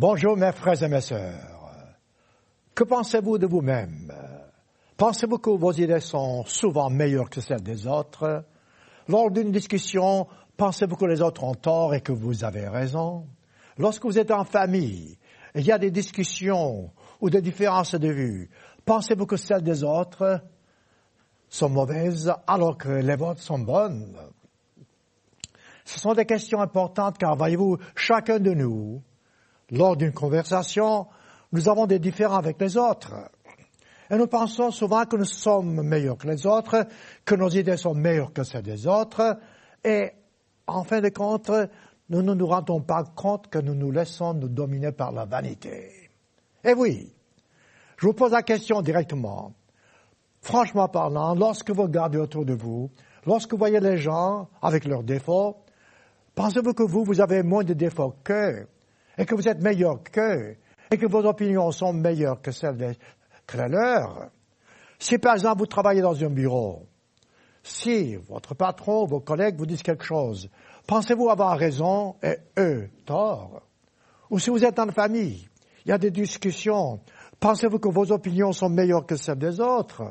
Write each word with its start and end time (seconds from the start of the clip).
Bonjour 0.00 0.34
mes 0.34 0.50
frères 0.52 0.82
et 0.82 0.88
mes 0.88 1.02
sœurs. 1.02 1.74
Que 2.74 2.84
pensez-vous 2.84 3.36
de 3.36 3.46
vous-même? 3.46 4.10
Pensez-vous 4.96 5.36
que 5.36 5.50
vos 5.50 5.72
idées 5.72 6.00
sont 6.00 6.42
souvent 6.46 6.88
meilleures 6.88 7.28
que 7.28 7.42
celles 7.42 7.60
des 7.60 7.86
autres? 7.86 8.46
Lors 9.08 9.30
d'une 9.30 9.52
discussion, 9.52 10.26
pensez-vous 10.56 10.96
que 10.96 11.04
les 11.04 11.20
autres 11.20 11.44
ont 11.44 11.54
tort 11.54 11.92
et 11.92 12.00
que 12.00 12.12
vous 12.12 12.44
avez 12.44 12.66
raison? 12.66 13.26
Lorsque 13.76 14.06
vous 14.06 14.18
êtes 14.18 14.30
en 14.30 14.44
famille, 14.44 15.18
il 15.54 15.66
y 15.66 15.70
a 15.70 15.76
des 15.76 15.90
discussions 15.90 16.90
ou 17.20 17.28
des 17.28 17.42
différences 17.42 17.94
de 17.94 18.08
vue. 18.08 18.48
Pensez-vous 18.86 19.26
que 19.26 19.36
celles 19.36 19.62
des 19.62 19.84
autres 19.84 20.42
sont 21.50 21.68
mauvaises 21.68 22.32
alors 22.46 22.78
que 22.78 22.88
les 22.88 23.16
vôtres 23.16 23.42
sont 23.42 23.58
bonnes? 23.58 24.16
Ce 25.84 26.00
sont 26.00 26.14
des 26.14 26.24
questions 26.24 26.62
importantes 26.62 27.18
car, 27.18 27.36
voyez-vous, 27.36 27.76
chacun 27.94 28.38
de 28.38 28.54
nous, 28.54 29.02
lors 29.70 29.96
d'une 29.96 30.12
conversation, 30.12 31.06
nous 31.52 31.68
avons 31.68 31.86
des 31.86 31.98
différends 31.98 32.36
avec 32.36 32.60
les 32.60 32.76
autres. 32.76 33.14
Et 34.10 34.16
nous 34.16 34.26
pensons 34.26 34.70
souvent 34.70 35.04
que 35.04 35.16
nous 35.16 35.24
sommes 35.24 35.82
meilleurs 35.82 36.18
que 36.18 36.26
les 36.26 36.46
autres, 36.46 36.86
que 37.24 37.34
nos 37.36 37.48
idées 37.48 37.76
sont 37.76 37.94
meilleures 37.94 38.32
que 38.32 38.42
celles 38.42 38.62
des 38.62 38.86
autres, 38.86 39.38
et 39.84 40.10
en 40.66 40.84
fin 40.84 41.00
de 41.00 41.08
compte, 41.08 41.50
nous 42.08 42.22
ne 42.22 42.34
nous 42.34 42.46
rendons 42.46 42.80
pas 42.80 43.04
compte 43.04 43.48
que 43.48 43.58
nous 43.58 43.74
nous 43.74 43.92
laissons 43.92 44.34
nous 44.34 44.48
dominer 44.48 44.90
par 44.90 45.12
la 45.12 45.24
vanité. 45.24 46.10
Et 46.64 46.74
oui, 46.74 47.12
je 47.96 48.06
vous 48.06 48.12
pose 48.12 48.32
la 48.32 48.42
question 48.42 48.82
directement. 48.82 49.54
Franchement 50.40 50.88
parlant, 50.88 51.34
lorsque 51.34 51.70
vous 51.70 51.82
regardez 51.82 52.18
autour 52.18 52.44
de 52.44 52.54
vous, 52.54 52.90
lorsque 53.26 53.52
vous 53.52 53.58
voyez 53.58 53.78
les 53.78 53.98
gens 53.98 54.48
avec 54.60 54.86
leurs 54.86 55.04
défauts, 55.04 55.58
pensez-vous 56.34 56.74
que 56.74 56.82
vous, 56.82 57.04
vous 57.04 57.20
avez 57.20 57.42
moins 57.42 57.62
de 57.62 57.74
défauts 57.74 58.14
qu'eux, 58.24 58.66
et 59.20 59.26
que 59.26 59.34
vous 59.34 59.48
êtes 59.48 59.60
meilleur 59.60 60.02
qu'eux, 60.02 60.56
et 60.90 60.96
que 60.96 61.04
vos 61.04 61.26
opinions 61.26 61.70
sont 61.72 61.92
meilleures 61.92 62.40
que 62.40 62.50
celles 62.50 62.78
des, 62.78 62.92
que 63.46 63.58
Si 64.98 65.18
par 65.18 65.34
exemple 65.34 65.58
vous 65.58 65.66
travaillez 65.66 66.00
dans 66.00 66.24
un 66.24 66.30
bureau, 66.30 66.86
si 67.62 68.16
votre 68.16 68.54
patron, 68.54 69.04
vos 69.04 69.20
collègues 69.20 69.58
vous 69.58 69.66
disent 69.66 69.82
quelque 69.82 70.04
chose, 70.04 70.48
pensez-vous 70.86 71.28
avoir 71.28 71.58
raison 71.58 72.16
et 72.22 72.38
eux 72.58 72.88
tort? 73.04 73.60
Ou 74.30 74.38
si 74.38 74.48
vous 74.48 74.64
êtes 74.64 74.78
en 74.78 74.88
famille, 74.90 75.46
il 75.84 75.90
y 75.90 75.92
a 75.92 75.98
des 75.98 76.10
discussions, 76.10 77.00
pensez-vous 77.40 77.78
que 77.78 77.90
vos 77.90 78.10
opinions 78.12 78.52
sont 78.52 78.70
meilleures 78.70 79.04
que 79.04 79.16
celles 79.16 79.38
des 79.38 79.60
autres? 79.60 80.10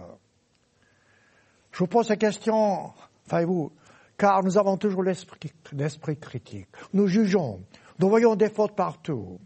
Je 1.71 1.79
vous 1.79 1.87
pose 1.87 2.05
cette 2.05 2.19
question, 2.19 2.91
voyez-vous, 3.27 3.71
car 4.19 4.43
nous 4.43 4.55
avons 4.59 4.77
toujours 4.77 5.01
l'esprit 5.01 6.17
critique. 6.17 6.67
Nous 6.93 7.07
jugeons, 7.07 7.61
nous 7.99 8.09
voyons 8.09 8.35
des 8.35 8.49
fautes 8.49 8.75
partout, 8.75 9.39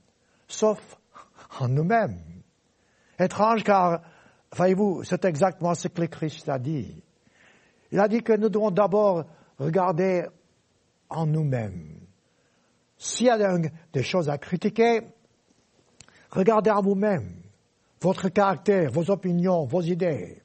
sauf 0.47 0.79
en 1.59 1.67
nous-mêmes. 1.67 2.21
Étrange 3.19 3.63
car, 3.63 4.01
voyez-vous, 4.55 5.03
c'est 5.03 5.25
exactement 5.25 5.73
ce 5.73 5.87
que 5.87 6.01
le 6.01 6.07
Christ 6.07 6.47
a 6.49 6.59
dit. 6.59 7.03
Il 7.91 7.99
a 7.99 8.07
dit 8.07 8.21
que 8.23 8.33
nous 8.33 8.49
devons 8.49 8.71
d'abord 8.71 9.25
regarder 9.57 10.25
en 11.09 11.25
nous-mêmes. 11.25 11.99
S'il 12.97 13.27
y 13.27 13.29
a 13.29 13.57
des 13.91 14.03
choses 14.03 14.29
à 14.29 14.37
critiquer, 14.37 15.01
regardez 16.31 16.71
en 16.71 16.81
vous-même, 16.81 17.41
votre 18.01 18.29
caractère, 18.29 18.91
vos 18.91 19.09
opinions, 19.09 19.65
vos 19.65 19.81
idées. 19.81 20.41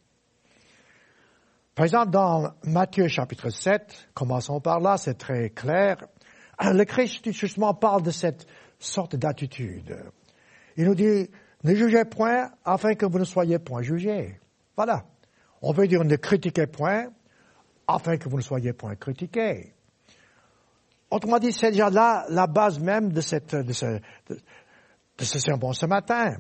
Par 1.75 1.85
exemple, 1.85 2.11
dans 2.11 2.53
Matthieu 2.65 3.07
chapitre 3.07 3.51
7, 3.51 4.09
commençons 4.13 4.61
par 4.61 4.81
là, 4.81 4.97
c'est 4.97 5.15
très 5.15 5.51
clair, 5.51 5.97
le 6.61 6.85
Christ 6.85 7.31
justement 7.31 7.75
parle 7.75 8.03
de 8.03 8.11
cette 8.11 8.47
sorte 8.79 9.17
d'attitude. 9.17 9.97
Il 10.77 10.87
nous 10.87 10.95
dit, 10.95 11.31
ne 11.65 11.75
jugez 11.75 12.05
point 12.05 12.51
afin 12.65 12.95
que 12.95 13.07
vous 13.07 13.19
ne 13.19 13.25
soyez 13.25 13.59
point 13.59 13.83
jugés. 13.83 14.39
Voilà. 14.77 15.05
On 15.63 15.73
veut 15.73 15.89
dire 15.89 16.05
ne 16.05 16.17
critiquez 16.17 16.67
point 16.67 17.07
afin 17.87 18.17
que 18.17 18.29
vous 18.29 18.37
ne 18.37 18.43
soyez 18.43 18.73
point 18.73 18.95
critiqués. 18.95 19.75
Autrement 21.11 21.39
dit, 21.39 21.53
c'est 21.53 21.71
déjà 21.71 21.91
là 21.91 22.27
la 22.29 22.47
base 22.47 22.79
même 22.79 23.13
de, 23.13 23.21
cette, 23.21 23.55
de, 23.55 23.73
ce, 23.73 23.99
de, 24.29 24.39
ce 25.25 25.39
sermon 25.39 25.73
ce 25.73 25.87
matin. 25.87 26.37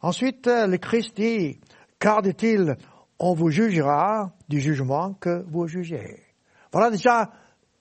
Ensuite, 0.00 0.46
le 0.46 0.76
Christ 0.76 1.16
dit, 1.16 1.60
car 1.98 2.22
dit-il, 2.22 2.76
on 3.18 3.34
vous 3.34 3.50
jugera 3.50 4.32
du 4.48 4.60
jugement 4.60 5.14
que 5.14 5.44
vous 5.48 5.66
jugez. 5.66 6.22
Voilà 6.72 6.90
déjà 6.90 7.30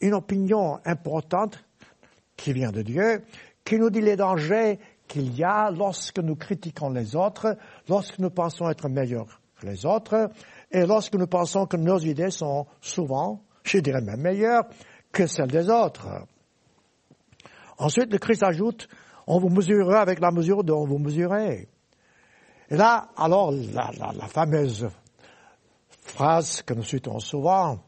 une 0.03 0.13
opinion 0.13 0.79
importante 0.85 1.63
qui 2.35 2.51
vient 2.51 2.71
de 2.71 2.81
Dieu, 2.81 3.23
qui 3.63 3.77
nous 3.79 3.89
dit 3.89 4.01
les 4.01 4.17
dangers 4.17 4.77
qu'il 5.07 5.33
y 5.37 5.43
a 5.43 5.71
lorsque 5.71 6.19
nous 6.19 6.35
critiquons 6.35 6.89
les 6.89 7.15
autres, 7.15 7.57
lorsque 7.87 8.19
nous 8.19 8.29
pensons 8.29 8.69
être 8.69 8.89
meilleurs 8.89 9.39
que 9.59 9.65
les 9.65 9.85
autres, 9.85 10.29
et 10.69 10.85
lorsque 10.85 11.15
nous 11.15 11.27
pensons 11.27 11.65
que 11.67 11.77
nos 11.77 11.99
idées 11.99 12.31
sont 12.31 12.67
souvent, 12.81 13.41
je 13.63 13.77
dirais 13.77 14.01
même 14.01 14.19
meilleures 14.19 14.65
que 15.11 15.25
celles 15.25 15.51
des 15.51 15.69
autres. 15.69 16.09
Ensuite, 17.77 18.11
le 18.11 18.17
Christ 18.17 18.43
ajoute, 18.43 18.89
on 19.25 19.39
vous 19.39 19.49
mesurera 19.49 20.01
avec 20.01 20.19
la 20.19 20.31
mesure 20.31 20.65
dont 20.65 20.85
vous 20.85 20.97
mesurez. 20.97 21.69
Et 22.69 22.75
là, 22.75 23.07
alors, 23.15 23.51
la, 23.51 23.91
la 24.13 24.27
fameuse 24.27 24.89
phrase 26.01 26.61
que 26.61 26.73
nous 26.73 26.83
citons 26.83 27.19
souvent, 27.19 27.79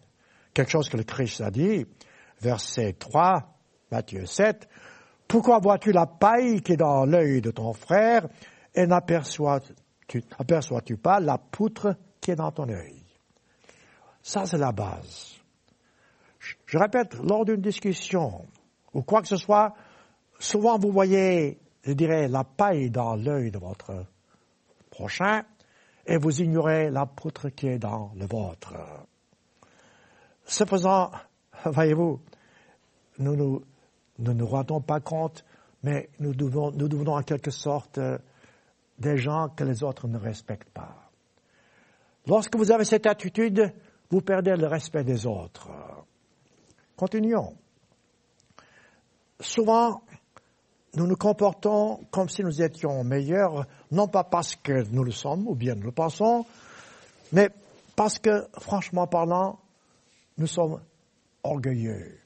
quelque 0.53 0.71
chose 0.71 0.87
que 0.87 0.97
le 0.97 1.03
Christ 1.03 1.41
a 1.41 1.51
dit, 1.51 1.85
verset 2.45 2.93
3, 2.93 3.41
Matthieu 3.91 4.25
7, 4.25 4.69
pourquoi 5.27 5.59
vois-tu 5.59 5.91
la 5.91 6.05
paille 6.05 6.61
qui 6.61 6.73
est 6.73 6.77
dans 6.77 7.05
l'œil 7.05 7.41
de 7.41 7.49
ton 7.49 7.73
frère 7.73 8.27
et 8.73 8.85
n'aperçois-tu 8.85 10.97
pas 10.97 11.19
la 11.19 11.39
poutre 11.39 11.95
qui 12.21 12.31
est 12.31 12.35
dans 12.35 12.51
ton 12.51 12.69
œil? 12.69 13.01
Ça, 14.21 14.45
c'est 14.45 14.59
la 14.59 14.71
base. 14.71 15.33
Je 16.67 16.77
répète, 16.77 17.15
lors 17.15 17.45
d'une 17.45 17.61
discussion 17.61 18.45
ou 18.93 19.01
quoi 19.01 19.21
que 19.21 19.27
ce 19.27 19.37
soit, 19.37 19.73
souvent 20.39 20.77
vous 20.77 20.91
voyez, 20.91 21.57
je 21.83 21.93
dirais, 21.93 22.27
la 22.27 22.43
paille 22.43 22.91
dans 22.91 23.15
l'œil 23.15 23.49
de 23.49 23.57
votre 23.57 24.05
prochain 24.91 25.43
et 26.05 26.17
vous 26.17 26.41
ignorez 26.41 26.91
la 26.91 27.07
poutre 27.07 27.49
qui 27.49 27.67
est 27.67 27.79
dans 27.79 28.11
le 28.15 28.27
vôtre. 28.27 28.75
Ce 30.45 30.63
faisant, 30.65 31.09
voyez-vous, 31.65 32.21
nous 33.19 33.35
nous 33.35 33.63
ne 34.19 34.33
nous 34.33 34.47
rendons 34.47 34.81
pas 34.81 34.99
compte, 34.99 35.43
mais 35.83 36.09
nous, 36.19 36.33
devons, 36.33 36.71
devenons 36.71 37.15
en 37.15 37.21
quelque 37.23 37.51
sorte 37.51 37.97
euh, 37.97 38.17
des 38.97 39.17
gens 39.17 39.49
que 39.49 39.63
les 39.63 39.83
autres 39.83 40.07
ne 40.07 40.17
respectent 40.17 40.69
pas. 40.69 41.09
Lorsque 42.27 42.55
vous 42.55 42.71
avez 42.71 42.85
cette 42.85 43.05
attitude, 43.05 43.73
vous 44.09 44.21
perdez 44.21 44.55
le 44.55 44.67
respect 44.67 45.03
des 45.03 45.25
autres. 45.27 45.69
Continuons. 46.95 47.55
Souvent, 49.39 50.01
nous 50.95 51.07
nous 51.07 51.17
comportons 51.17 51.99
comme 52.09 52.29
si 52.29 52.41
nous 52.41 52.61
étions 52.61 53.03
meilleurs, 53.03 53.67
non 53.91 54.07
pas 54.07 54.23
parce 54.23 54.55
que 54.55 54.87
nous 54.89 55.03
le 55.03 55.11
sommes 55.11 55.47
ou 55.47 55.55
bien 55.55 55.75
nous 55.75 55.83
le 55.83 55.91
pensons, 55.91 56.45
mais 57.33 57.49
parce 57.95 58.17
que, 58.17 58.47
franchement 58.59 59.07
parlant, 59.07 59.59
nous 60.37 60.47
sommes 60.47 60.81
orgueilleux. 61.43 62.17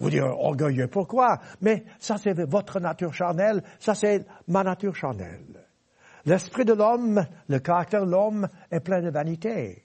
Vous 0.00 0.10
direz 0.10 0.28
orgueilleux, 0.28 0.88
pourquoi? 0.88 1.38
Mais 1.60 1.84
ça 1.98 2.16
c'est 2.18 2.34
votre 2.44 2.80
nature 2.80 3.14
charnelle, 3.14 3.62
ça 3.78 3.94
c'est 3.94 4.26
ma 4.48 4.62
nature 4.64 4.94
charnelle. 4.94 5.64
L'esprit 6.26 6.64
de 6.64 6.72
l'homme, 6.72 7.24
le 7.48 7.58
caractère 7.58 8.04
de 8.04 8.10
l'homme 8.10 8.48
est 8.70 8.80
plein 8.80 9.02
de 9.02 9.10
vanité. 9.10 9.84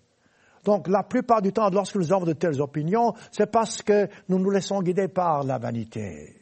Donc 0.64 0.88
la 0.88 1.04
plupart 1.04 1.42
du 1.42 1.54
temps, 1.54 1.70
lorsque 1.70 1.96
nous 1.96 2.12
avons 2.12 2.26
de 2.26 2.34
telles 2.34 2.62
opinions, 2.62 3.14
c'est 3.32 3.52
parce 3.52 3.82
que 3.82 4.08
nous 4.30 4.40
nous 4.40 4.50
laissons 4.50 4.82
guider 4.82 5.08
par 5.08 5.44
la 5.44 5.58
vanité. 5.58 6.36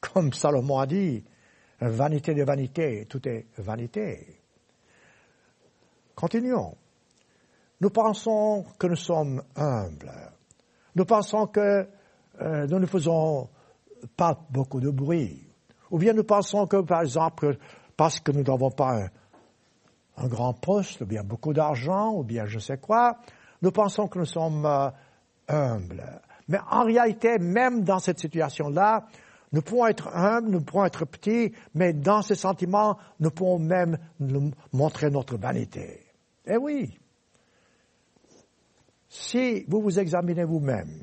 Comme 0.00 0.32
Salomon 0.32 0.78
a 0.78 0.86
dit, 0.86 1.24
vanité 1.80 2.34
de 2.34 2.44
vanité, 2.44 3.06
tout 3.08 3.26
est 3.28 3.46
vanité. 3.56 4.40
Continuons. 6.14 6.76
Nous 7.80 7.90
pensons 7.90 8.64
que 8.78 8.88
nous 8.88 8.96
sommes 8.96 9.42
humbles. 9.56 10.12
Nous 10.94 11.04
pensons 11.04 11.46
que 11.46 11.88
euh, 12.40 12.66
nous 12.66 12.78
ne 12.78 12.86
faisons 12.86 13.48
pas 14.16 14.38
beaucoup 14.50 14.80
de 14.80 14.90
bruit. 14.90 15.46
Ou 15.90 15.98
bien 15.98 16.12
nous 16.12 16.24
pensons 16.24 16.66
que, 16.66 16.80
par 16.82 17.02
exemple, 17.02 17.56
parce 17.96 18.20
que 18.20 18.32
nous 18.32 18.42
n'avons 18.42 18.70
pas 18.70 19.08
un, 20.16 20.28
grand 20.28 20.52
poste, 20.52 21.02
ou 21.02 21.06
bien 21.06 21.22
beaucoup 21.22 21.52
d'argent, 21.52 22.12
ou 22.12 22.24
bien 22.24 22.46
je 22.46 22.58
sais 22.58 22.78
quoi, 22.78 23.18
nous 23.62 23.70
pensons 23.70 24.08
que 24.08 24.18
nous 24.18 24.24
sommes 24.24 24.66
euh, 24.66 24.90
humbles. 25.48 26.04
Mais 26.48 26.58
en 26.70 26.84
réalité, 26.84 27.38
même 27.38 27.82
dans 27.84 27.98
cette 27.98 28.18
situation-là, 28.18 29.06
nous 29.52 29.62
pouvons 29.62 29.86
être 29.86 30.08
humbles, 30.14 30.50
nous 30.50 30.60
pouvons 30.60 30.84
être 30.84 31.04
petits, 31.04 31.52
mais 31.74 31.92
dans 31.92 32.22
ces 32.22 32.34
sentiments, 32.34 32.98
nous 33.20 33.30
pouvons 33.30 33.58
même 33.58 33.98
nous 34.20 34.52
montrer 34.72 35.10
notre 35.10 35.36
vanité. 35.36 36.06
Eh 36.46 36.56
oui. 36.56 36.98
Si 39.08 39.64
vous 39.68 39.80
vous 39.80 39.98
examinez 39.98 40.44
vous-même, 40.44 41.02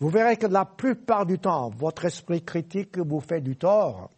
vous 0.00 0.10
verrez 0.10 0.36
que 0.36 0.46
la 0.46 0.64
plupart 0.64 1.26
du 1.26 1.38
temps, 1.38 1.70
votre 1.70 2.04
esprit 2.04 2.44
critique 2.44 2.98
vous 2.98 3.20
fait 3.20 3.40
du 3.40 3.56
tort. 3.56 4.10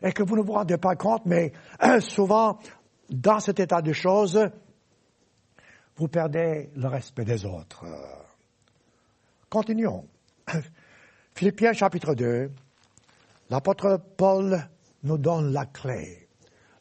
et 0.00 0.12
que 0.12 0.22
vous 0.22 0.36
ne 0.36 0.42
vous 0.42 0.52
rendez 0.52 0.78
pas 0.78 0.94
compte, 0.94 1.26
mais 1.26 1.52
souvent, 2.00 2.58
dans 3.10 3.40
cet 3.40 3.58
état 3.58 3.82
de 3.82 3.92
choses, 3.92 4.38
vous 5.96 6.06
perdez 6.06 6.70
le 6.76 6.86
respect 6.86 7.24
des 7.24 7.44
autres. 7.44 7.84
Continuons. 9.50 10.06
Philippiens 11.34 11.72
chapitre 11.72 12.14
2, 12.14 12.52
l'apôtre 13.50 14.00
Paul 14.16 14.68
nous 15.02 15.18
donne 15.18 15.52
la 15.52 15.66
clé. 15.66 16.28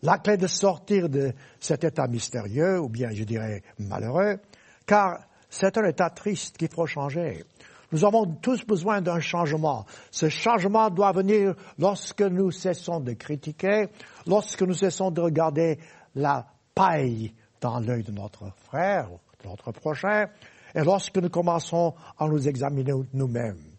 La 0.03 0.19
clé 0.19 0.37
de 0.37 0.45
sortir 0.45 1.09
de 1.09 1.33
cet 1.59 1.83
état 1.83 2.07
mystérieux, 2.07 2.79
ou 2.79 2.87
bien 2.87 3.09
je 3.09 3.23
dirais 3.23 3.63
malheureux, 3.79 4.39
car 4.85 5.25
c'est 5.49 5.77
un 5.77 5.85
état 5.85 6.11
triste 6.11 6.57
qu'il 6.57 6.69
faut 6.69 6.85
changer. 6.85 7.43
Nous 7.91 8.03
avons 8.03 8.25
tous 8.25 8.65
besoin 8.65 9.01
d'un 9.01 9.19
changement. 9.19 9.85
Ce 10.11 10.27
changement 10.27 10.89
doit 10.89 11.13
venir 11.13 11.55
lorsque 11.79 12.21
nous 12.21 12.51
cessons 12.51 12.99
de 12.99 13.13
critiquer, 13.13 13.87
lorsque 14.25 14.61
nous 14.61 14.73
cessons 14.73 15.11
de 15.11 15.21
regarder 15.21 15.79
la 16.15 16.47
paille 16.75 17.33
dans 17.61 17.79
l'œil 17.79 18.03
de 18.03 18.11
notre 18.11 18.51
frère, 18.65 19.09
de 19.43 19.47
notre 19.47 19.71
prochain, 19.71 20.27
et 20.75 20.83
lorsque 20.83 21.17
nous 21.17 21.29
commençons 21.29 21.93
à 22.17 22.27
nous 22.27 22.47
examiner 22.47 22.93
nous-mêmes. 23.13 23.77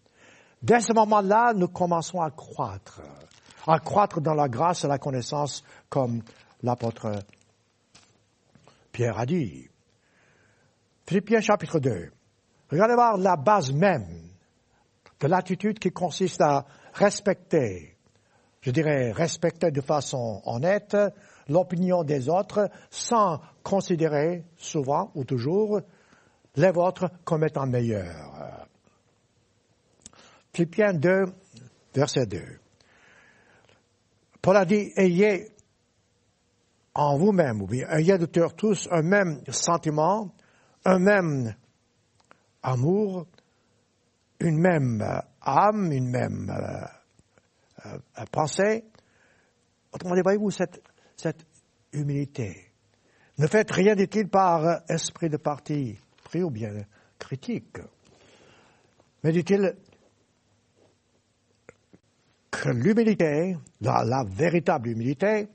Dès 0.63 0.81
ce 0.81 0.93
moment-là, 0.93 1.53
nous 1.55 1.69
commençons 1.69 2.21
à 2.21 2.31
croître, 2.31 3.03
à 3.67 3.79
croître 3.79 4.21
dans 4.21 4.35
la 4.35 4.49
grâce 4.49 4.85
et 4.85 4.89
la 4.89 4.99
connaissance, 4.99 5.63
comme 5.89 6.23
l'apôtre 6.63 7.13
Pierre 8.91 9.19
a 9.19 9.27
dit. 9.27 9.69
Philippiens 11.07 11.41
chapitre 11.41 11.79
2. 11.79 12.11
Regardez 12.71 12.95
voir 12.95 13.17
la 13.17 13.37
base 13.37 13.73
même 13.73 14.07
de 15.21 15.27
l'attitude 15.27 15.79
qui 15.79 15.91
consiste 15.91 16.41
à 16.41 16.67
respecter, 16.93 17.97
je 18.61 18.71
dirais 18.71 19.13
respecter 19.13 19.71
de 19.71 19.81
façon 19.81 20.43
honnête 20.45 20.97
l'opinion 21.49 22.05
des 22.05 22.29
autres 22.29 22.69
sans 22.91 23.41
considérer 23.63 24.45
souvent 24.57 25.11
ou 25.15 25.25
toujours 25.25 25.81
les 26.57 26.71
vôtres 26.71 27.11
comme 27.25 27.45
étant 27.45 27.67
meilleurs. 27.67 28.67
Philippiens 30.53 30.93
2, 30.93 31.25
verset 31.95 32.27
2. 32.27 32.43
Paul 34.43 34.57
a 34.57 34.65
dit, 34.65 34.93
ayez 34.97 35.53
en 36.95 37.17
vous-même, 37.17 37.63
ou 37.63 37.67
bien 37.67 37.89
ayez 37.91 38.19
de 38.19 38.27
tous 38.27 38.89
un 38.91 39.03
même 39.03 39.41
sentiment, 39.51 40.35
un 40.85 40.99
même 40.99 41.55
amour, 42.63 43.27
une 44.41 44.59
même 44.59 45.03
âme, 45.41 45.93
une 45.93 46.09
même 46.09 46.51
euh, 46.51 47.87
euh, 47.87 48.25
pensée. 48.31 48.85
Autrement 49.93 50.15
dit, 50.15 50.23
voyez-vous 50.23 50.51
cette, 50.51 50.83
cette 51.17 51.47
humilité. 51.93 52.73
Ne 53.39 53.47
faites 53.47 53.71
rien, 53.71 53.95
dit-il, 53.95 54.29
par 54.29 54.83
esprit 54.89 55.29
de 55.29 55.37
parti 55.37 55.99
pris 56.25 56.43
ou 56.43 56.51
bien 56.51 56.73
critique. 57.19 57.79
Mais 59.23 59.33
dit-il 59.33 59.77
que 62.51 62.69
l'humilité, 62.71 63.57
la, 63.81 64.05
la, 64.05 64.25
véritable 64.25 64.89
humilité, 64.89 65.49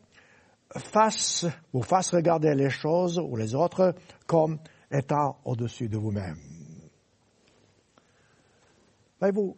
fasse, 0.78 1.46
vous 1.72 1.84
fasse 1.84 2.14
regarder 2.14 2.56
les 2.56 2.70
choses 2.70 3.20
ou 3.20 3.36
les 3.36 3.54
autres 3.56 3.94
comme 4.26 4.60
étant 4.92 5.40
au-dessus 5.46 5.90
de 5.90 5.98
vous-même. 5.98 6.53
Voyez-vous, 9.24 9.56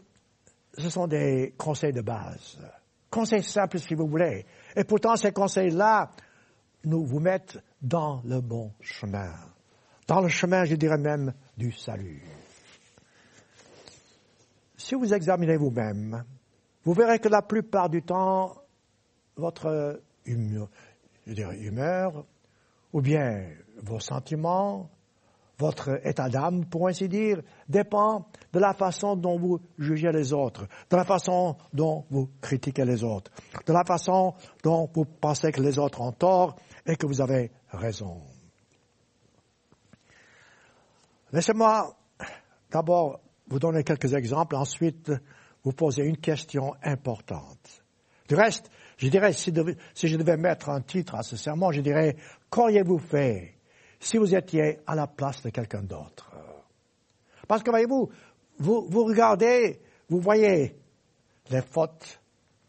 ce 0.78 0.90
sont 0.92 1.08
des 1.08 1.56
conseils 1.58 1.92
de 1.92 2.02
base. 2.02 2.60
Conseils 3.10 3.42
simples 3.42 3.80
si 3.80 3.96
vous 3.96 4.06
voulez. 4.06 4.46
Et 4.76 4.84
pourtant, 4.84 5.16
ces 5.16 5.32
conseils-là 5.32 6.12
nous 6.84 7.04
vous 7.04 7.20
mettent 7.20 7.58
dans 7.82 8.22
le 8.26 8.42
bon 8.42 8.72
chemin. 8.80 9.34
Dans 10.08 10.22
le 10.22 10.28
chemin, 10.28 10.66
je 10.66 10.76
dirais 10.76 11.00
même, 11.00 11.34
du 11.58 11.72
salut. 11.72 12.22
Si 14.78 14.94
vous 14.94 15.12
examinez 15.12 15.58
vous-même, 15.58 16.24
vous 16.84 16.94
verrez 16.94 17.18
que 17.18 17.30
la 17.30 17.42
plupart 17.42 17.90
du 17.90 18.04
temps, 18.04 18.62
votre 19.36 20.00
humeur, 20.28 20.70
ou 22.94 23.02
bien 23.02 23.50
vos 23.82 24.00
sentiments, 24.00 24.92
votre 25.58 26.06
état 26.06 26.30
d'âme, 26.30 26.66
pour 26.66 26.88
ainsi 26.88 27.08
dire, 27.08 27.42
dépend 27.70 28.28
de 28.52 28.60
la 28.60 28.74
façon 28.74 29.16
dont 29.16 29.38
vous 29.38 29.60
jugez 29.78 30.12
les 30.12 30.34
autres, 30.34 30.68
de 30.90 30.96
la 30.96 31.06
façon 31.06 31.56
dont 31.74 32.06
vous 32.10 32.30
critiquez 32.42 32.86
les 32.86 33.04
autres, 33.04 33.32
de 33.66 33.74
la 33.74 33.84
façon 33.86 34.34
dont 34.64 34.90
vous 34.94 35.06
pensez 35.06 35.52
que 35.52 35.62
les 35.62 35.80
autres 35.80 36.02
ont 36.02 36.12
tort 36.12 36.56
et 36.86 36.96
que 36.96 37.06
vous 37.06 37.22
avez 37.22 37.52
raison. 37.70 38.22
Laissez-moi 41.32 41.96
d'abord 42.72 43.20
vous 43.48 43.60
donner 43.60 43.84
quelques 43.84 44.14
exemples, 44.14 44.56
ensuite 44.56 45.12
vous 45.64 45.74
poser 45.74 46.04
une 46.04 46.18
question 46.18 46.76
importante. 46.84 47.84
Du 48.28 48.36
reste, 48.36 48.70
je 48.98 49.08
dirais, 49.08 49.34
si, 49.34 49.52
je 49.54 50.18
devais 50.18 50.38
mettre 50.38 50.70
un 50.70 50.82
titre 50.82 51.16
à 51.16 51.24
ce 51.24 51.36
sermon, 51.36 51.72
je 51.72 51.82
dirais, 51.82 52.16
qu'auriez-vous 52.50 53.00
fait 53.00 53.55
si 54.00 54.18
vous 54.18 54.36
étiez 54.36 54.80
à 54.86 54.96
la 54.96 55.08
place 55.08 55.42
de 55.42 55.50
quelqu'un 55.50 55.82
d'autre. 55.82 56.32
Parce 57.48 57.64
que 57.64 57.70
voyez-vous, 57.70 58.10
vous, 58.60 58.88
vous 58.90 59.04
regardez, 59.04 59.82
vous 60.10 60.20
voyez 60.20 60.78
les 61.50 61.62
fautes 61.62 62.22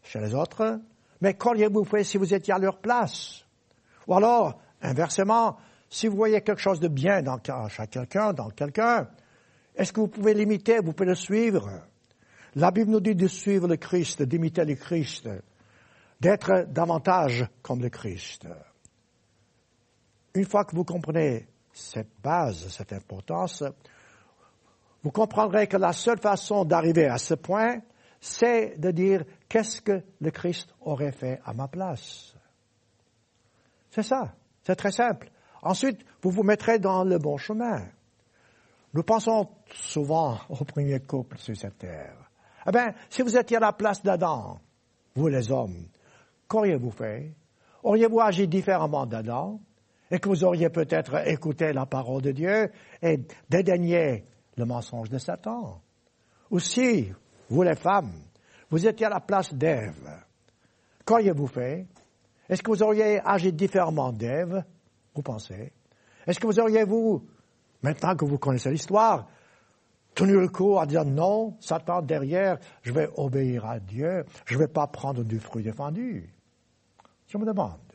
chez 0.03 0.19
les 0.19 0.33
autres, 0.33 0.79
mais 1.21 1.33
qu'auriez-vous 1.33 1.83
fait 1.83 2.03
si 2.03 2.17
vous 2.17 2.33
étiez 2.33 2.53
à 2.53 2.59
leur 2.59 2.79
place? 2.79 3.43
Ou 4.07 4.15
alors, 4.15 4.59
inversement, 4.81 5.57
si 5.89 6.07
vous 6.07 6.15
voyez 6.15 6.41
quelque 6.41 6.61
chose 6.61 6.79
de 6.79 6.87
bien 6.87 7.21
dans 7.21 7.37
quelqu'un, 7.39 8.33
dans 8.33 8.49
quelqu'un, 8.49 9.09
est-ce 9.75 9.93
que 9.93 9.99
vous 9.99 10.07
pouvez 10.07 10.33
l'imiter, 10.33 10.79
vous 10.79 10.93
pouvez 10.93 11.09
le 11.09 11.15
suivre? 11.15 11.69
La 12.55 12.71
Bible 12.71 12.91
nous 12.91 12.99
dit 12.99 13.15
de 13.15 13.27
suivre 13.27 13.67
le 13.67 13.77
Christ, 13.77 14.23
d'imiter 14.23 14.65
le 14.65 14.75
Christ, 14.75 15.29
d'être 16.19 16.65
davantage 16.69 17.47
comme 17.61 17.81
le 17.81 17.89
Christ. 17.89 18.47
Une 20.37 20.45
fois 20.45 20.65
que 20.65 20.75
vous 20.75 20.83
comprenez 20.83 21.47
cette 21.73 22.21
base, 22.21 22.67
cette 22.69 22.93
importance, 22.93 23.63
vous 25.01 25.09
comprendrez 25.09 25.65
que 25.65 25.77
la 25.77 25.93
seule 25.93 26.19
façon 26.19 26.63
d'arriver 26.63 27.07
à 27.07 27.17
ce 27.17 27.33
point, 27.33 27.79
c'est 28.21 28.77
de 28.77 28.91
dire 28.91 29.23
qu'est-ce 29.49 29.81
que 29.81 30.03
le 30.21 30.29
Christ 30.29 30.75
aurait 30.81 31.11
fait 31.11 31.41
à 31.43 31.53
ma 31.53 31.67
place? 31.67 32.35
C'est 33.89 34.03
ça, 34.03 34.35
c'est 34.61 34.75
très 34.75 34.91
simple. 34.91 35.31
Ensuite, 35.63 36.05
vous 36.21 36.29
vous 36.29 36.43
mettrez 36.43 36.77
dans 36.77 37.03
le 37.03 37.17
bon 37.17 37.37
chemin. 37.37 37.87
Nous 38.93 39.01
pensons 39.01 39.49
souvent 39.73 40.37
au 40.49 40.63
premier 40.65 40.99
couple 40.99 41.39
sur 41.39 41.57
cette 41.57 41.79
terre. 41.79 42.29
Eh 42.67 42.71
bien, 42.71 42.93
si 43.09 43.23
vous 43.23 43.35
étiez 43.35 43.57
à 43.57 43.61
la 43.61 43.73
place 43.73 44.03
d'Adam, 44.03 44.59
vous 45.15 45.29
les 45.29 45.51
hommes, 45.51 45.87
qu'auriez-vous 46.47 46.91
fait? 46.91 47.33
Auriez-vous 47.81 48.19
agi 48.19 48.47
différemment 48.47 49.07
d'Adam? 49.07 49.59
Et 50.09 50.19
que 50.19 50.29
vous 50.29 50.43
auriez 50.43 50.69
peut-être 50.69 51.27
écouté 51.27 51.73
la 51.73 51.85
parole 51.85 52.21
de 52.21 52.31
Dieu 52.31 52.71
et 53.01 53.19
dédaigné 53.49 54.25
le 54.55 54.65
mensonge 54.65 55.09
de 55.09 55.17
Satan. 55.17 55.81
Ou 56.49 56.59
si, 56.59 57.11
vous 57.49 57.63
les 57.63 57.75
femmes, 57.75 58.13
vous 58.69 58.85
étiez 58.85 59.05
à 59.05 59.09
la 59.09 59.19
place 59.19 59.53
d'Ève, 59.53 60.23
qu'auriez-vous 61.05 61.47
fait? 61.47 61.85
Est-ce 62.49 62.63
que 62.63 62.71
vous 62.71 62.83
auriez 62.83 63.19
agi 63.25 63.51
différemment 63.51 64.11
d'Ève 64.11 64.63
Vous 65.13 65.21
pensez? 65.21 65.73
Est-ce 66.25 66.39
que 66.39 66.47
vous 66.47 66.59
auriez, 66.59 66.83
vous, 66.83 67.25
maintenant 67.81 68.15
que 68.15 68.25
vous 68.25 68.37
connaissez 68.37 68.71
l'histoire, 68.71 69.27
tenu 70.15 70.33
le 70.33 70.47
coup 70.47 70.79
à 70.79 70.85
dire 70.85 71.05
non, 71.05 71.57
Satan 71.59 72.01
derrière, 72.01 72.57
je 72.81 72.91
vais 72.91 73.09
obéir 73.15 73.65
à 73.65 73.79
Dieu, 73.79 74.25
je 74.45 74.55
ne 74.55 74.59
vais 74.59 74.67
pas 74.67 74.87
prendre 74.87 75.23
du 75.23 75.39
fruit 75.39 75.63
défendu? 75.63 76.33
Je 77.27 77.37
me 77.37 77.45
demande. 77.45 77.86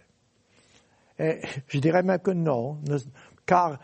Et 1.22 1.40
je 1.68 1.78
dirais 1.78 2.02
même 2.02 2.18
que 2.18 2.32
non, 2.32 2.80
car 3.46 3.78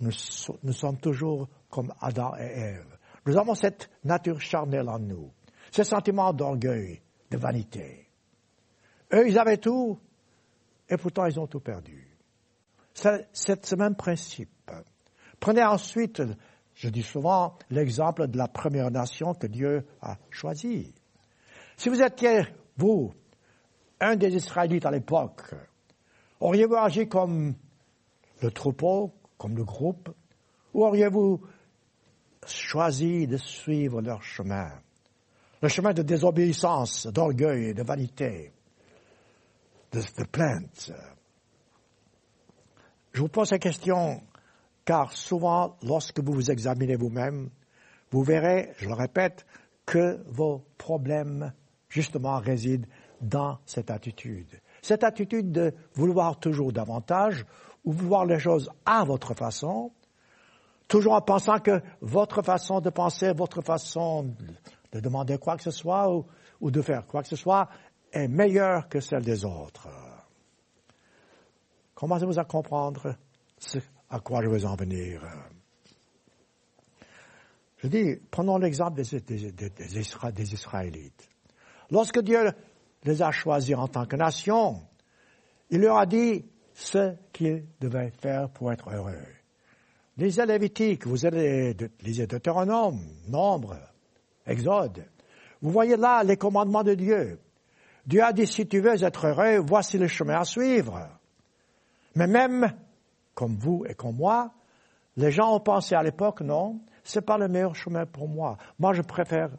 nous, 0.00 0.12
sommes 0.12 0.98
toujours 0.98 1.48
comme 1.68 1.92
Adam 2.00 2.36
et 2.38 2.44
Ève. 2.44 2.96
Nous 3.26 3.36
avons 3.36 3.56
cette 3.56 3.90
nature 4.04 4.40
charnelle 4.40 4.88
en 4.88 5.00
nous, 5.00 5.32
ce 5.72 5.82
sentiment 5.82 6.32
d'orgueil, 6.32 7.02
de 7.32 7.36
vanité. 7.36 8.08
Eux, 9.12 9.28
ils 9.28 9.36
avaient 9.40 9.56
tout, 9.56 9.98
et 10.88 10.96
pourtant 10.96 11.26
ils 11.26 11.40
ont 11.40 11.48
tout 11.48 11.58
perdu. 11.58 12.06
C'est 12.94 13.66
ce 13.66 13.74
même 13.74 13.96
principe. 13.96 14.70
Prenez 15.40 15.64
ensuite, 15.64 16.22
je 16.74 16.88
dis 16.90 17.02
souvent, 17.02 17.56
l'exemple 17.70 18.28
de 18.28 18.38
la 18.38 18.46
première 18.46 18.92
nation 18.92 19.34
que 19.34 19.48
Dieu 19.48 19.84
a 20.00 20.16
choisie. 20.30 20.94
Si 21.76 21.88
vous 21.88 22.00
étiez, 22.00 22.42
vous, 22.76 23.12
un 23.98 24.14
des 24.14 24.36
Israélites 24.36 24.86
à 24.86 24.92
l'époque, 24.92 25.42
Auriez-vous 26.40 26.76
agi 26.76 27.08
comme 27.08 27.54
le 28.40 28.50
troupeau, 28.50 29.12
comme 29.36 29.56
le 29.56 29.64
groupe, 29.64 30.10
ou 30.74 30.84
auriez-vous 30.84 31.40
choisi 32.46 33.26
de 33.26 33.36
suivre 33.36 34.00
leur 34.00 34.22
chemin, 34.22 34.70
le 35.60 35.68
chemin 35.68 35.92
de 35.92 36.02
désobéissance, 36.02 37.06
d'orgueil 37.06 37.74
de 37.74 37.82
vanité 37.82 38.52
de, 39.92 40.24
plainte. 40.24 40.92
Je 43.12 43.20
vous 43.20 43.28
pose 43.28 43.50
la 43.50 43.58
question 43.58 44.22
car 44.84 45.12
souvent, 45.12 45.76
lorsque 45.82 46.20
vous 46.20 46.32
vous 46.32 46.50
examinez 46.50 46.96
vous-même, 46.96 47.50
vous 48.10 48.22
verrez, 48.22 48.72
je 48.78 48.86
le 48.86 48.94
répète, 48.94 49.44
que 49.84 50.22
vos 50.28 50.64
problèmes, 50.78 51.52
justement, 51.88 52.38
résident 52.38 52.86
dans 53.20 53.58
cette 53.66 53.90
attitude. 53.90 54.60
Cette 54.88 55.04
attitude 55.04 55.52
de 55.52 55.74
vouloir 55.92 56.40
toujours 56.40 56.72
davantage 56.72 57.44
ou 57.84 57.92
vouloir 57.92 58.24
les 58.24 58.38
choses 58.38 58.70
à 58.86 59.04
votre 59.04 59.34
façon, 59.34 59.92
toujours 60.88 61.12
en 61.12 61.20
pensant 61.20 61.58
que 61.58 61.82
votre 62.00 62.40
façon 62.40 62.80
de 62.80 62.88
penser, 62.88 63.34
votre 63.34 63.60
façon 63.60 64.34
de 64.92 65.00
demander 65.00 65.36
quoi 65.36 65.58
que 65.58 65.62
ce 65.62 65.70
soit 65.70 66.10
ou, 66.62 66.70
de 66.70 66.80
faire 66.80 67.06
quoi 67.06 67.20
que 67.20 67.28
ce 67.28 67.36
soit 67.36 67.68
est 68.14 68.28
meilleure 68.28 68.88
que 68.88 68.98
celle 69.00 69.22
des 69.22 69.44
autres. 69.44 69.90
Commencez-vous 71.94 72.38
à 72.38 72.46
comprendre 72.46 73.14
à 74.08 74.20
quoi 74.20 74.40
je 74.42 74.48
veux 74.48 74.64
en 74.64 74.74
venir. 74.74 75.20
Je 77.76 77.88
dis, 77.88 78.16
prenons 78.30 78.56
l'exemple 78.56 79.02
des, 79.02 79.50
des, 79.52 80.54
Israélites. 80.54 81.28
Lorsque 81.90 82.20
Dieu 82.20 82.52
les 83.08 83.22
a 83.22 83.30
choisis 83.30 83.74
en 83.74 83.88
tant 83.88 84.06
que 84.06 84.16
nation, 84.16 84.82
il 85.70 85.80
leur 85.80 85.98
a 85.98 86.06
dit 86.06 86.44
ce 86.74 87.14
qu'ils 87.32 87.64
devaient 87.80 88.12
faire 88.20 88.50
pour 88.50 88.72
être 88.72 88.90
heureux. 88.90 89.26
Lisez 90.16 90.46
Lévitique, 90.46 91.06
vous 91.06 91.16
lisez 92.02 92.26
Deutéronome, 92.26 93.00
Nombre, 93.28 93.76
Exode. 94.46 95.04
Vous 95.62 95.70
voyez 95.70 95.96
là 95.96 96.22
les 96.22 96.36
commandements 96.36 96.82
de 96.82 96.94
Dieu. 96.94 97.40
Dieu 98.06 98.22
a 98.22 98.32
dit, 98.32 98.46
si 98.46 98.66
tu 98.66 98.80
veux 98.80 99.02
être 99.02 99.26
heureux, 99.26 99.58
voici 99.58 99.98
le 99.98 100.08
chemin 100.08 100.40
à 100.40 100.44
suivre. 100.44 101.08
Mais 102.14 102.26
même 102.26 102.72
comme 103.34 103.56
vous 103.56 103.84
et 103.88 103.94
comme 103.94 104.16
moi, 104.16 104.52
les 105.16 105.30
gens 105.30 105.54
ont 105.54 105.60
pensé 105.60 105.94
à 105.94 106.02
l'époque, 106.02 106.40
non, 106.40 106.80
c'est 107.04 107.24
pas 107.24 107.38
le 107.38 107.48
meilleur 107.48 107.74
chemin 107.74 108.06
pour 108.06 108.28
moi. 108.28 108.56
Moi, 108.78 108.92
je 108.92 109.02
préfère 109.02 109.50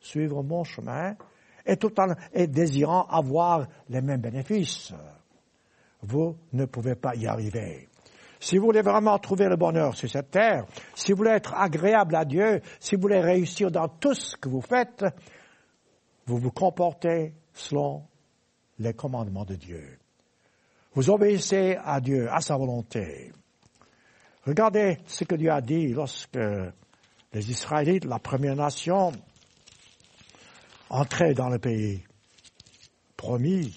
suivre 0.00 0.42
mon 0.42 0.64
chemin 0.64 1.16
et 1.66 1.76
tout 1.76 1.92
en 2.00 2.14
désirant 2.46 3.06
avoir 3.08 3.66
les 3.88 4.00
mêmes 4.00 4.20
bénéfices. 4.20 4.92
Vous 6.02 6.36
ne 6.52 6.66
pouvez 6.66 6.94
pas 6.94 7.14
y 7.14 7.26
arriver. 7.26 7.88
Si 8.38 8.58
vous 8.58 8.66
voulez 8.66 8.82
vraiment 8.82 9.18
trouver 9.18 9.48
le 9.48 9.56
bonheur 9.56 9.96
sur 9.96 10.08
cette 10.08 10.30
terre, 10.30 10.66
si 10.94 11.12
vous 11.12 11.18
voulez 11.18 11.30
être 11.30 11.54
agréable 11.54 12.14
à 12.14 12.24
Dieu, 12.24 12.60
si 12.78 12.94
vous 12.94 13.02
voulez 13.02 13.20
réussir 13.20 13.70
dans 13.70 13.88
tout 13.88 14.14
ce 14.14 14.36
que 14.36 14.48
vous 14.48 14.60
faites, 14.60 15.04
vous 16.26 16.38
vous 16.38 16.50
comportez 16.50 17.34
selon 17.52 18.04
les 18.78 18.92
commandements 18.92 19.44
de 19.44 19.54
Dieu. 19.54 19.98
Vous 20.94 21.10
obéissez 21.10 21.76
à 21.82 22.00
Dieu, 22.00 22.28
à 22.30 22.40
sa 22.40 22.56
volonté. 22.56 23.32
Regardez 24.44 24.98
ce 25.06 25.24
que 25.24 25.34
Dieu 25.34 25.50
a 25.50 25.60
dit 25.60 25.88
lorsque 25.88 26.38
les 27.32 27.50
Israélites, 27.50 28.04
la 28.04 28.18
première 28.18 28.56
nation, 28.56 29.12
entraient 30.90 31.34
dans 31.34 31.48
le 31.48 31.58
pays 31.58 32.04
promis, 33.16 33.74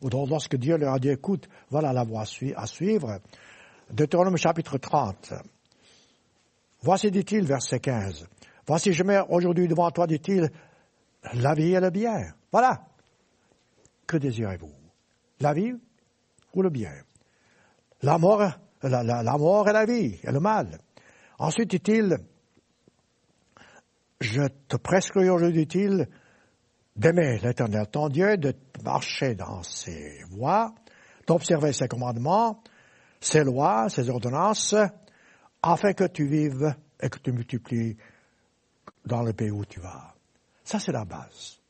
ou 0.00 0.08
lorsque 0.10 0.56
Dieu 0.56 0.76
leur 0.76 0.94
a 0.94 0.98
dit, 0.98 1.10
écoute, 1.10 1.48
voilà 1.70 1.92
la 1.92 2.04
voie 2.04 2.24
à 2.56 2.66
suivre. 2.66 3.20
Deutéronome 3.90 4.36
chapitre 4.36 4.78
30. 4.78 5.32
Voici, 6.82 7.10
dit-il, 7.10 7.46
verset 7.46 7.78
15. 7.78 8.26
Voici, 8.66 8.92
je 8.92 9.02
mets 9.04 9.20
aujourd'hui 9.28 9.68
devant 9.68 9.90
toi, 9.90 10.06
dit-il, 10.06 10.50
la 11.34 11.54
vie 11.54 11.72
et 11.72 11.80
le 11.80 11.90
bien. 11.90 12.34
Voilà. 12.50 12.82
Que 14.06 14.16
désirez-vous? 14.16 14.72
La 15.40 15.52
vie 15.52 15.72
ou 16.54 16.62
le 16.62 16.70
bien? 16.70 16.92
La 18.02 18.18
mort, 18.18 18.42
la, 18.82 19.02
la, 19.02 19.38
mort 19.38 19.68
et 19.68 19.72
la 19.72 19.84
vie 19.84 20.18
et 20.22 20.32
le 20.32 20.40
mal. 20.40 20.78
Ensuite 21.38 21.70
dit-il, 21.70 22.16
je 24.20 24.42
te 24.68 24.76
prescris 24.76 25.28
aujourd'hui, 25.28 25.66
dit-il, 25.66 26.08
d'aimer 26.96 27.38
l'Éternel 27.38 27.86
ton 27.88 28.08
Dieu, 28.08 28.36
de 28.36 28.54
marcher 28.82 29.34
dans 29.34 29.62
ses 29.62 30.22
voies, 30.30 30.74
d'observer 31.26 31.72
ses 31.72 31.88
commandements, 31.88 32.62
ses 33.20 33.44
lois, 33.44 33.88
ses 33.88 34.10
ordonnances, 34.10 34.74
afin 35.62 35.92
que 35.92 36.04
tu 36.04 36.26
vives 36.26 36.74
et 37.00 37.08
que 37.08 37.18
tu 37.18 37.32
multiplies 37.32 37.96
dans 39.04 39.22
le 39.22 39.32
pays 39.32 39.50
où 39.50 39.64
tu 39.64 39.80
vas. 39.80 40.14
Ça, 40.64 40.78
c'est 40.78 40.92
la 40.92 41.04
base. 41.04 41.60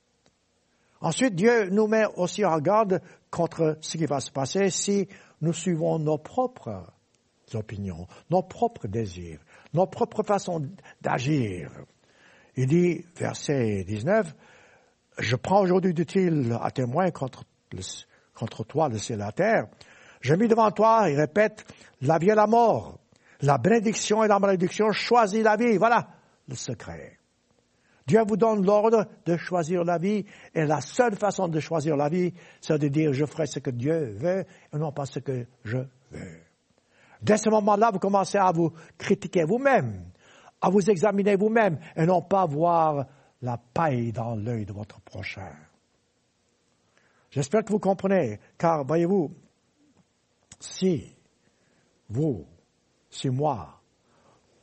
Ensuite, 1.01 1.35
Dieu 1.35 1.69
nous 1.71 1.89
met 1.89 2.05
aussi 2.17 2.45
en 2.45 2.59
garde 2.59 3.01
contre 3.31 3.77
ce 3.81 3.97
qui 3.97 4.07
va 4.07 4.21
se 4.21 4.31
passer 4.31 4.71
si 4.71 5.09
nous 5.41 5.53
suivons 5.53 5.99
nos 5.99 6.19
propres 6.19 6.93
opinions, 7.55 8.07
nos 8.31 8.43
propres 8.43 8.87
désirs, 8.87 9.41
nos 9.75 9.87
propres 9.87 10.23
façons 10.23 10.63
d'agir. 11.01 11.71
Il 12.57 12.67
dit, 12.67 13.05
verset 13.17 13.85
19, 13.85 14.35
je 15.19 15.37
prends 15.37 15.63
aujourd'hui, 15.63 15.95
dit-il, 15.95 16.57
à 16.61 16.71
témoin 16.71 17.11
contre, 17.11 17.45
toi, 18.67 18.89
le 18.89 18.99
ciel 18.99 19.19
et 19.19 19.23
la 19.23 19.33
terre. 19.33 19.67
Je 20.21 20.35
mis 20.35 20.49
devant 20.49 20.71
toi, 20.71 21.07
il 21.09 21.17
répète, 21.19 21.65
la 22.01 22.19
vie 22.19 22.31
et 22.31 22.35
la 22.35 22.47
mort, 22.47 22.99
la 23.41 23.59
bénédiction 23.59 24.23
et 24.25 24.29
la 24.29 24.39
malédiction, 24.39 24.93
choisis 24.93 25.43
la 25.43 25.57
vie. 25.57 25.77
Voilà 25.77 26.09
le 26.49 26.55
secret. 26.55 27.19
Dieu 28.07 28.21
vous 28.27 28.37
donne 28.37 28.65
l'ordre 28.65 29.07
de 29.27 29.37
choisir 29.37 29.85
la 29.85 29.99
vie, 29.99 30.25
et 30.55 30.65
la 30.65 30.81
seule 30.81 31.15
façon 31.17 31.49
de 31.49 31.61
choisir 31.61 31.97
la 31.97 32.09
vie, 32.09 32.35
c'est 32.61 32.79
de 32.79 32.89
dire 32.89 33.13
je 33.13 33.25
ferai 33.25 33.47
ce 33.47 33.61
que 33.61 33.71
Dieu 33.71 34.15
veut, 34.17 34.45
et 34.73 34.77
non 34.77 34.93
pas 34.93 35.07
ce 35.07 35.21
que 35.21 35.47
je 35.65 35.79
veux. 36.11 36.41
Dès 37.21 37.37
ce 37.37 37.49
moment-là, 37.51 37.91
vous 37.93 38.01
commencez 38.01 38.39
à 38.39 38.51
vous 38.51 38.73
critiquer 38.99 39.45
vous-même, 39.45 40.05
à 40.61 40.69
vous 40.69 40.91
examiner 40.91 41.37
vous-même, 41.37 41.79
et 41.95 42.05
non 42.05 42.23
pas 42.23 42.45
voir 42.47 43.07
la 43.43 43.59
paille 43.59 44.13
dans 44.13 44.35
l'œil 44.37 44.65
de 44.65 44.73
votre 44.73 45.01
prochain. 45.01 45.53
J'espère 47.31 47.65
que 47.65 47.73
vous 47.73 47.79
comprenez, 47.79 48.39
car 48.57 48.85
voyez-vous, 48.85 49.35
si 50.61 51.15
vous, 52.09 52.47
si 53.11 53.29
moi, 53.31 53.81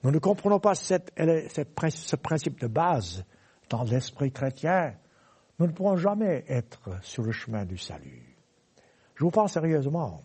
nous 0.03 0.11
ne 0.11 0.19
comprenons 0.19 0.59
pas 0.59 0.75
ce 0.75 2.13
principe 2.13 2.59
de 2.61 2.67
base 2.67 3.25
dans 3.69 3.83
l'esprit 3.83 4.31
chrétien. 4.31 4.95
Nous 5.57 5.67
ne 5.67 5.71
pourrons 5.73 5.97
jamais 5.97 6.45
être 6.47 7.03
sur 7.03 7.23
le 7.23 7.33
chemin 7.33 7.65
du 7.65 7.77
salut. 7.77 8.37
Je 9.15 9.25
vous 9.25 9.31
parle 9.31 9.49
sérieusement. 9.49 10.23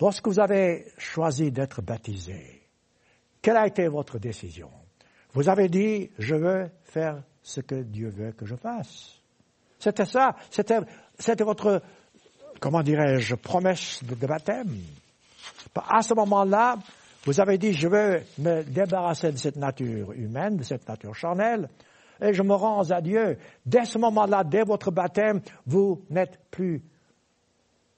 Lorsque 0.00 0.28
vous 0.28 0.38
avez 0.38 0.86
choisi 0.96 1.50
d'être 1.50 1.82
baptisé, 1.82 2.68
quelle 3.42 3.56
a 3.56 3.66
été 3.66 3.88
votre 3.88 4.18
décision? 4.18 4.70
Vous 5.32 5.48
avez 5.48 5.68
dit, 5.68 6.10
je 6.18 6.34
veux 6.34 6.70
faire 6.84 7.22
ce 7.42 7.60
que 7.60 7.76
Dieu 7.76 8.08
veut 8.08 8.32
que 8.32 8.46
je 8.46 8.56
fasse. 8.56 9.20
C'était 9.78 10.04
ça, 10.04 10.36
c'était, 10.50 10.80
c'était 11.18 11.44
votre, 11.44 11.82
comment 12.60 12.82
dirais-je, 12.82 13.34
promesse 13.36 14.02
de 14.04 14.26
baptême. 14.26 14.76
À 15.88 16.02
ce 16.02 16.14
moment-là, 16.14 16.76
vous 17.24 17.40
avez 17.40 17.58
dit, 17.58 17.72
je 17.72 17.88
veux 17.88 18.22
me 18.38 18.62
débarrasser 18.62 19.32
de 19.32 19.36
cette 19.36 19.56
nature 19.56 20.12
humaine, 20.12 20.56
de 20.56 20.62
cette 20.62 20.88
nature 20.88 21.14
charnelle, 21.14 21.68
et 22.20 22.32
je 22.32 22.42
me 22.42 22.54
rends 22.54 22.90
à 22.90 23.00
Dieu. 23.00 23.38
Dès 23.64 23.84
ce 23.84 23.98
moment-là, 23.98 24.44
dès 24.44 24.62
votre 24.62 24.90
baptême, 24.90 25.40
vous 25.66 26.04
n'êtes 26.10 26.38
plus 26.50 26.82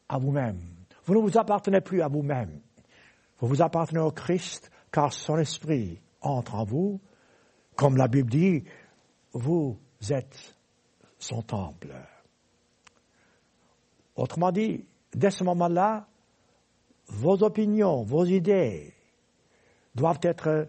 à 0.09 0.19
vous-même. 0.19 0.59
Vous 1.05 1.15
ne 1.15 1.21
vous 1.21 1.39
appartenez 1.39 1.81
plus 1.81 2.03
à 2.03 2.09
vous-même. 2.09 2.61
Vous 3.39 3.49
vous 3.49 3.63
appartenez 3.63 4.01
au 4.01 4.13
Christ, 4.13 4.71
car 4.93 5.13
son 5.13 5.39
esprit 5.39 5.99
entre 6.21 6.55
en 6.55 6.65
vous. 6.65 7.01
Comme 7.77 7.97
la 7.97 8.09
Bible 8.09 8.31
dit, 8.31 8.65
vous 9.33 9.79
êtes 10.11 10.57
son 11.19 11.43
temple. 11.43 11.95
Autrement 14.17 14.53
dit, 14.53 14.85
dès 15.15 15.31
ce 15.31 15.45
moment-là, 15.45 16.07
vos 17.07 17.43
opinions, 17.43 18.03
vos 18.03 18.25
idées, 18.25 18.95
doivent 19.95 20.21
être 20.23 20.69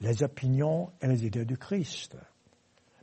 les 0.00 0.22
opinions 0.22 0.90
et 1.00 1.06
les 1.06 1.26
idées 1.26 1.44
du 1.44 1.56
Christ. 1.56 2.16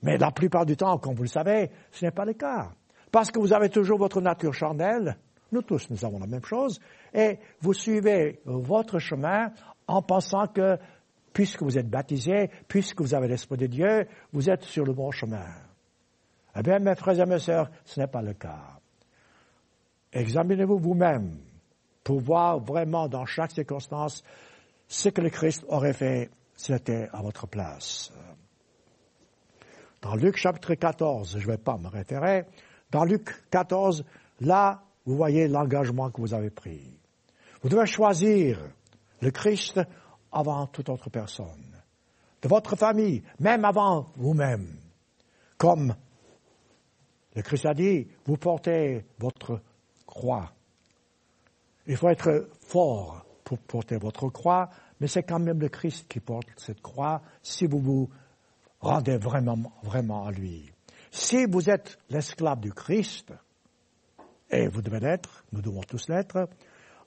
Mais 0.02 0.18
la 0.18 0.32
plupart 0.32 0.66
du 0.66 0.78
temps, 0.78 0.98
comme 0.98 1.16
vous 1.16 1.24
le 1.24 1.30
savez, 1.30 1.72
ce 1.92 2.06
n'est 2.06 2.12
pas 2.12 2.26
le 2.26 2.34
cas. 2.34 2.72
Parce 3.12 3.32
que 3.32 3.40
vous 3.40 3.54
avez 3.54 3.70
toujours 3.70 3.98
votre 3.98 4.22
nature 4.22 4.54
charnelle, 4.54 5.18
nous 5.52 5.62
tous, 5.62 5.90
nous 5.90 6.06
avons 6.06 6.20
la 6.20 6.28
même 6.28 6.46
chose, 6.46 6.80
et 7.14 7.40
vous 7.62 7.74
suivez 7.74 8.40
votre 8.46 9.00
chemin 9.00 9.52
en 9.88 10.02
pensant 10.02 10.48
que, 10.48 10.78
puisque 11.34 11.64
vous 11.64 11.78
êtes 11.78 11.90
baptisé, 11.90 12.50
puisque 12.68 13.02
vous 13.02 13.14
avez 13.14 13.28
l'Esprit 13.28 13.58
de 13.58 13.68
Dieu, 13.68 14.08
vous 14.34 14.50
êtes 14.50 14.64
sur 14.64 14.86
le 14.86 14.94
bon 14.94 15.12
chemin. 15.12 15.46
Eh 16.56 16.62
bien, 16.62 16.80
mes 16.80 16.96
frères 16.96 17.20
et 17.20 17.26
mes 17.26 17.40
sœurs, 17.40 17.70
ce 17.86 18.00
n'est 18.00 18.08
pas 18.08 18.22
le 18.22 18.34
cas. 18.34 18.80
Examinez-vous 20.12 20.80
vous-même 20.80 21.38
pour 22.04 22.20
voir 22.20 22.60
vraiment 22.60 23.08
dans 23.08 23.26
chaque 23.26 23.52
circonstance 23.52 24.24
ce 24.88 25.10
que 25.10 25.22
le 25.22 25.30
Christ 25.30 25.64
aurait 25.70 25.94
fait 25.94 26.30
s'il 26.56 26.76
était 26.76 27.08
à 27.14 27.22
votre 27.22 27.48
place. 27.48 28.12
Dans 30.02 30.16
Luc 30.16 30.38
chapitre 30.38 30.74
14, 30.74 31.38
je 31.38 31.46
ne 31.46 31.52
vais 31.52 31.58
pas 31.58 31.78
me 31.78 31.88
référer, 31.88 32.46
dans 32.92 33.04
Luc 33.04 33.30
14, 33.52 34.04
là, 34.42 34.82
vous 35.06 35.16
voyez 35.16 35.48
l'engagement 35.48 36.10
que 36.10 36.22
vous 36.22 36.34
avez 36.34 36.50
pris. 36.50 37.00
Vous 37.62 37.70
devez 37.70 37.86
choisir 37.86 38.60
le 39.22 39.32
Christ 39.32 39.80
avant 40.32 40.68
toute 40.68 40.90
autre 40.90 41.10
personne, 41.10 41.76
de 42.42 42.48
votre 42.48 42.76
famille, 42.76 43.24
même 43.40 43.66
avant 43.66 44.12
vous-même. 44.16 44.78
Comme 45.58 45.96
le 47.36 47.42
Christ 47.42 47.66
a 47.66 47.74
dit, 47.74 48.08
vous 48.26 48.38
portez 48.38 49.06
votre 49.20 49.62
croix. 50.06 50.52
Il 51.88 51.98
faut 51.98 52.10
être 52.10 52.50
fort 52.62 53.26
pour 53.44 53.60
porter 53.60 53.98
votre 53.98 54.30
croix, 54.30 54.70
mais 55.00 55.08
c'est 55.08 55.24
quand 55.24 55.40
même 55.40 55.60
le 55.60 55.70
Christ 55.70 56.08
qui 56.08 56.20
porte 56.20 56.48
cette 56.58 56.82
croix 56.82 57.22
si 57.42 57.66
vous 57.66 57.80
vous 57.80 58.10
rendez 58.80 59.18
vraiment, 59.18 59.72
vraiment 59.84 60.26
à 60.26 60.32
lui. 60.32 60.72
Si 61.12 61.46
vous 61.46 61.70
êtes 61.70 61.98
l'esclave 62.10 62.60
du 62.60 62.72
Christ, 62.72 63.34
et 64.52 64.68
vous 64.68 64.82
devez 64.82 65.00
l'être, 65.00 65.44
nous 65.52 65.62
devons 65.62 65.82
tous 65.82 66.08
l'être, 66.10 66.50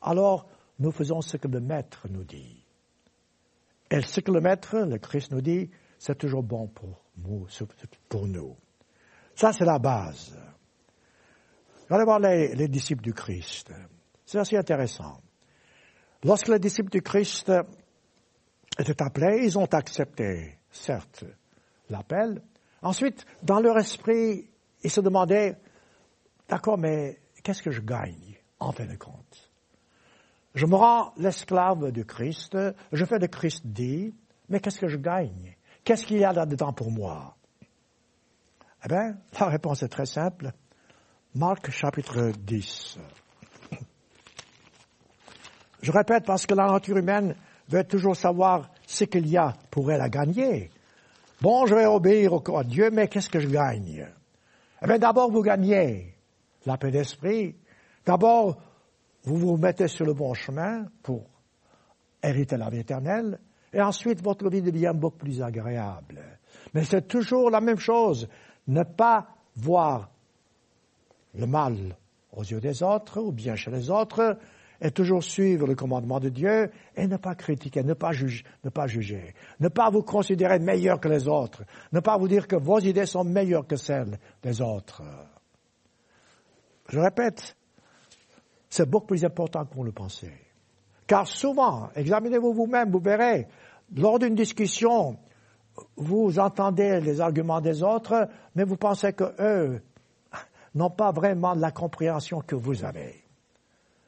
alors 0.01 0.49
nous 0.79 0.91
faisons 0.91 1.21
ce 1.21 1.37
que 1.37 1.49
le 1.49 1.61
Maître 1.61 2.07
nous 2.09 2.25
dit. 2.25 2.62
Et 3.93 4.23
que 4.23 4.33
le 4.33 4.41
Maître, 4.41 4.79
le 4.79 4.97
Christ 4.97 5.33
nous 5.33 5.43
dit, 5.43 5.71
c'est 5.99 6.17
toujours 6.17 6.43
bon 6.43 6.67
pour 6.67 7.05
nous. 7.19 7.47
Pour 8.09 8.27
nous. 8.27 8.57
Ça, 9.35 9.53
c'est 9.53 9.67
la 9.67 9.79
base. 9.79 10.35
Allez 11.91 12.05
voir 12.05 12.19
les 12.19 12.69
disciples 12.69 13.03
du 13.03 13.13
Christ. 13.13 13.71
C'est 14.25 14.39
assez 14.39 14.57
intéressant. 14.57 15.21
Lorsque 16.25 16.49
les 16.49 16.59
disciples 16.59 16.89
du 16.89 17.03
Christ 17.03 17.53
étaient 18.79 19.03
appelés, 19.03 19.45
ils 19.45 19.59
ont 19.59 19.67
accepté, 19.67 20.59
certes, 20.71 21.25
l'appel. 21.91 22.41
Ensuite, 22.81 23.27
dans 23.43 23.61
leur 23.61 23.77
esprit, 23.77 24.49
ils 24.83 24.91
se 24.91 25.03
demandaient, 25.03 25.59
d'accord, 26.49 26.79
mais 26.79 27.21
qu'est-ce 27.43 27.63
que 27.63 27.71
je 27.71 27.83
gagne 27.83 28.39
en 28.59 28.73
fin 28.73 28.87
de 28.87 28.97
compte? 28.97 29.42
Je 30.55 30.67
me 30.67 30.75
rends 30.75 31.13
l'esclave 31.17 31.93
du 31.93 32.05
Christ, 32.05 32.57
je 32.93 33.05
fais 33.05 33.19
le 33.19 33.27
Christ 33.27 33.67
dit, 33.67 34.15
mais 34.49 34.61
qu'est-ce 34.61 34.79
que 34.79 34.89
je 34.89 34.99
gagne? 34.99 35.57
Qu'est-ce 35.85 36.07
qu'il 36.07 36.19
y 36.19 36.25
a 36.25 36.33
là-dedans 36.33 36.73
pour 36.73 36.91
moi? 36.91 37.37
Eh 38.85 38.89
bien, 38.89 39.17
la 39.39 39.47
réponse 39.47 39.83
est 39.83 39.89
très 39.89 40.07
simple. 40.07 40.53
Marc 41.35 41.71
chapitre 41.71 42.33
10. 42.39 42.99
Je 45.81 45.91
répète 45.91 46.25
parce 46.27 46.47
que 46.47 46.55
la 46.55 46.67
nature 46.67 46.99
humaine 46.99 47.35
veut 47.69 47.85
toujours 47.85 48.15
savoir 48.15 48.71
ce 48.87 49.05
qu'il 49.05 49.27
y 49.29 49.37
a 49.37 49.55
pour 49.71 49.91
elle 49.91 50.01
à 50.01 50.09
gagner. 50.09 50.71
Bon, 51.41 51.67
je 51.67 51.75
vais 51.75 51.87
obéir 51.87 52.35
à 52.57 52.63
Dieu, 52.63 52.91
mais 52.93 53.09
qu'est-ce 53.09 53.31
que 53.31 53.41
je 53.41 53.49
gagne? 53.49 54.07
Eh 54.83 54.87
bien, 54.87 54.99
d'abord, 54.99 55.31
vous 55.31 55.43
gagnez 55.43 56.15
la 56.67 56.77
paix 56.77 56.91
d'esprit. 56.91 57.57
D'abord, 58.05 58.61
vous 59.25 59.37
vous 59.37 59.57
mettez 59.57 59.89
sur 59.89 60.05
le 60.05 60.15
bon 60.15 60.35
chemin 60.35 60.87
pour 61.03 61.25
hériter 62.23 62.57
la 62.57 62.69
vie 62.71 62.81
éternelle. 62.81 63.39
Et 63.73 63.81
ensuite, 63.81 64.23
votre 64.23 64.49
vie 64.51 64.63
devient 64.63 64.93
beaucoup 64.95 65.19
plus 65.19 65.43
agréable. 65.43 66.21
Mais 66.75 66.85
c'est 66.85 67.07
toujours 67.09 67.51
la 67.51 67.61
même 67.61 67.79
chose. 67.79 68.29
Ne 68.67 68.83
pas 68.83 69.29
voir 69.57 70.11
le 71.35 71.47
mal 71.47 71.97
aux 72.33 72.43
yeux 72.43 72.61
des 72.61 72.83
autres 72.83 73.21
ou 73.21 73.33
bien 73.33 73.57
chez 73.57 73.71
les 73.71 73.91
autres, 73.91 74.39
et 74.83 74.91
toujours 74.91 75.23
suivre 75.23 75.67
le 75.67 75.77
commandement 75.77 76.19
de 76.19 76.29
Dieu 76.29 76.71
et 76.97 77.07
ne 77.07 77.17
pas 77.17 77.37
critiquer, 77.37 77.85
ne 77.85 77.95
pas, 77.95 78.11
juger, 78.11 78.45
ne 78.65 78.71
pas 78.71 78.89
juger, 78.89 79.35
ne 79.61 79.69
pas 79.69 79.91
vous 79.91 80.03
considérer 80.03 80.59
meilleur 80.59 80.99
que 80.99 81.09
les 81.09 81.29
autres, 81.29 81.63
ne 81.93 82.01
pas 82.01 82.19
vous 82.19 82.27
dire 82.27 82.49
que 82.49 82.57
vos 82.57 82.81
idées 82.81 83.07
sont 83.07 83.23
meilleures 83.23 83.67
que 83.67 83.77
celles 83.77 84.19
des 84.43 84.61
autres. 84.61 85.03
Je 86.89 86.99
répète, 86.99 87.57
c'est 88.73 88.89
beaucoup 88.89 89.09
plus 89.09 89.23
important 89.23 89.67
qu'on 89.67 89.83
le 89.83 89.93
pensait. 89.93 90.33
Car 91.07 91.27
souvent, 91.27 91.91
examinez-vous 91.95 92.55
vous-même, 92.55 92.91
vous 92.91 93.01
verrez, 93.01 93.47
lors 93.95 94.19
d'une 94.19 94.35
discussion, 94.35 95.19
vous 95.99 96.39
entendez 96.39 96.99
les 97.03 97.21
arguments 97.21 97.61
des 97.61 97.83
autres, 97.83 98.31
mais 98.55 98.65
vous 98.65 98.79
pensez 98.79 99.13
que 99.13 99.25
eux 99.41 99.83
n'ont 100.75 100.89
pas 100.89 101.13
vraiment 101.13 101.53
la 101.53 101.71
compréhension 101.71 102.41
que 102.41 102.55
vous 102.55 102.83
avez 102.83 103.23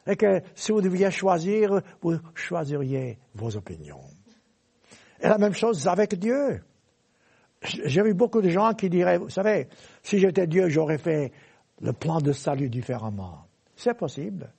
et 0.06 0.16
que 0.16 0.40
si 0.54 0.72
vous 0.72 0.80
deviez 0.80 1.10
choisir, 1.10 1.82
vous 2.00 2.16
choisiriez 2.34 3.18
vos 3.34 3.54
opinions. 3.54 4.00
Et 5.20 5.28
la 5.28 5.36
même 5.36 5.52
chose 5.52 5.86
avec 5.88 6.18
Dieu. 6.18 6.62
J'ai 7.62 8.02
vu 8.02 8.14
beaucoup 8.14 8.40
de 8.40 8.48
gens 8.48 8.72
qui 8.72 8.88
diraient, 8.88 9.18
vous 9.18 9.28
savez, 9.28 9.68
si 10.02 10.18
j'étais 10.18 10.46
Dieu, 10.46 10.70
j'aurais 10.70 10.98
fait 10.98 11.32
le 11.82 11.92
plan 11.92 12.18
de 12.22 12.32
salut 12.32 12.70
différemment. 12.70 13.44
C'est 13.76 13.94
possible, 13.94 14.52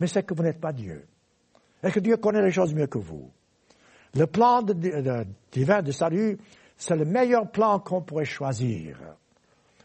mais 0.00 0.06
c'est 0.06 0.22
que 0.22 0.34
vous 0.34 0.42
n'êtes 0.42 0.60
pas 0.60 0.72
Dieu. 0.72 1.06
Et 1.82 1.90
que 1.90 2.00
Dieu 2.00 2.16
connaît 2.16 2.42
les 2.42 2.50
choses 2.50 2.74
mieux 2.74 2.86
que 2.86 2.98
vous. 2.98 3.30
Le 4.14 4.26
plan 4.26 4.62
divin 4.62 5.82
de 5.82 5.92
salut, 5.92 6.38
c'est 6.76 6.96
le 6.96 7.04
meilleur 7.04 7.50
plan 7.50 7.78
qu'on 7.78 8.02
pourrait 8.02 8.24
choisir. 8.24 8.98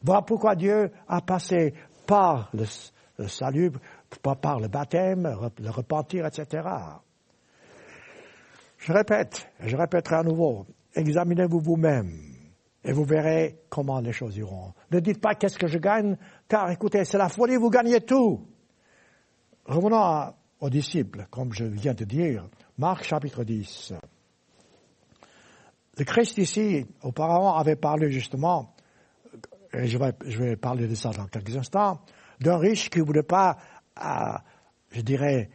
Voilà 0.01 0.21
pourquoi 0.21 0.55
Dieu 0.55 0.91
a 1.07 1.21
passé 1.21 1.73
par 2.05 2.51
le 2.53 3.27
salut 3.27 3.71
pas 4.21 4.35
par 4.35 4.59
le 4.59 4.67
baptême, 4.67 5.35
le 5.59 5.69
repentir, 5.69 6.25
etc. 6.25 6.67
Je 8.77 8.91
répète, 8.91 9.47
je 9.61 9.75
répéterai 9.75 10.17
à 10.17 10.23
nouveau, 10.23 10.65
examinez-vous 10.93 11.59
vous-même 11.59 12.11
et 12.83 12.91
vous 12.91 13.05
verrez 13.05 13.59
comment 13.69 14.01
les 14.01 14.11
choses 14.11 14.37
iront. 14.37 14.73
Ne 14.91 14.99
dites 14.99 15.21
pas 15.21 15.35
qu'est-ce 15.35 15.57
que 15.57 15.67
je 15.67 15.77
gagne, 15.77 16.17
car 16.47 16.69
écoutez, 16.69 17.05
c'est 17.05 17.17
la 17.17 17.29
folie, 17.29 17.55
vous 17.55 17.69
gagnez 17.69 18.01
tout. 18.01 18.45
Revenons 19.65 20.33
aux 20.59 20.69
disciples, 20.69 21.25
comme 21.31 21.53
je 21.53 21.63
viens 21.63 21.93
de 21.93 22.03
dire, 22.03 22.45
Marc 22.77 23.05
chapitre 23.05 23.45
10. 23.45 23.93
Le 25.97 26.03
Christ 26.03 26.37
ici, 26.37 26.85
auparavant, 27.01 27.55
avait 27.55 27.77
parlé 27.77 28.11
justement, 28.11 28.75
et 29.71 29.87
je 29.87 29.97
vais, 29.97 30.55
parler 30.57 30.87
de 30.87 30.95
ça 30.95 31.11
dans 31.11 31.27
quelques 31.27 31.55
instants, 31.55 32.01
d'un 32.41 32.57
riche 32.57 32.89
qui 32.89 32.99
ne 32.99 33.05
voulait 33.05 33.23
pas 33.23 33.57
à, 33.95 34.43
je 34.91 35.01
dirais, 35.01 35.49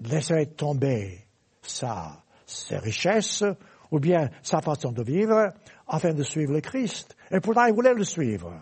laisser 0.00 0.46
tomber 0.54 1.26
sa, 1.62 2.22
ses 2.44 2.76
richesses 2.76 3.44
ou 3.90 3.98
bien 3.98 4.28
sa 4.42 4.60
façon 4.60 4.92
de 4.92 5.02
vivre 5.02 5.54
afin 5.86 6.12
de 6.12 6.22
suivre 6.22 6.52
le 6.52 6.60
Christ. 6.60 7.16
Et 7.30 7.40
pourtant, 7.40 7.64
il 7.64 7.72
voulait 7.72 7.94
le 7.94 8.04
suivre. 8.04 8.52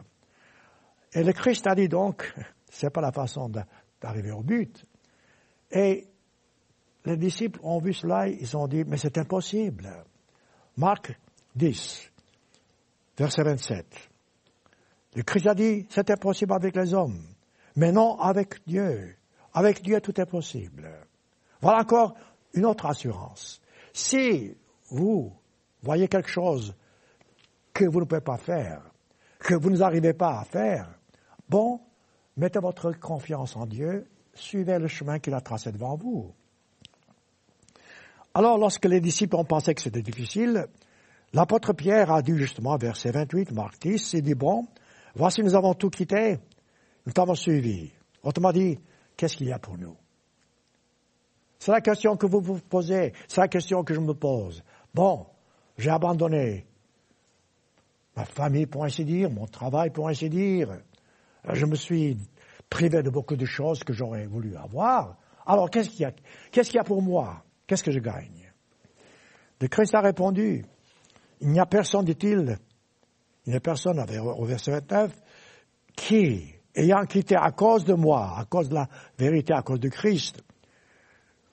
Et 1.13 1.25
le 1.25 1.33
Christ 1.33 1.67
a 1.67 1.75
dit 1.75 1.89
donc, 1.89 2.33
c'est 2.71 2.91
pas 2.91 3.01
la 3.01 3.11
façon 3.11 3.49
d'arriver 4.01 4.31
au 4.31 4.43
but. 4.43 4.85
Et 5.71 6.07
les 7.05 7.17
disciples 7.17 7.61
ont 7.63 7.79
vu 7.79 7.93
cela, 7.93 8.29
ils 8.29 8.57
ont 8.57 8.67
dit, 8.67 8.85
mais 8.85 8.97
c'est 8.97 9.19
impossible. 9.19 9.89
Marc 10.77 11.19
10, 11.55 12.11
verset 13.17 13.43
27. 13.43 13.87
Le 15.15 15.23
Christ 15.23 15.47
a 15.47 15.55
dit, 15.55 15.87
c'est 15.89 16.11
impossible 16.11 16.53
avec 16.53 16.77
les 16.77 16.93
hommes 16.93 17.23
mais 17.77 17.93
non 17.93 18.19
avec 18.19 18.67
Dieu. 18.67 19.15
Avec 19.55 19.83
Dieu, 19.83 20.01
tout 20.01 20.19
est 20.21 20.27
possible. 20.27 20.91
Voilà 21.61 21.81
encore 21.81 22.15
une 22.55 22.67
autre 22.67 22.87
assurance. 22.87 23.61
Si 23.93 24.55
vous 24.91 25.33
voyez 25.83 26.09
quelque 26.09 26.29
chose 26.29 26.75
que 27.73 27.85
vous 27.85 28.01
ne 28.01 28.05
pouvez 28.07 28.21
pas 28.21 28.39
faire, 28.39 28.83
que 29.39 29.55
vous 29.55 29.71
n'arrivez 29.71 30.15
pas 30.15 30.41
à 30.41 30.45
faire, 30.45 30.89
bon, 31.49 31.81
mettez 32.37 32.59
votre 32.59 32.93
confiance 32.93 33.57
en 33.57 33.67
Dieu, 33.67 34.07
suivez 34.35 34.79
le 34.79 34.89
chemin 34.89 35.19
qu'il 35.19 35.35
a 35.35 35.41
tracé 35.41 35.73
devant 35.73 35.97
vous. 35.97 36.33
Alors, 38.35 38.59
lorsque 38.59 38.85
les 38.85 39.01
disciples 39.01 39.37
ont 39.37 39.45
pensé 39.45 39.75
que 39.75 39.81
c'était 39.81 40.03
difficile, 40.03 40.67
l'apôtre 41.33 41.73
Pierre 41.73 42.13
a 42.13 42.21
dit 42.21 42.37
justement, 42.37 42.77
verset 42.77 43.11
28, 43.11 43.53
Marc 43.53 43.81
10, 43.81 44.13
il 44.13 44.23
dit, 44.23 44.35
bon, 44.35 44.67
voici 45.15 45.43
nous 45.43 45.55
avons 45.55 45.73
tout 45.75 45.89
quitté, 45.89 46.39
nous 47.07 47.13
t'avons 47.13 47.35
suivi. 47.35 47.91
Autrement 48.23 48.53
dit, 48.53 48.79
qu'est-ce 49.17 49.37
qu'il 49.37 49.47
y 49.47 49.53
a 49.53 49.59
pour 49.59 49.79
nous? 49.79 49.97
C'est 51.59 51.73
la 51.73 51.81
question 51.81 52.17
que 52.17 52.27
vous 52.27 52.41
vous 52.41 52.61
posez, 52.61 53.15
c'est 53.27 53.41
la 53.41 53.49
question 53.49 53.83
que 53.83 53.95
je 53.95 54.01
me 54.01 54.13
pose. 54.13 54.63
Bon, 54.93 55.27
j'ai 55.79 55.91
abandonné 55.91 56.67
ma 58.15 58.25
famille, 58.25 58.67
pour 58.67 58.85
ainsi 58.85 59.05
dire, 59.05 59.31
mon 59.31 59.47
travail, 59.47 59.91
pour 59.91 60.09
ainsi 60.09 60.29
dire. 60.29 60.79
Je 61.53 61.67
me 61.67 61.75
suis 61.75 62.17
privé 62.69 63.03
de 63.03 63.11
beaucoup 63.11 63.37
de 63.37 63.45
choses 63.45 63.85
que 63.85 63.93
j'aurais 63.93 64.27
voulu 64.27 64.57
avoir. 64.57 65.17
Alors, 65.47 65.71
qu'est-ce 65.71 65.91
qu'il 65.91 66.01
y 66.01 66.05
a, 66.05 66.13
qu'est-ce 66.51 66.71
qu'il 66.71 66.79
y 66.79 66.81
a 66.81 66.85
pour 66.85 67.03
moi? 67.03 67.45
Qu'est-ce 67.67 67.85
que 67.85 67.93
je 67.93 68.01
gagne? 68.01 68.53
Le 69.61 69.69
Christ 69.69 69.95
a 69.95 70.01
répondu, 70.01 70.65
il 71.41 71.49
n'y 71.49 71.61
a 71.61 71.67
personne, 71.67 72.05
dit-il, 72.05 72.59
il 73.47 73.51
n'y 73.51 73.57
a 73.57 73.61
personne, 73.61 74.01
au 74.01 74.45
verset 74.45 74.73
29, 74.73 75.13
qui 75.95 76.53
ayant 76.75 77.05
quitté 77.07 77.37
à 77.37 77.51
cause 77.53 77.85
de 77.85 77.95
moi, 77.95 78.35
à 78.39 78.45
cause 78.45 78.69
de 78.69 78.75
la 78.75 78.89
vérité, 79.19 79.55
à 79.55 79.63
cause 79.63 79.81
de 79.81 79.89
Christ, 79.89 80.43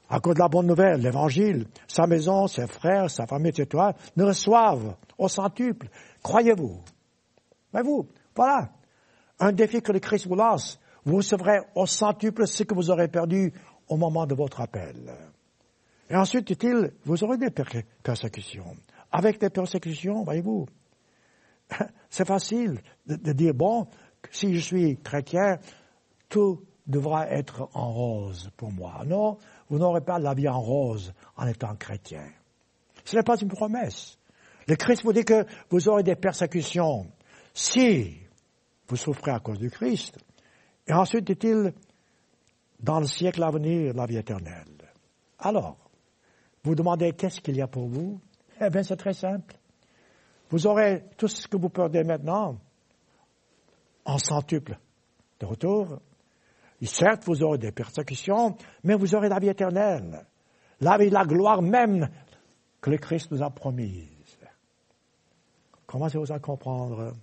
à 0.10 0.19
cause 0.19 0.36
de 0.36 0.39
la 0.39 0.49
bonne 0.49 0.67
nouvelle, 0.67 0.99
l'évangile, 0.99 1.67
sa 1.88 2.06
maison, 2.08 2.47
ses 2.47 2.67
frères, 2.67 3.10
sa 3.10 3.25
famille, 3.25 3.51
etc., 3.56 3.91
ne 4.15 4.23
reçoivent 4.25 4.95
au 5.17 5.27
centuple. 5.27 5.88
Croyez-vous? 6.21 6.82
Mais 7.73 7.82
vous, 7.82 8.08
voilà, 8.36 8.69
un 9.39 9.52
défi 9.52 9.82
que 9.82 9.91
le 9.91 10.00
Christ 10.00 10.28
vous 10.28 10.36
lance. 10.36 10.80
vous 11.06 11.17
recevrez 11.17 11.60
au 11.76 11.86
centuple 11.86 12.48
ce 12.48 12.63
que 12.63 12.74
vous 12.74 12.89
aurez 12.89 13.08
perdu 13.08 13.54
au 13.89 13.98
moment 13.98 14.26
de 14.26 14.36
votre 14.36 14.62
appel. 14.62 15.13
Et 16.10 16.15
ensuite, 16.15 16.48
dit-il, 16.48 16.91
vous 17.06 17.24
aurez 17.24 17.38
des 17.38 17.50
persécutions. 17.50 18.76
Avec 19.12 19.39
des 19.39 19.50
persécutions, 19.50 20.24
voyez-vous, 20.24 20.67
c'est 22.10 22.28
facile 22.28 22.82
de, 23.06 23.34
dire, 23.34 23.54
bon, 23.54 23.88
si 24.32 24.56
je 24.56 24.60
suis 24.60 24.98
chrétien, 25.02 25.58
tout 26.30 26.62
devra 26.86 27.30
être 27.30 27.69
en 27.74 27.91
rose 27.91 28.50
pour 28.58 28.72
moi. 28.72 29.04
Non, 29.06 29.38
vous 29.69 29.80
n'aurez 29.80 30.02
pas 30.02 30.19
la 30.19 30.34
vie 30.34 30.50
en 30.50 30.60
rose 30.60 31.13
en 31.38 31.48
étant 31.48 31.76
chrétien. 31.76 32.26
Ce 33.06 33.15
n'est 33.15 33.24
pas 33.24 33.38
une 33.38 33.48
promesse. 33.48 34.17
Le 34.67 34.76
Christ 34.76 35.04
vous 35.04 35.13
dit 35.13 35.26
que 35.26 35.46
vous 35.69 35.89
aurez 35.89 36.04
des 36.04 36.15
persécutions 36.15 37.08
si 37.54 38.17
vous 38.88 38.96
souffrez 38.96 39.32
à 39.32 39.39
cause 39.39 39.60
du 39.60 39.69
Christ. 39.69 40.17
Et 40.88 40.93
ensuite, 40.93 41.26
dit-il, 41.26 41.74
dans 42.80 43.00
le 43.00 43.06
siècle 43.06 43.41
à 43.43 43.50
venir, 43.50 43.93
la 43.93 44.06
vie 44.06 44.17
éternelle. 44.17 44.91
Alors, 45.39 45.78
vous 46.63 46.76
demandez 46.76 47.13
qu'est-ce 47.13 47.41
qu'il 47.41 47.56
y 47.56 47.62
a 47.62 47.67
pour 47.67 47.88
vous? 47.88 48.19
Eh 48.60 48.69
bien, 48.69 48.84
c'est 48.84 48.98
très 48.98 49.13
simple. 49.13 49.56
Vous 50.50 50.67
aurez 50.67 51.06
tout 51.17 51.28
ce 51.28 51.48
que 51.48 51.58
vous 51.58 51.69
perdez 51.69 52.04
maintenant 52.04 52.58
en 54.06 54.17
centuple 54.17 54.78
de 55.39 55.46
retour. 55.46 56.00
Et 56.82 56.86
certes, 56.86 57.24
vous 57.26 57.41
aurez 57.43 57.58
des 57.58 57.72
persécutions, 57.72 58.58
mais 58.84 58.96
vous 58.96 59.15
aurez 59.15 59.30
la 59.30 59.39
vie 59.39 59.50
éternelle, 59.50 60.26
la 60.82 60.98
vie, 60.98 61.10
la 61.10 61.24
gloire 61.24 61.62
même 61.62 62.10
que 62.82 62.89
le 62.89 62.98
Christ 62.98 63.32
nous 63.32 63.41
a 63.41 63.50
promise. 63.50 64.38
Commencez-vous 65.88 66.32
à 66.32 66.39
comprendre. 66.39 67.13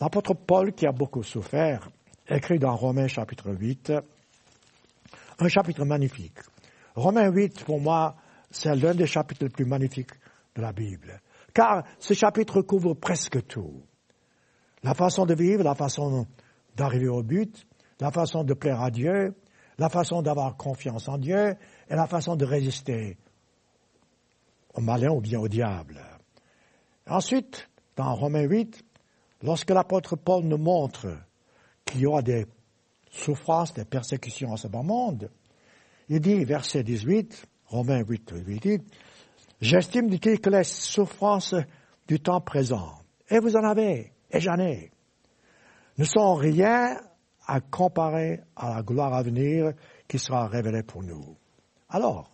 L'apôtre 0.00 0.34
Paul, 0.34 0.72
qui 0.72 0.86
a 0.86 0.92
beaucoup 0.92 1.22
souffert, 1.22 1.88
écrit 2.28 2.58
dans 2.58 2.74
Romains 2.74 3.08
chapitre 3.08 3.50
8, 3.50 3.92
un 5.38 5.48
chapitre 5.48 5.84
magnifique. 5.84 6.38
Romains 6.94 7.30
8, 7.30 7.64
pour 7.64 7.80
moi, 7.80 8.16
c'est 8.50 8.74
l'un 8.74 8.94
des 8.94 9.06
chapitres 9.06 9.44
les 9.44 9.50
plus 9.50 9.64
magnifiques 9.64 10.12
de 10.54 10.62
la 10.62 10.72
Bible. 10.72 11.20
Car 11.54 11.84
ce 11.98 12.14
chapitre 12.14 12.62
couvre 12.62 12.94
presque 12.94 13.46
tout. 13.46 13.82
La 14.82 14.94
façon 14.94 15.26
de 15.26 15.34
vivre, 15.34 15.62
la 15.62 15.74
façon 15.74 16.26
d'arriver 16.76 17.08
au 17.08 17.22
but, 17.22 17.66
la 18.00 18.10
façon 18.10 18.44
de 18.44 18.54
plaire 18.54 18.80
à 18.80 18.90
Dieu, 18.90 19.34
la 19.78 19.88
façon 19.88 20.22
d'avoir 20.22 20.56
confiance 20.56 21.08
en 21.08 21.18
Dieu 21.18 21.56
et 21.88 21.94
la 21.94 22.06
façon 22.06 22.36
de 22.36 22.44
résister 22.44 23.16
au 24.74 24.80
malin 24.80 25.10
ou 25.10 25.20
bien 25.20 25.38
au 25.38 25.48
diable. 25.48 26.00
Ensuite, 27.06 27.68
dans 27.96 28.14
Romains 28.14 28.44
8, 28.44 28.82
lorsque 29.42 29.70
l'apôtre 29.70 30.16
Paul 30.16 30.44
nous 30.44 30.58
montre 30.58 31.08
qu'il 31.84 32.00
y 32.00 32.06
aura 32.06 32.22
des 32.22 32.46
souffrances, 33.10 33.74
des 33.74 33.84
persécutions 33.84 34.50
en 34.50 34.56
ce 34.56 34.68
bas 34.68 34.82
monde, 34.82 35.30
il 36.08 36.20
dit, 36.20 36.44
verset 36.44 36.82
18, 36.82 37.46
Romains 37.66 38.02
8, 38.06 38.34
8, 38.46 38.82
J'estime, 39.60 40.08
dit-il, 40.08 40.40
que 40.40 40.50
les 40.50 40.64
souffrances 40.64 41.54
du 42.08 42.20
temps 42.20 42.40
présent, 42.40 42.92
et 43.30 43.38
vous 43.38 43.56
en 43.56 43.64
avez, 43.64 44.12
et 44.30 44.40
j'en 44.40 44.58
ai, 44.58 44.90
ne 45.98 46.04
sont 46.04 46.34
rien 46.34 47.00
à 47.46 47.60
comparer 47.60 48.40
à 48.56 48.74
la 48.74 48.82
gloire 48.82 49.14
à 49.14 49.22
venir 49.22 49.72
qui 50.08 50.18
sera 50.18 50.48
révélée 50.48 50.82
pour 50.82 51.02
nous. 51.02 51.36
Alors, 51.88 52.30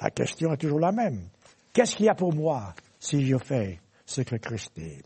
la 0.00 0.10
question 0.10 0.52
est 0.52 0.56
toujours 0.56 0.80
la 0.80 0.92
même. 0.92 1.28
Qu'est-ce 1.72 1.96
qu'il 1.96 2.06
y 2.06 2.08
a 2.08 2.14
pour 2.14 2.34
moi 2.34 2.74
si 2.98 3.26
je 3.26 3.36
fais 3.38 3.80
ce 4.04 4.22
que 4.22 4.36
Christ 4.36 4.72
dit? 4.76 5.02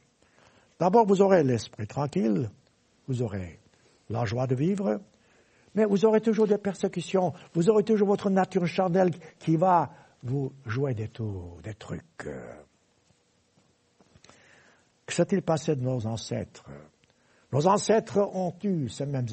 D'abord, 0.79 1.07
vous 1.07 1.23
aurez 1.23 1.43
l'esprit 1.43 1.87
tranquille, 1.87 2.51
vous 3.09 3.23
aurez 3.23 3.59
la 4.11 4.25
joie 4.25 4.47
de 4.47 4.55
vivre, 4.55 5.01
mais 5.75 5.85
vous 5.85 6.05
aurez 6.05 6.21
toujours 6.21 6.47
des 6.47 6.59
persécutions, 6.59 7.33
vous 7.55 7.69
aurez 7.69 7.85
toujours 7.85 8.09
votre 8.09 8.31
nature 8.31 8.67
charnelle 8.67 9.11
qui 9.39 9.57
va 9.57 9.91
vous 10.23 10.53
jouez 10.67 10.95
des 10.95 11.09
tours, 11.09 11.61
des 11.63 11.75
trucs. 11.75 12.29
Que 15.07 15.15
s'est-il 15.15 15.43
passé 15.43 15.77
de 15.77 15.83
nos 15.83 16.07
ancêtres? 16.07 16.65
Nos 17.53 17.67
ancêtres 17.67 18.19
ont 18.19 18.55
eu 18.63 18.89
ces 18.89 19.07
mêmes 19.07 19.27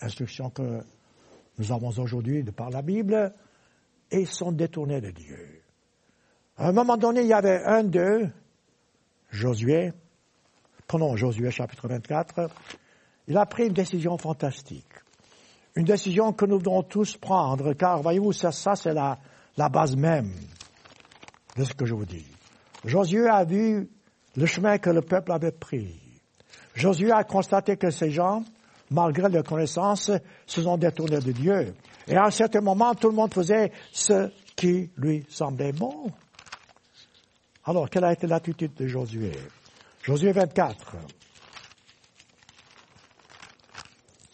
instructions 0.00 0.50
que 0.50 0.82
nous 1.58 1.72
avons 1.72 1.90
aujourd'hui 1.98 2.42
de 2.42 2.50
par 2.50 2.70
la 2.70 2.82
Bible 2.82 3.32
et 4.10 4.26
sont 4.26 4.52
détournés 4.52 5.00
de 5.00 5.10
Dieu. 5.10 5.62
À 6.58 6.68
un 6.68 6.72
moment 6.72 6.96
donné, 6.96 7.22
il 7.22 7.28
y 7.28 7.32
avait 7.32 7.62
un 7.64 7.84
d'eux, 7.84 8.28
Josué, 9.30 9.92
prenons 10.86 11.16
Josué 11.16 11.50
chapitre 11.50 11.88
24, 11.88 12.48
il 13.28 13.36
a 13.36 13.46
pris 13.46 13.66
une 13.66 13.72
décision 13.72 14.16
fantastique. 14.18 14.86
Une 15.74 15.84
décision 15.84 16.32
que 16.32 16.46
nous 16.46 16.58
devons 16.58 16.82
tous 16.82 17.16
prendre, 17.16 17.74
car 17.74 18.00
voyez-vous, 18.00 18.32
ça, 18.32 18.52
ça 18.52 18.76
c'est 18.76 18.94
la, 18.94 19.18
la 19.56 19.68
base 19.68 19.96
même 19.96 20.32
de 21.56 21.64
ce 21.64 21.74
que 21.74 21.84
je 21.84 21.94
vous 21.94 22.06
dis. 22.06 22.26
Josué 22.84 23.28
a 23.28 23.44
vu 23.44 23.88
le 24.36 24.46
chemin 24.46 24.78
que 24.78 24.90
le 24.90 25.02
peuple 25.02 25.32
avait 25.32 25.52
pris. 25.52 26.00
Josué 26.74 27.10
a 27.10 27.24
constaté 27.24 27.76
que 27.76 27.90
ces 27.90 28.10
gens, 28.10 28.44
malgré 28.90 29.28
leur 29.28 29.44
connaissance, 29.44 30.10
se 30.46 30.62
sont 30.62 30.76
détournés 30.76 31.18
de 31.18 31.32
Dieu. 31.32 31.74
Et 32.06 32.16
à 32.16 32.26
un 32.26 32.30
certain 32.30 32.60
moment, 32.60 32.94
tout 32.94 33.08
le 33.08 33.14
monde 33.14 33.34
faisait 33.34 33.72
ce 33.92 34.30
qui 34.54 34.90
lui 34.96 35.24
semblait 35.28 35.72
bon. 35.72 36.10
Alors, 37.64 37.90
quelle 37.90 38.04
a 38.04 38.12
été 38.12 38.26
l'attitude 38.26 38.74
de 38.74 38.86
Josué? 38.86 39.32
Josué 40.06 40.30
24. 40.30 40.98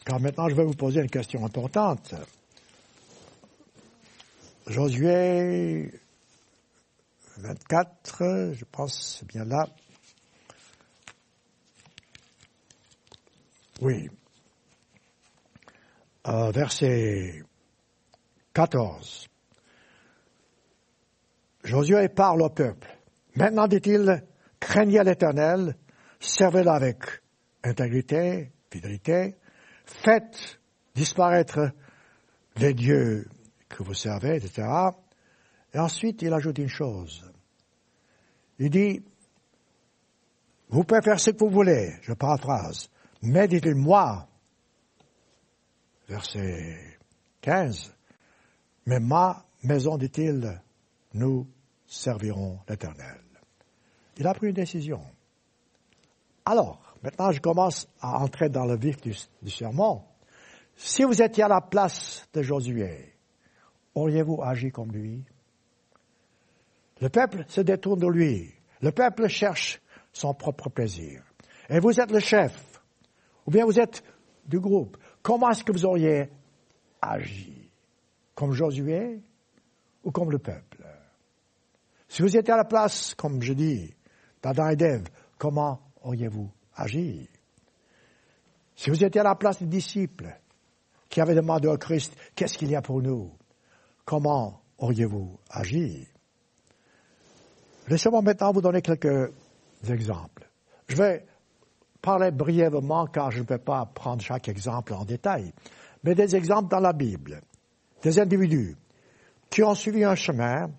Car 0.05 0.21
maintenant, 0.21 0.51
je 0.51 0.55
vais 0.55 0.65
vous 0.65 0.75
poser 0.75 1.01
une 1.01 1.09
question 1.09 1.47
importante. 1.47 2.15
Josué 4.67 5.99
24, 7.39 8.53
je 8.53 8.65
pense 8.67 9.25
bien 9.25 9.47
là. 9.47 9.67
Oui. 13.81 14.11
Euh, 16.29 16.51
verset 16.51 17.43
14. 18.53 19.27
Josué 21.65 22.11
parle 22.11 22.43
au 22.43 22.51
peuple. 22.51 22.95
Maintenant, 23.37 23.67
dit-il, 23.67 24.23
craignez 24.63 25.03
l'Éternel, 25.03 25.77
servez-le 26.21 26.71
avec 26.71 26.99
intégrité, 27.65 28.53
fidélité, 28.71 29.35
faites 29.85 30.61
disparaître 30.95 31.73
les 32.57 32.73
dieux 32.73 33.29
que 33.69 33.83
vous 33.83 33.95
servez, 33.95 34.37
etc. 34.37 34.63
Et 35.75 35.79
ensuite, 35.79 36.23
il 36.23 36.33
ajoute 36.33 36.59
une 36.59 36.69
chose. 36.69 37.29
Il 38.59 38.71
dit, 38.71 39.05
vous 40.69 40.85
pouvez 40.85 41.03
faire 41.03 41.19
ce 41.19 41.31
que 41.31 41.45
vous 41.45 41.51
voulez, 41.51 41.97
je 42.03 42.13
paraphrase, 42.13 42.89
mais 43.21 43.49
dites-le 43.49 43.75
moi, 43.75 44.29
verset 46.09 46.99
15, 47.41 47.95
mais 48.87 49.01
ma 49.01 49.45
maison, 49.65 49.97
dit-il, 49.97 50.61
nous 51.15 51.49
servirons 51.87 52.61
l'Éternel. 52.69 53.22
Il 54.19 54.27
a 54.27 54.35
pris 54.35 54.49
une 54.49 54.55
décision. 54.55 55.01
Alors, 56.45 56.81
maintenant 57.03 57.31
je 57.33 57.41
commence 57.41 57.89
à 58.01 58.19
entrer 58.19 58.49
dans 58.49 58.67
le 58.67 58.77
vif 58.77 59.01
du, 59.01 59.15
sermon. 59.51 60.03
Si 60.77 61.05
vous 61.05 61.23
étiez 61.23 61.45
à 61.45 61.49
la 61.49 61.61
place 61.61 62.27
de 62.33 62.43
Josué, 62.43 63.15
auriez-vous 63.95 64.43
agi 64.43 64.71
comme 64.71 64.93
lui? 64.93 65.25
Le 67.01 67.09
peuple 67.09 67.45
se 67.49 67.61
détourne 67.61 68.01
de 68.01 68.07
lui. 68.07 68.53
Le 68.81 68.93
peuple 68.93 69.29
cherche 69.29 69.81
son 70.13 70.35
propre 70.35 70.69
plaisir. 70.69 71.23
Et 71.69 71.79
vous 71.79 72.01
êtes 72.01 72.11
le 72.11 72.21
chef, 72.21 72.83
ou 73.47 73.51
bien 73.51 73.65
vous 73.65 73.79
êtes 73.79 74.03
du 74.47 74.61
groupe. 74.61 74.97
Comment 75.23 75.51
est-ce 75.51 75.65
que 75.65 75.73
vous 75.73 75.85
auriez 75.85 76.31
agi? 77.01 77.71
Comme 78.35 78.53
Josué 78.53 79.21
ou 80.05 80.11
comme 80.11 80.31
le 80.31 80.39
peuple? 80.39 80.85
Si 82.09 82.23
vous 82.23 82.37
étiez 82.37 82.53
à 82.53 82.59
la 82.59 82.65
place, 82.65 83.15
comme 83.15 83.41
je 83.41 83.53
dis, 83.53 83.95
d'Adam 84.43 84.69
et 84.69 84.77
d'Ève, 84.77 85.09
comment 85.39 85.81
auriez-vous 86.03 86.51
agi? 86.77 87.29
Si 88.75 88.91
vous 88.91 89.05
étiez 89.05 89.21
à 89.21 89.25
la 89.25 89.35
place 89.35 89.61
des 89.61 89.67
disciples 89.67 90.37
qui 91.09 91.21
avaient 91.21 91.35
demandé 91.35 91.69
au 91.69 91.77
Christ, 91.77 92.17
qu'est-ce 92.35 92.59
qu'il 92.59 92.71
y 92.71 92.77
a 92.77 92.83
pour 92.83 93.03
nous? 93.03 93.31
Comment 94.05 94.61
auriez-vous 94.79 95.39
agi? 95.51 96.09
Laissez-moi 97.89 98.23
maintenant 98.23 98.53
vous 98.53 98.63
donner 98.63 98.83
quelques 98.83 99.31
exemples. 99.89 100.49
Je 100.89 100.97
vais 100.97 101.27
parler 102.01 102.31
brièvement 102.31 103.07
car 103.07 103.31
je 103.31 103.41
ne 103.41 103.45
peux 103.45 103.59
pas 103.59 103.87
prendre 103.87 104.23
chaque 104.23 104.49
exemple 104.49 104.95
en 104.95 105.05
détail, 105.05 105.53
mais 106.03 106.15
des 106.15 106.35
exemples 106.35 106.69
dans 106.69 106.81
la 106.81 106.93
Bible, 106.93 107.41
des 108.03 108.19
individus 108.19 108.77
qui 109.51 109.63
ont 109.63 109.75
suivi 109.75 110.03
un 110.05 110.15
chemin, 110.15 110.71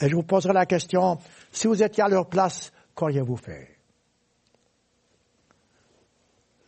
et 0.00 0.08
je 0.08 0.14
vous 0.14 0.22
poserai 0.22 0.52
la 0.52 0.66
question, 0.66 1.18
si 1.52 1.66
vous 1.66 1.82
étiez 1.82 2.02
à 2.02 2.08
leur 2.08 2.28
place, 2.28 2.72
qu'auriez-vous 2.94 3.36
fait? 3.36 3.76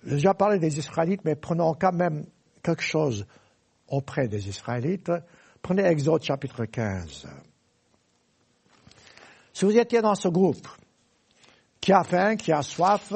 J'ai 0.05 0.15
déjà 0.15 0.35
parlé 0.35 0.59
des 0.59 0.79
Israélites, 0.79 1.25
mais 1.25 1.35
prenons 1.35 1.75
quand 1.75 1.93
même 1.93 2.27
quelque 2.63 2.83
chose 2.83 3.27
auprès 3.89 4.29
des 4.29 4.49
Israélites. 4.49 5.11
Prenez 5.61 5.83
Exode 5.85 6.23
chapitre 6.23 6.65
15. 6.65 7.27
Si 9.53 9.65
vous 9.65 9.77
étiez 9.77 10.01
dans 10.03 10.15
ce 10.15 10.29
groupe 10.29 10.69
qui 11.81 11.93
a 11.93 12.05
faim, 12.05 12.37
qui 12.37 12.53
a 12.53 12.63
soif, 12.63 13.13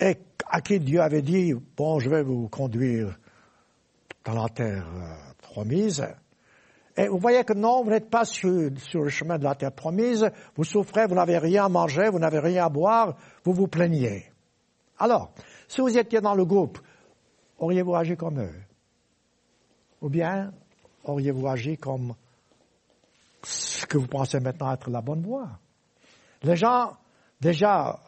et 0.00 0.18
à 0.48 0.60
qui 0.60 0.78
Dieu 0.78 1.00
avait 1.00 1.22
dit, 1.22 1.54
bon, 1.76 1.98
je 2.00 2.10
vais 2.10 2.22
vous 2.22 2.48
conduire 2.48 3.16
dans 4.24 4.34
la 4.34 4.48
terre 4.48 4.86
euh, 4.94 5.32
promise, 5.38 6.06
et 6.96 7.08
vous 7.08 7.18
voyez 7.18 7.44
que 7.44 7.52
non, 7.52 7.84
vous 7.84 7.90
n'êtes 7.90 8.08
pas 8.08 8.24
sur, 8.24 8.48
le 8.50 9.08
chemin 9.08 9.38
de 9.38 9.44
la 9.44 9.54
terre 9.54 9.72
promise, 9.72 10.30
vous 10.54 10.64
souffrez, 10.64 11.06
vous 11.06 11.14
n'avez 11.14 11.36
rien 11.36 11.66
à 11.66 11.68
manger, 11.68 12.08
vous 12.08 12.18
n'avez 12.18 12.38
rien 12.38 12.64
à 12.64 12.68
boire, 12.70 13.16
vous 13.44 13.52
vous 13.52 13.68
plaignez. 13.68 14.24
Alors, 14.98 15.32
si 15.68 15.82
vous 15.82 15.98
étiez 15.98 16.22
dans 16.22 16.34
le 16.34 16.46
groupe, 16.46 16.78
auriez-vous 17.58 17.94
agi 17.94 18.16
comme 18.16 18.40
eux? 18.40 18.54
Ou 20.00 20.08
bien 20.08 20.52
auriez-vous 21.04 21.46
agi 21.46 21.76
comme 21.76 22.14
ce 23.42 23.86
que 23.86 23.98
vous 23.98 24.06
pensez 24.06 24.40
maintenant 24.40 24.72
être 24.72 24.88
la 24.88 25.02
bonne 25.02 25.22
voie? 25.22 25.50
Les 26.42 26.56
gens, 26.56 26.92
déjà, 27.40 28.00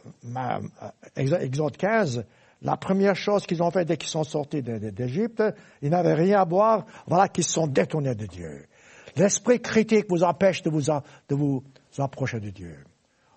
Exode 1.14 1.77
15, 1.77 2.24
la 2.62 2.77
première 2.77 3.16
chose 3.16 3.46
qu'ils 3.46 3.62
ont 3.62 3.70
fait 3.70 3.85
dès 3.85 3.98
qu'ils 3.98 4.09
sont 4.09 4.24
sortis 4.24 4.62
d'Égypte, 4.62 5.42
ils 5.83 5.90
n'avaient 5.90 6.14
rien 6.14 6.40
à 6.40 6.44
boire, 6.46 6.87
voilà 7.07 7.29
qu'ils 7.29 7.44
sont 7.44 7.66
détournés 7.66 8.14
de 8.14 8.27
Dieu. 8.27 8.68
L'esprit 9.19 9.61
critique 9.61 10.07
vous 10.09 10.23
empêche 10.23 10.63
de 10.63 10.71
vous, 10.71 11.65
approcher 11.99 12.39
de 12.39 12.51
Dieu. 12.51 12.85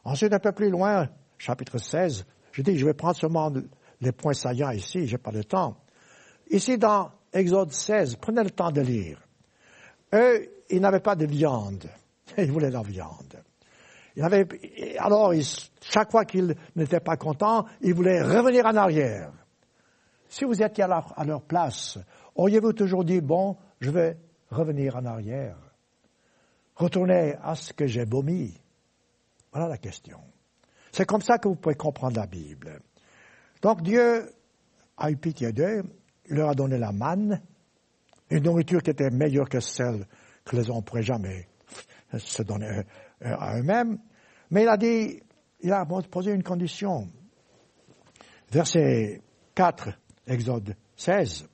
Ensuite, 0.03 0.31
un 0.31 0.39
peu 0.39 0.51
plus 0.51 0.69
loin, 0.69 1.09
chapitre 1.39 1.79
16, 1.79 2.23
je 2.51 2.61
dis, 2.61 2.77
je 2.77 2.85
vais 2.85 2.93
prendre 2.93 3.15
seulement 3.15 3.51
les 3.99 4.11
points 4.11 4.33
saillants 4.33 4.69
ici, 4.69 5.07
j'ai 5.07 5.17
pas 5.17 5.31
le 5.31 5.43
temps. 5.43 5.77
Ici, 6.51 6.77
dans 6.77 7.09
Exode 7.33 7.71
16, 7.71 8.17
prenez 8.17 8.43
le 8.43 8.51
temps 8.51 8.71
de 8.71 8.81
lire. 8.81 9.19
Eux, 10.13 10.49
ils 10.69 10.79
n'avaient 10.79 10.99
pas 10.99 11.15
de 11.15 11.25
viande. 11.25 11.89
Ils 12.37 12.51
voulaient 12.51 12.69
la 12.69 12.83
viande. 12.83 13.41
Alors, 14.99 15.33
chaque 15.81 16.11
fois 16.11 16.25
qu'ils 16.25 16.55
n'étaient 16.75 16.99
pas 16.99 17.17
contents, 17.17 17.65
ils 17.81 17.93
voulaient 17.93 18.21
revenir 18.21 18.65
en 18.65 18.75
arrière. 18.75 19.31
Si 20.29 20.45
vous 20.45 20.61
étiez 20.61 20.83
à 20.83 21.03
à 21.15 21.25
leur 21.25 21.41
place, 21.41 21.97
auriez-vous 22.35 22.73
toujours 22.73 23.03
dit, 23.03 23.19
bon, 23.19 23.57
je 23.79 23.89
vais 23.89 24.17
revenir 24.49 24.95
en 24.95 25.05
arrière? 25.05 25.70
Retourner 26.75 27.35
à 27.43 27.55
ce 27.55 27.73
que 27.73 27.85
j'ai 27.85 28.05
vomi 28.05 28.59
Voilà 29.51 29.67
la 29.67 29.77
question. 29.77 30.19
C'est 30.91 31.05
comme 31.05 31.21
ça 31.21 31.37
que 31.37 31.47
vous 31.47 31.55
pouvez 31.55 31.75
comprendre 31.75 32.17
la 32.17 32.27
Bible. 32.27 32.81
Donc 33.61 33.81
Dieu 33.81 34.33
a 34.97 35.11
eu 35.11 35.17
pitié 35.17 35.51
d'eux, 35.51 35.83
il 36.29 36.35
leur 36.35 36.49
a 36.49 36.55
donné 36.55 36.77
la 36.77 36.91
manne, 36.91 37.41
une 38.29 38.43
nourriture 38.43 38.81
qui 38.81 38.91
était 38.91 39.09
meilleure 39.09 39.49
que 39.49 39.59
celle 39.59 40.05
que 40.45 40.55
les 40.55 40.69
hommes 40.69 40.83
pourraient 40.83 41.03
jamais 41.03 41.47
se 42.17 42.41
donner 42.43 42.83
à 43.21 43.57
eux-mêmes. 43.57 43.99
Mais 44.49 44.63
il 44.63 44.69
a 44.69 44.77
dit, 44.77 45.21
il 45.61 45.71
a 45.71 45.85
posé 45.85 46.31
une 46.31 46.43
condition. 46.43 47.07
Verset 48.51 49.21
4, 49.55 49.89
Exode 50.27 50.75
16. 50.95 51.47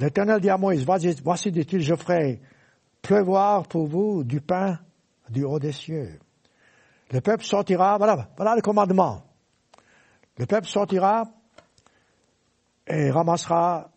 L'Éternel 0.00 0.40
dit 0.40 0.50
à 0.50 0.56
Moïse, 0.56 0.84
voici, 0.84 1.50
dit-il, 1.50 1.80
je 1.80 1.94
ferai 1.94 2.40
pleuvoir 3.02 3.66
pour 3.66 3.86
vous 3.86 4.24
du 4.24 4.40
pain 4.40 4.78
du 5.30 5.44
haut 5.44 5.58
des 5.58 5.72
cieux. 5.72 6.18
Le 7.10 7.20
peuple 7.20 7.44
sortira, 7.44 7.96
voilà, 7.98 8.28
voilà 8.36 8.54
le 8.54 8.60
commandement. 8.60 9.22
Le 10.36 10.46
peuple 10.46 10.66
sortira 10.66 11.24
et 12.86 13.10
ramassera 13.10 13.90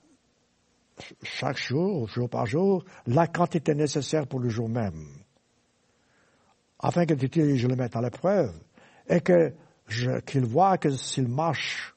chaque 1.24 1.58
jour, 1.58 2.08
jour 2.08 2.30
par 2.30 2.46
jour, 2.46 2.84
la 3.08 3.28
quantité 3.28 3.74
nécessaire 3.74 4.28
pour 4.28 4.40
le 4.40 4.50
jour 4.50 4.70
même. 4.70 5.08
Afin 6.80 7.06
que 7.06 7.16
je 7.16 7.68
le 7.68 7.76
mette 7.76 7.96
à 7.96 8.02
l'épreuve 8.02 8.54
et 9.08 9.22
que 9.22 9.54
qu'il 10.26 10.46
voit 10.46 10.78
que 10.78 10.90
s'il 10.92 11.28
marche, 11.28 11.94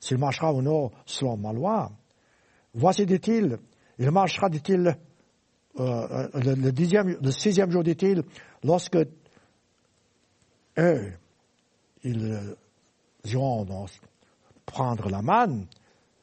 s'il 0.00 0.18
marchera 0.18 0.52
ou 0.52 0.60
non 0.60 0.90
selon 1.04 1.36
ma 1.36 1.52
loi, 1.52 1.92
voici, 2.74 3.06
dit-il, 3.06 3.58
il 3.98 4.10
marchera, 4.10 4.48
dit-il, 4.48 4.96
euh, 5.78 6.28
le, 6.34 6.70
dixième, 6.72 7.18
sixième 7.30 7.70
jour, 7.70 7.82
dit-il, 7.82 8.22
lorsque 8.64 8.98
eux, 10.78 11.12
ils 12.02 12.56
iront 13.24 13.86
prendre 14.64 15.08
la 15.08 15.22
manne, 15.22 15.66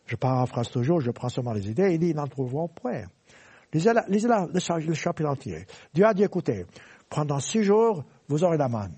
je 0.06 0.16
paraphrase 0.16 0.70
toujours, 0.70 1.02
je 1.02 1.12
prends 1.12 1.30
seulement 1.30 1.54
les 1.54 1.70
idées, 1.70 1.94
il 1.94 2.00
dit, 2.00 2.10
ils 2.10 2.16
n'en 2.16 2.28
trouveront 2.28 2.68
point. 2.68 3.04
Lisez-la, 3.74 4.06
lisez 4.08 4.28
le, 4.28 4.86
le 4.86 4.94
chapitre 4.94 5.30
entier. 5.30 5.66
Dieu 5.94 6.06
a 6.06 6.14
dit, 6.14 6.24
écoutez, 6.24 6.66
pendant 7.10 7.40
six 7.40 7.64
jours, 7.64 8.04
vous 8.28 8.44
aurez 8.44 8.58
la 8.58 8.70
manne. 8.70 8.96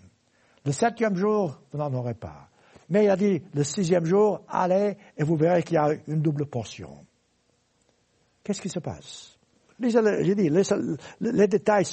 Le 0.66 0.72
septième 0.72 1.16
jour, 1.16 1.60
vous 1.72 1.78
n'en 1.78 1.94
aurez 1.94 2.16
pas. 2.16 2.50
Mais 2.90 3.06
il 3.06 3.10
a 3.10 3.16
dit, 3.16 3.42
le 3.54 3.64
sixième 3.64 4.06
jour, 4.06 4.42
allez 4.48 4.98
et 5.18 5.24
vous 5.24 5.36
verrez 5.36 5.64
qu'il 5.64 5.76
y 5.76 5.78
a 5.78 5.90
une 6.08 6.22
double 6.22 6.46
portion. 6.46 7.06
Qu'est-ce 8.44 8.62
qui 8.62 8.70
se 8.70 8.80
passe? 8.80 9.35
J'ai 9.80 10.36
dit, 10.36 10.50
les, 10.50 11.48
détails 11.48 11.86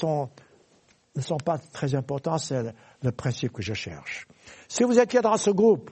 ne 1.15 1.21
sont 1.21 1.37
pas 1.45 1.59
très 1.59 1.95
importants, 1.95 2.39
c'est 2.39 2.75
le, 3.03 3.13
principe 3.13 3.53
que 3.53 3.63
je 3.63 3.75
cherche. 3.75 4.27
Si 4.69 4.85
vous 4.85 4.99
étiez 4.99 5.21
dans 5.21 5.37
ce 5.37 5.51
groupe, 5.51 5.91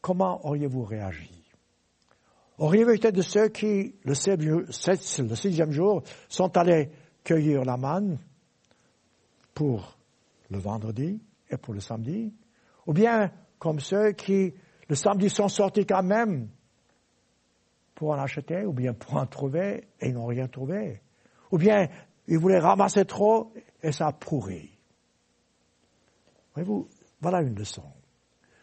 comment 0.00 0.44
auriez-vous 0.46 0.84
réagi? 0.84 1.30
Auriez-vous 2.58 2.90
été 2.90 3.12
de 3.12 3.22
ceux 3.22 3.48
qui, 3.48 3.94
le 4.04 4.14
sixième 4.14 5.72
jour, 5.72 6.02
sont 6.28 6.56
allés 6.56 6.90
cueillir 7.24 7.64
la 7.64 7.76
manne 7.76 8.18
pour 9.54 9.96
le 10.50 10.58
vendredi 10.58 11.20
et 11.50 11.56
pour 11.56 11.74
le 11.74 11.80
samedi? 11.80 12.34
Ou 12.86 12.92
bien 12.92 13.30
comme 13.58 13.80
ceux 13.80 14.12
qui, 14.12 14.54
le 14.88 14.94
samedi, 14.94 15.30
sont 15.30 15.48
sortis 15.48 15.86
quand 15.86 16.02
même 16.02 16.48
pour 18.00 18.12
en 18.12 18.18
acheter, 18.18 18.64
ou 18.64 18.72
bien 18.72 18.94
pour 18.94 19.16
en 19.16 19.26
trouver, 19.26 19.86
et 20.00 20.08
ils 20.08 20.14
n'ont 20.14 20.24
rien 20.24 20.48
trouvé. 20.48 21.02
Ou 21.50 21.58
bien 21.58 21.86
ils 22.26 22.38
voulaient 22.38 22.58
ramasser 22.58 23.04
trop, 23.04 23.52
et 23.82 23.92
ça 23.92 24.06
a 24.06 24.12
pourri. 24.12 24.70
Voyez-vous, 26.54 26.88
voilà 27.20 27.42
une 27.42 27.54
leçon. 27.54 27.84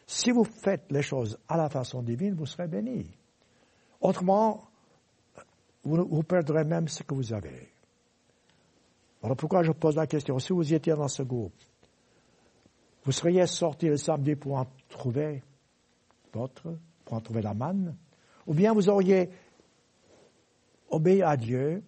Si 0.08 0.32
vous 0.32 0.44
faites 0.44 0.86
les 0.90 1.04
choses 1.04 1.38
à 1.48 1.56
la 1.56 1.70
façon 1.70 2.02
divine, 2.02 2.34
vous 2.34 2.48
serez 2.48 2.68
béni. 2.68 3.16
Autrement, 4.02 4.64
vous, 5.84 6.24
perdrez 6.24 6.64
même 6.64 6.88
ce 6.88 7.04
que 7.04 7.14
vous 7.14 7.32
avez. 7.32 7.70
Voilà 9.22 9.36
pourquoi 9.36 9.62
je 9.62 9.72
pose 9.72 9.98
la 9.98 10.08
question. 10.08 10.40
Si 10.40 10.52
vous 10.52 10.74
étiez 10.74 10.96
dans 10.96 11.10
ce 11.10 11.22
groupe, 11.22 11.54
vous 13.06 13.12
seriez 13.12 13.46
sorti 13.46 13.86
le 13.86 13.98
samedi 13.98 14.36
pour 14.36 14.56
en 14.56 14.66
trouver 14.90 15.44
d'autres, 16.34 16.76
pour 17.06 17.18
en 17.18 17.22
trouver 17.22 17.44
la 17.44 17.54
manne? 17.54 17.96
Ou 18.48 18.54
bien 18.54 18.74
vous 18.74 18.90
auriez 18.90 19.30
obéi 20.90 21.22
à 21.22 21.38
Dieu, 21.38 21.84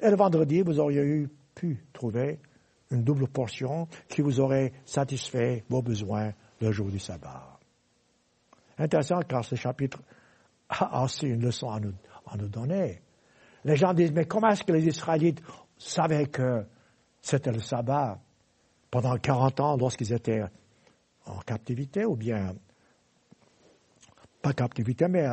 et 0.00 0.10
le 0.10 0.16
vendredi, 0.16 0.62
vous 0.62 0.80
auriez 0.80 1.02
eu, 1.02 1.28
pu 1.54 1.84
trouver 1.92 2.40
une 2.90 3.04
double 3.04 3.28
portion 3.28 3.88
qui 4.08 4.20
vous 4.20 4.40
aurait 4.40 4.72
satisfait 4.84 5.64
vos 5.68 5.82
besoins 5.82 6.32
le 6.60 6.72
jour 6.72 6.90
du 6.90 6.98
sabbat. 6.98 7.58
Intéressant 8.78 9.20
car 9.20 9.44
ce 9.44 9.54
chapitre 9.54 10.00
a 10.68 11.04
aussi 11.04 11.26
une 11.26 11.42
leçon 11.42 11.70
à 11.70 11.78
nous, 11.78 11.92
à 12.26 12.36
nous 12.36 12.48
donner. 12.48 13.00
Les 13.64 13.76
gens 13.76 13.94
disent, 13.94 14.12
mais 14.12 14.24
comment 14.24 14.48
est-ce 14.48 14.64
que 14.64 14.72
les 14.72 14.86
Israélites 14.86 15.42
savaient 15.78 16.26
que 16.26 16.64
c'était 17.20 17.52
le 17.52 17.60
sabbat 17.60 18.18
pendant 18.90 19.16
40 19.16 19.60
ans 19.60 19.76
lorsqu'ils 19.76 20.12
étaient 20.12 20.42
en 21.26 21.38
captivité, 21.40 22.04
ou 22.04 22.16
bien, 22.16 22.54
pas 24.40 24.52
captivité, 24.52 25.06
mais 25.06 25.28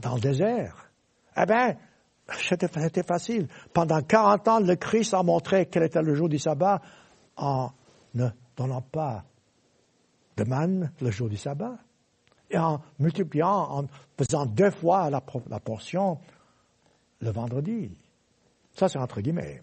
dans 0.00 0.14
le 0.14 0.20
désert. 0.20 0.90
Eh 1.36 1.46
bien, 1.46 1.76
c'était 2.38 3.02
facile. 3.02 3.48
Pendant 3.72 4.00
40 4.00 4.48
ans, 4.48 4.60
le 4.60 4.76
Christ 4.76 5.14
a 5.14 5.22
montré 5.22 5.66
quel 5.66 5.84
était 5.84 6.02
le 6.02 6.14
jour 6.14 6.28
du 6.28 6.38
sabbat 6.38 6.80
en 7.36 7.70
ne 8.14 8.28
donnant 8.56 8.82
pas 8.82 9.24
de 10.36 10.44
manne 10.44 10.92
le 11.00 11.10
jour 11.10 11.28
du 11.28 11.36
sabbat 11.36 11.78
et 12.50 12.58
en 12.58 12.80
multipliant, 12.98 13.78
en 13.78 13.84
faisant 14.18 14.46
deux 14.46 14.70
fois 14.70 15.10
la, 15.10 15.20
portion 15.20 16.18
le 17.20 17.30
vendredi. 17.30 17.96
Ça, 18.72 18.88
c'est 18.88 18.98
entre 18.98 19.20
guillemets. 19.20 19.62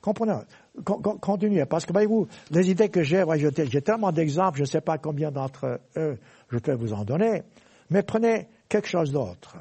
Comprenez, 0.00 0.38
continuez, 0.84 1.66
parce 1.66 1.84
que 1.84 1.92
voyez-vous, 1.92 2.28
les 2.50 2.70
idées 2.70 2.88
que 2.88 3.02
j'ai, 3.02 3.24
j'ai 3.70 3.82
tellement 3.82 4.12
d'exemples, 4.12 4.58
je 4.58 4.62
ne 4.62 4.66
sais 4.66 4.80
pas 4.80 4.96
combien 4.96 5.30
d'entre 5.30 5.80
eux 5.96 6.18
je 6.50 6.58
peux 6.58 6.74
vous 6.74 6.92
en 6.92 7.04
donner, 7.04 7.42
mais 7.90 8.02
prenez 8.02 8.48
quelque 8.68 8.88
chose 8.88 9.12
d'autre. 9.12 9.56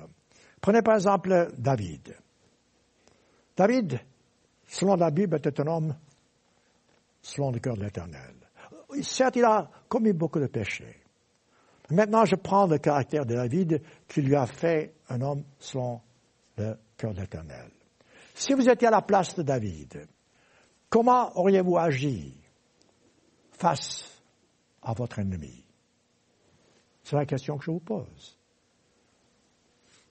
Prenez 0.62 0.82
par 0.82 0.96
exemple 0.96 1.50
David. 1.58 2.16
David, 3.56 4.00
selon 4.68 4.96
la 4.96 5.12
Bible, 5.12 5.38
était 5.38 5.60
un 5.62 5.68
homme 5.68 5.96
selon 7.22 7.52
le 7.52 7.60
cœur 7.60 7.76
de 7.76 7.84
l'Éternel. 7.84 8.36
Certes, 9.02 9.36
il 9.36 9.44
a 9.44 9.70
commis 9.88 10.14
beaucoup 10.14 10.40
de 10.40 10.48
péchés. 10.48 11.02
Maintenant, 11.90 12.26
je 12.26 12.36
prends 12.36 12.68
le 12.68 12.78
caractère 12.78 13.26
de 13.26 13.36
David 13.36 13.82
qui 14.08 14.22
lui 14.22 14.36
a 14.36 14.46
fait 14.46 14.94
un 15.10 15.22
homme 15.22 15.44
selon 15.58 16.02
le 16.58 16.78
cœur 16.98 17.14
d'Éternel. 17.14 17.72
Si 18.36 18.54
vous 18.54 18.70
étiez 18.70 18.88
à 18.88 18.92
la 18.92 19.02
place 19.02 19.36
de 19.36 19.42
David, 19.42 20.08
comment 20.90 21.36
auriez-vous 21.38 21.78
agi 21.78 22.38
face 23.52 24.22
à 24.82 24.94
votre 24.94 25.20
ennemi? 25.20 25.64
C'est 27.04 27.16
la 27.16 27.26
question 27.26 27.58
que 27.58 27.64
je 27.64 27.72
vous 27.72 27.80
pose. 27.80 28.37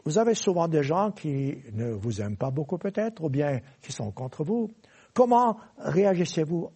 Vous 0.07 0.19
avez 0.19 0.37
souvent 0.37 0.69
des 0.69 0.85
gens 0.85 1.11
qui 1.11 1.59
ne 1.73 1.91
vous 1.91 2.21
aiment 2.23 2.37
pas 2.37 2.53
beaucoup 2.53 2.79
peut-être, 2.79 3.25
ou 3.25 3.29
bien 3.29 3.59
qui 3.83 3.91
sont 3.91 4.13
contre 4.13 4.45
vous. 4.45 4.71
Comment 5.13 5.59
réagissez-vous 5.79 6.71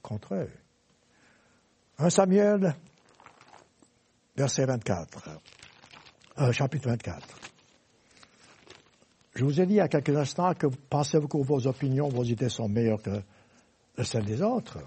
contre 0.00 0.36
eux? 0.36 0.50
1 1.98 2.08
Samuel, 2.08 2.76
verset 4.36 4.64
24, 4.64 5.28
euh, 6.38 6.52
chapitre 6.52 6.88
24. 6.88 7.26
Je 9.34 9.44
vous 9.44 9.60
ai 9.60 9.66
dit 9.66 9.74
il 9.74 9.78
y 9.78 9.80
a 9.80 9.88
quelques 9.88 10.16
instants 10.16 10.54
que 10.54 10.68
pensez-vous 10.68 11.26
que 11.26 11.38
vos 11.38 11.66
opinions, 11.66 12.08
vos 12.08 12.22
idées 12.22 12.48
sont 12.48 12.68
meilleures 12.68 13.02
que 13.02 13.20
celles 14.04 14.24
des 14.24 14.40
autres? 14.40 14.78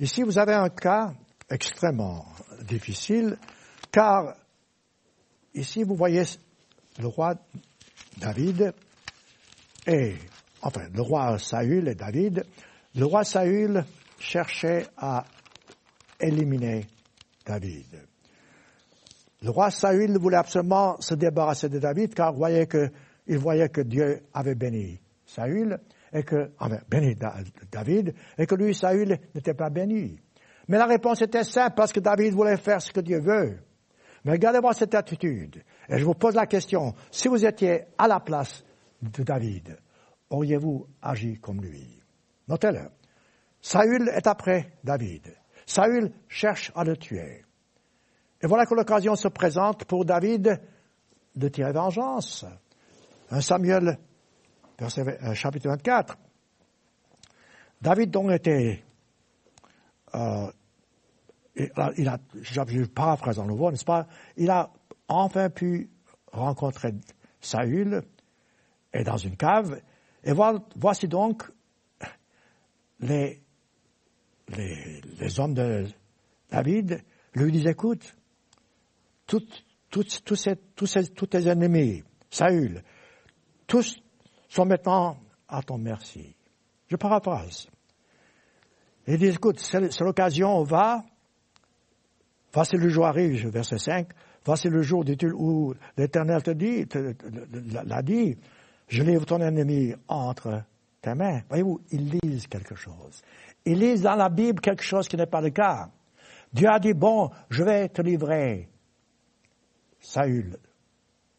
Ici, 0.00 0.24
vous 0.24 0.36
avez 0.36 0.54
un 0.54 0.68
cas 0.68 1.14
extrêmement 1.48 2.26
difficile, 2.62 3.38
car 3.92 4.34
ici, 5.54 5.84
vous 5.84 5.94
voyez 5.94 6.24
le 7.00 7.06
roi 7.06 7.34
David 8.18 8.72
et, 9.86 10.14
enfin, 10.62 10.88
le 10.92 11.02
roi 11.02 11.38
Saül 11.38 11.88
et 11.88 11.94
David. 11.94 12.44
Le 12.94 13.04
roi 13.04 13.24
Saül 13.24 13.84
cherchait 14.18 14.86
à 14.96 15.24
éliminer 16.20 16.86
David. 17.44 18.06
Le 19.42 19.50
roi 19.50 19.70
Saül 19.70 20.16
voulait 20.18 20.38
absolument 20.38 21.00
se 21.00 21.14
débarrasser 21.14 21.68
de 21.68 21.78
David 21.78 22.14
car 22.14 22.32
il 23.26 23.38
voyait 23.38 23.68
que, 23.68 23.80
Dieu 23.82 24.22
avait 24.32 24.54
béni 24.54 25.00
Saül 25.26 25.78
et 26.12 26.22
que, 26.22 26.52
enfin, 26.58 26.78
béni 26.88 27.16
David 27.70 28.14
et 28.38 28.46
que 28.46 28.54
lui, 28.54 28.74
Saül, 28.74 29.18
n'était 29.34 29.54
pas 29.54 29.68
béni. 29.68 30.18
Mais 30.68 30.78
la 30.78 30.86
réponse 30.86 31.20
était 31.20 31.44
simple 31.44 31.74
parce 31.76 31.92
que 31.92 32.00
David 32.00 32.32
voulait 32.32 32.56
faire 32.56 32.80
ce 32.80 32.90
que 32.90 33.00
Dieu 33.00 33.20
veut. 33.20 33.58
Mais 34.24 34.32
regardez-moi 34.32 34.72
cette 34.72 34.94
attitude. 34.94 35.62
Et 35.88 35.98
je 35.98 36.04
vous 36.04 36.14
pose 36.14 36.34
la 36.34 36.46
question, 36.46 36.94
si 37.10 37.28
vous 37.28 37.44
étiez 37.44 37.84
à 37.98 38.08
la 38.08 38.20
place 38.20 38.64
de 39.02 39.22
David, 39.22 39.78
auriez-vous 40.30 40.86
agi 41.02 41.38
comme 41.40 41.60
lui? 41.60 42.02
Notez-le. 42.48 42.88
Saül 43.60 44.08
est 44.08 44.26
après 44.26 44.72
David. 44.82 45.34
Saül 45.66 46.12
cherche 46.28 46.72
à 46.74 46.84
le 46.84 46.96
tuer. 46.96 47.44
Et 48.42 48.46
voilà 48.46 48.66
que 48.66 48.74
l'occasion 48.74 49.16
se 49.16 49.28
présente 49.28 49.84
pour 49.84 50.04
David 50.04 50.60
de 51.34 51.48
tirer 51.48 51.72
vengeance. 51.72 52.44
Un 53.30 53.40
Samuel, 53.40 53.98
euh, 54.80 55.34
chapitre 55.34 55.68
24. 55.68 56.18
David 57.80 58.10
donc 58.10 58.30
était, 58.30 58.84
euh, 60.14 60.50
il 61.56 62.08
a, 62.08 62.18
je 62.40 62.84
paraphrase 62.84 63.38
en 63.38 63.46
nouveau, 63.46 63.70
n'est-ce 63.70 63.84
pas, 63.84 64.06
il 64.36 64.50
a 64.50 64.72
enfin 65.08 65.50
pu 65.50 65.90
rencontrer 66.32 66.92
Saül 67.40 68.02
et 68.92 69.04
dans 69.04 69.16
une 69.16 69.36
cave. 69.36 69.80
Et 70.24 70.32
voici 70.76 71.06
donc 71.06 71.44
les 73.00 73.44
les, 74.48 75.40
hommes 75.40 75.54
de 75.54 75.86
David 76.50 77.02
lui 77.34 77.52
disent, 77.52 77.66
écoute, 77.66 78.16
tous 79.26 79.46
tes 81.30 81.48
ennemis, 81.48 82.02
Saül, 82.30 82.82
tous 83.66 83.96
sont 84.48 84.66
maintenant 84.66 85.16
à 85.48 85.62
ton 85.62 85.78
merci. 85.78 86.36
Je 86.88 86.96
paraphrase. 86.96 87.68
Il 89.06 89.18
dit, 89.18 89.26
écoute, 89.26 89.60
c'est 89.60 90.00
l'occasion, 90.00 90.62
va, 90.62 91.04
voici 92.54 92.76
le 92.76 92.88
jour 92.88 93.06
arrive, 93.06 93.48
verset 93.48 93.78
5, 93.78 94.08
voici 94.44 94.68
le 94.68 94.80
jour 94.82 95.04
où 95.34 95.74
l'Éternel 95.96 96.42
te 96.42 96.52
dit, 96.52 96.86
l'a 97.84 98.02
dit, 98.02 98.38
je 98.88 99.02
livre 99.02 99.26
ton 99.26 99.40
ennemi 99.40 99.92
entre 100.08 100.62
tes 101.00 101.14
mains. 101.14 101.40
Voyez-vous, 101.48 101.80
ils 101.90 102.18
lisent 102.22 102.46
quelque 102.46 102.76
chose. 102.76 103.22
Ils 103.64 103.78
lisent 103.78 104.02
dans 104.02 104.14
la 104.14 104.28
Bible 104.28 104.60
quelque 104.60 104.84
chose 104.84 105.08
qui 105.08 105.16
n'est 105.16 105.26
pas 105.26 105.40
le 105.40 105.50
cas. 105.50 105.90
Dieu 106.52 106.68
a 106.68 106.78
dit, 106.78 106.94
bon, 106.94 107.30
je 107.50 107.64
vais 107.64 107.88
te 107.88 108.00
livrer 108.00 108.68
Saül 109.98 110.56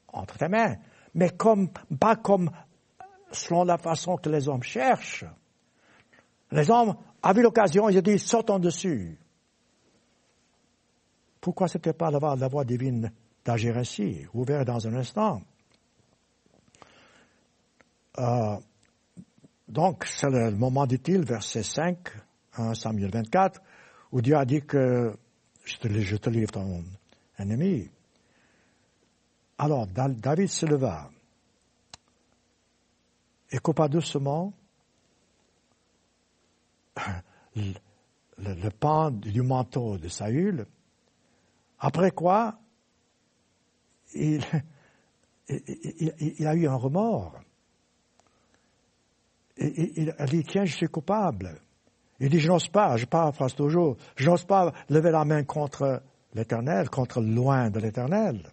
entre 0.10 0.38
tes 0.38 0.50
mains, 0.50 0.76
mais 1.14 1.30
comme, 1.30 1.70
pas 2.00 2.18
comme 2.18 2.50
selon 3.32 3.64
la 3.64 3.78
façon 3.78 4.18
que 4.18 4.30
les 4.30 4.50
hommes 4.50 4.64
cherchent. 4.64 5.26
Les 6.52 6.70
hommes, 6.70 6.96
vu 7.34 7.42
l'occasion, 7.42 7.90
ils 7.90 7.98
ont 7.98 8.02
dit, 8.02 8.20
sautons 8.20 8.60
dessus. 8.60 9.18
Pourquoi 11.46 11.68
c'était 11.68 11.94
pas 11.94 12.10
la 12.10 12.36
la 12.36 12.64
divine 12.64 13.12
d'agir 13.46 13.78
ainsi? 13.78 14.26
Vous 14.34 14.44
verrez 14.44 14.66
dans 14.66 14.88
un 14.88 14.96
instant? 14.96 15.44
Euh, 18.18 18.58
donc, 19.68 20.06
c'est 20.06 20.32
le 20.32 20.50
moment 20.50 20.88
dit-il, 20.88 21.24
verset 21.24 21.62
5, 21.62 22.00
1 22.58 22.74
Samuel 22.74 23.12
24, 23.12 23.62
où 24.12 24.24
Dieu 24.24 24.36
a 24.36 24.44
dit 24.44 24.64
que 24.64 25.16
je 25.64 25.78
te, 25.78 25.88
je 25.88 26.16
te 26.16 26.32
livre 26.32 26.52
ton 26.52 26.84
ennemi. 27.38 27.92
Alors, 29.60 29.86
David 29.86 30.48
se 30.48 30.66
leva 30.66 31.12
et 33.52 33.60
coupa 33.60 33.88
doucement 33.88 34.52
le, 37.56 37.74
le, 38.40 38.70
pan 38.72 39.12
du 39.12 39.44
manteau 39.44 40.00
de 40.00 40.08
Saül, 40.08 40.66
après 41.80 42.12
quoi 42.12 42.60
il, 44.14 44.42
il, 45.50 46.14
il, 46.40 46.48
a 46.48 46.56
eu 46.56 46.68
un 46.68 46.76
remords 46.76 47.40
il, 49.58 50.14
dit, 50.30 50.44
tiens, 50.44 50.66
je 50.66 50.76
suis 50.76 50.88
coupable. 50.88 51.60
Il 52.20 52.30
dit, 52.30 52.40
je 52.40 52.48
n'ose 52.48 52.68
pas, 52.68 52.98
je 52.98 53.06
paraphrase 53.06 53.56
toujours, 53.56 53.98
je 54.16 54.30
n'ose 54.30 54.46
pas 54.46 54.74
lever 54.90 55.12
la 55.12 55.26
main 55.26 55.44
contre 55.44 56.02
l'éternel, 56.34 56.90
contre 56.90 57.22
loin 57.22 57.70
de 57.70 57.80
l'éternel. 57.80 58.52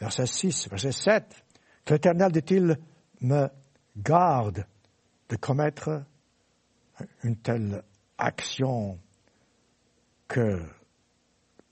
Verset 0.00 0.26
6, 0.26 0.68
verset 0.68 0.92
7. 0.92 1.44
Que 1.84 1.94
l'éternel, 1.94 2.32
dit-il, 2.32 2.78
me 3.20 3.48
garde 3.96 4.66
de 5.28 5.36
commettre 5.36 6.04
une 7.22 7.36
telle 7.36 7.82
action 8.18 8.98
que 10.28 10.60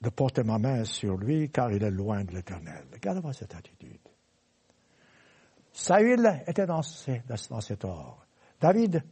de 0.01 0.09
porter 0.09 0.45
ma 0.45 0.59
main 0.59 0.85
sur 0.85 1.17
lui 1.17 1.51
car 1.51 1.71
il 1.73 1.83
est 1.83 1.91
loin 1.91 2.25
de 2.25 2.33
l'éternel. 2.33 2.85
Regardez-moi 2.93 3.33
cette 3.33 3.55
attitude. 3.55 3.99
Saül 5.73 6.43
était 6.47 6.67
dans, 6.67 6.83
ses, 6.83 7.23
dans 7.49 7.61
ses 7.61 7.77
torts. 7.77 8.27
David 8.61 9.03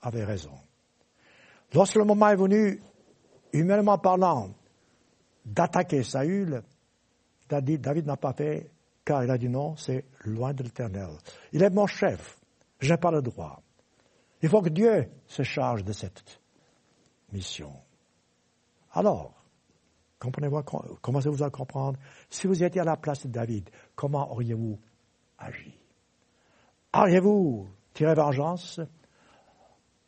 avait 0.00 0.24
raison. 0.24 0.54
Lorsque 1.74 1.96
le 1.96 2.04
moment 2.04 2.28
est 2.28 2.36
venu, 2.36 2.82
humainement 3.52 3.98
parlant, 3.98 4.50
d'attaquer 5.44 6.02
Saül, 6.02 6.62
David, 7.48 8.06
n'a 8.06 8.16
pas 8.16 8.32
fait, 8.32 8.70
car 9.04 9.24
il 9.24 9.30
a 9.30 9.38
dit 9.38 9.48
non, 9.48 9.76
c'est 9.76 10.04
loin 10.24 10.52
de 10.52 10.62
l'éternel. 10.62 11.10
Il 11.52 11.62
est 11.62 11.70
mon 11.70 11.86
chef, 11.86 12.38
je 12.78 12.92
n'ai 12.92 12.98
pas 12.98 13.10
le 13.10 13.22
droit. 13.22 13.62
Il 14.42 14.48
faut 14.48 14.62
que 14.62 14.68
Dieu 14.68 15.08
se 15.26 15.42
charge 15.42 15.82
de 15.84 15.92
cette 15.92 16.40
mission. 17.32 17.72
Alors, 18.92 19.37
comprenez-vous, 20.18 20.62
commencez-vous 21.00 21.42
à 21.42 21.50
comprendre, 21.50 21.98
si 22.28 22.46
vous 22.46 22.62
étiez 22.62 22.80
à 22.80 22.84
la 22.84 22.96
place 22.96 23.26
de 23.26 23.32
David, 23.32 23.70
comment 23.94 24.30
auriez-vous 24.32 24.78
agi? 25.38 25.74
Auriez-vous 26.94 27.68
tiré 27.94 28.14
vengeance? 28.14 28.80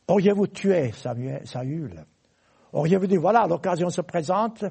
Auriez-vous 0.09 0.47
tué 0.49 0.93
Saül? 0.93 2.05
Auriez-vous 2.73 3.07
dit, 3.07 3.17
voilà, 3.17 3.47
l'occasion 3.47 3.91
se 3.91 4.01
présente, 4.01 4.65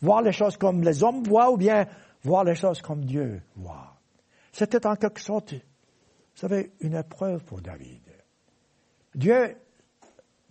voir 0.00 0.22
les 0.22 0.32
choses 0.32 0.56
comme 0.56 0.82
les 0.82 1.02
hommes 1.02 1.22
voient 1.22 1.50
ou 1.50 1.56
bien 1.56 1.86
voir 2.22 2.44
les 2.44 2.54
choses 2.54 2.82
comme 2.82 3.04
Dieu 3.04 3.42
voit? 3.56 3.96
C'était 4.52 4.86
en 4.86 4.96
quelque 4.96 5.20
sorte, 5.20 5.52
vous 5.52 5.60
savez, 6.34 6.72
une 6.80 6.94
épreuve 6.94 7.44
pour 7.44 7.60
David. 7.60 8.02
Dieu 9.14 9.56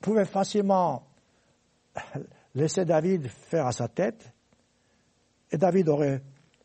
pouvait 0.01 0.25
facilement 0.25 1.07
laisser 2.55 2.85
David 2.85 3.27
faire 3.27 3.67
à 3.67 3.71
sa 3.71 3.87
tête, 3.87 4.33
et 5.51 5.57
David 5.57 5.89
aurait, 5.89 6.21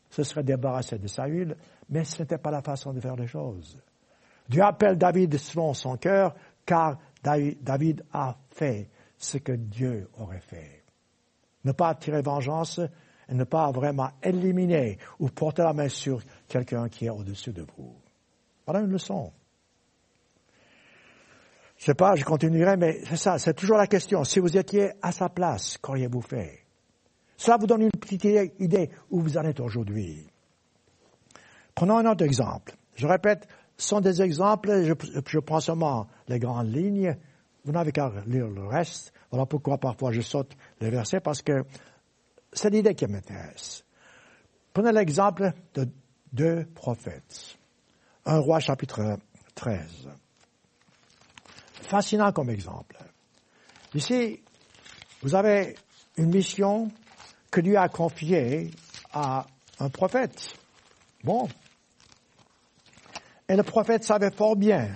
se 0.09 0.23
serait 0.23 0.43
débarrassé 0.43 0.97
de 0.97 1.07
Saül, 1.07 1.55
mais 1.89 2.03
ce 2.03 2.21
n'était 2.21 2.37
pas 2.37 2.51
la 2.51 2.61
façon 2.61 2.93
de 2.93 2.99
faire 2.99 3.15
les 3.15 3.27
choses. 3.27 3.79
Dieu 4.49 4.63
appelle 4.63 4.97
David 4.97 5.37
selon 5.37 5.73
son 5.73 5.97
cœur, 5.97 6.35
car 6.65 6.97
David 7.23 8.03
a 8.11 8.37
fait 8.49 8.89
ce 9.17 9.37
que 9.37 9.51
Dieu 9.51 10.09
aurait 10.17 10.41
fait. 10.41 10.83
Ne 11.63 11.73
pas 11.73 11.93
tirer 11.95 12.21
vengeance 12.21 12.79
et 13.29 13.33
ne 13.35 13.43
pas 13.43 13.71
vraiment 13.71 14.09
éliminer 14.23 14.97
ou 15.19 15.29
porter 15.29 15.61
la 15.61 15.73
main 15.73 15.89
sur 15.89 16.21
quelqu'un 16.47 16.89
qui 16.89 17.05
est 17.05 17.09
au-dessus 17.09 17.53
de 17.53 17.65
vous. 17.77 17.95
Voilà 18.65 18.81
une 18.81 18.91
leçon. 18.91 19.31
Je 21.81 21.87
sais 21.87 21.95
pas, 21.95 22.15
je 22.15 22.23
continuerai, 22.23 22.77
mais 22.77 23.01
c'est 23.05 23.15
ça, 23.15 23.39
c'est 23.39 23.55
toujours 23.55 23.77
la 23.77 23.87
question. 23.87 24.23
Si 24.23 24.39
vous 24.39 24.55
étiez 24.55 24.91
à 25.01 25.11
sa 25.11 25.29
place, 25.29 25.79
qu'auriez-vous 25.79 26.21
fait? 26.21 26.59
Cela 27.37 27.57
vous 27.57 27.65
donne 27.65 27.81
une 27.81 27.89
petite 27.89 28.23
idée 28.59 28.91
où 29.09 29.19
vous 29.19 29.35
en 29.35 29.41
êtes 29.45 29.59
aujourd'hui. 29.59 30.27
Prenons 31.73 31.97
un 31.97 32.11
autre 32.11 32.23
exemple. 32.23 32.75
Je 32.93 33.07
répète, 33.07 33.47
ce 33.77 33.87
sont 33.87 33.99
des 33.99 34.21
exemples, 34.21 34.83
je, 34.83 34.93
je 35.25 35.39
prends 35.39 35.59
seulement 35.59 36.05
les 36.27 36.37
grandes 36.37 36.71
lignes. 36.71 37.17
Vous 37.65 37.71
n'avez 37.71 37.91
qu'à 37.91 38.11
lire 38.27 38.45
le 38.47 38.67
reste. 38.67 39.11
Voilà 39.31 39.47
pourquoi 39.47 39.79
parfois 39.79 40.11
je 40.11 40.21
saute 40.21 40.55
les 40.81 40.91
versets, 40.91 41.19
parce 41.19 41.41
que 41.41 41.63
c'est 42.53 42.69
l'idée 42.69 42.93
qui 42.93 43.07
m'intéresse. 43.07 43.83
Prenez 44.71 44.91
l'exemple 44.91 45.51
de 45.73 45.87
deux 46.31 46.63
prophètes. 46.75 47.57
Un 48.25 48.37
roi 48.37 48.59
chapitre 48.59 49.17
13 49.55 50.11
fascinant 51.91 52.31
comme 52.31 52.49
exemple. 52.49 52.95
Ici, 53.93 54.39
vous 55.21 55.35
avez 55.35 55.75
une 56.15 56.29
mission 56.29 56.89
que 57.51 57.59
Dieu 57.59 57.77
a 57.77 57.89
confiée 57.89 58.71
à 59.11 59.45
un 59.77 59.89
prophète. 59.89 60.53
Bon. 61.21 61.49
Et 63.49 63.57
le 63.57 63.63
prophète 63.63 64.05
savait 64.05 64.31
fort 64.31 64.55
bien, 64.55 64.87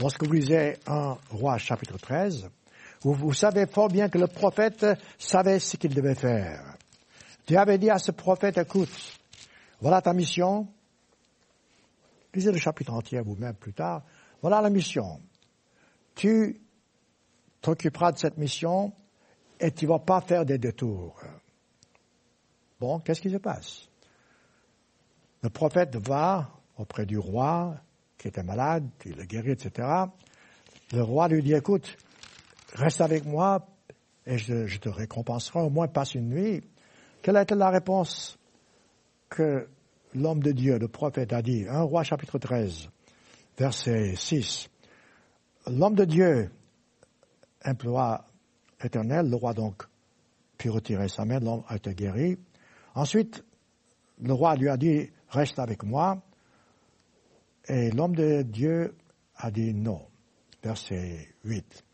lorsque 0.00 0.24
vous 0.24 0.32
lisez 0.32 0.78
un 0.86 1.18
roi 1.28 1.58
chapitre 1.58 1.98
13, 1.98 2.48
vous, 3.02 3.12
vous 3.12 3.34
savez 3.34 3.66
fort 3.66 3.88
bien 3.88 4.08
que 4.08 4.16
le 4.16 4.26
prophète 4.26 4.86
savait 5.18 5.58
ce 5.58 5.76
qu'il 5.76 5.94
devait 5.94 6.14
faire. 6.14 6.62
Dieu 7.46 7.58
avait 7.58 7.76
dit 7.76 7.90
à 7.90 7.98
ce 7.98 8.10
prophète, 8.10 8.56
écoute, 8.56 9.18
voilà 9.82 10.00
ta 10.00 10.14
mission. 10.14 10.66
Lisez 12.32 12.52
le 12.52 12.58
chapitre 12.58 12.94
entier 12.94 13.20
vous-même 13.20 13.54
plus 13.54 13.74
tard. 13.74 14.02
Voilà 14.40 14.62
la 14.62 14.70
mission 14.70 15.20
tu 16.18 16.60
t'occuperas 17.60 18.10
de 18.10 18.18
cette 18.18 18.38
mission 18.38 18.92
et 19.60 19.70
tu 19.70 19.86
vas 19.86 20.00
pas 20.00 20.20
faire 20.20 20.44
des 20.44 20.58
détours. 20.58 21.16
Bon, 22.80 22.98
qu'est-ce 22.98 23.20
qui 23.20 23.30
se 23.30 23.36
passe? 23.36 23.88
Le 25.42 25.48
prophète 25.48 25.94
va 25.94 26.50
auprès 26.76 27.06
du 27.06 27.18
roi 27.18 27.76
qui 28.18 28.26
était 28.26 28.42
malade, 28.42 28.88
il 29.06 29.14
le 29.14 29.24
guérit, 29.26 29.52
etc. 29.52 29.86
Le 30.92 31.02
roi 31.02 31.28
lui 31.28 31.40
dit, 31.40 31.54
écoute, 31.54 31.96
reste 32.74 33.00
avec 33.00 33.24
moi 33.24 33.64
et 34.26 34.38
je, 34.38 34.76
te 34.78 34.88
récompenserai, 34.88 35.60
au 35.60 35.70
moins 35.70 35.86
passe 35.86 36.16
une 36.16 36.30
nuit. 36.30 36.64
Quelle 37.22 37.36
a 37.36 37.42
été 37.42 37.54
la 37.54 37.70
réponse 37.70 38.40
que 39.28 39.68
l'homme 40.16 40.42
de 40.42 40.50
Dieu, 40.50 40.78
le 40.78 40.88
prophète, 40.88 41.32
a 41.32 41.42
dit? 41.42 41.64
Un 41.68 41.82
roi 41.82 42.02
chapitre 42.02 42.38
13, 42.40 42.88
verset 43.56 44.16
6 44.16 44.68
l'homme 45.70 45.94
de 45.94 46.04
Dieu 46.04 46.50
emploie 47.64 48.24
éternel, 48.82 49.28
le 49.28 49.36
roi 49.36 49.54
donc 49.54 49.84
put 50.56 50.70
retirer 50.70 51.08
sa 51.08 51.24
main, 51.24 51.40
l'homme 51.40 51.62
a 51.68 51.76
été 51.76 51.94
guéri. 51.94 52.38
Ensuite, 52.94 53.44
le 54.20 54.32
roi 54.32 54.56
lui 54.56 54.68
a 54.68 54.76
dit, 54.76 55.10
reste 55.28 55.58
avec 55.58 55.84
moi. 55.84 56.20
Et 57.68 57.90
l'homme 57.90 58.16
de 58.16 58.42
Dieu 58.42 58.96
a 59.36 59.50
dit 59.50 59.74
non. 59.74 60.02
Verset 60.62 61.28
8. 61.44 61.84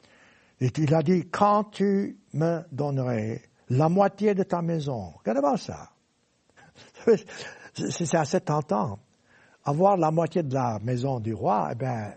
Et 0.60 0.70
il 0.78 0.94
a 0.94 1.02
dit, 1.02 1.28
quand 1.30 1.64
tu 1.64 2.18
me 2.32 2.62
donnerais 2.72 3.42
la 3.68 3.88
moitié 3.88 4.34
de 4.34 4.42
ta 4.44 4.62
maison, 4.62 5.12
regardez 5.18 5.58
ça. 5.58 5.90
C'est 7.74 8.14
assez 8.14 8.40
tentant. 8.40 8.98
Avoir 9.64 9.96
la 9.96 10.10
moitié 10.10 10.42
de 10.42 10.54
la 10.54 10.78
maison 10.80 11.20
du 11.20 11.34
roi, 11.34 11.70
eh 11.72 11.74
bien, 11.74 12.14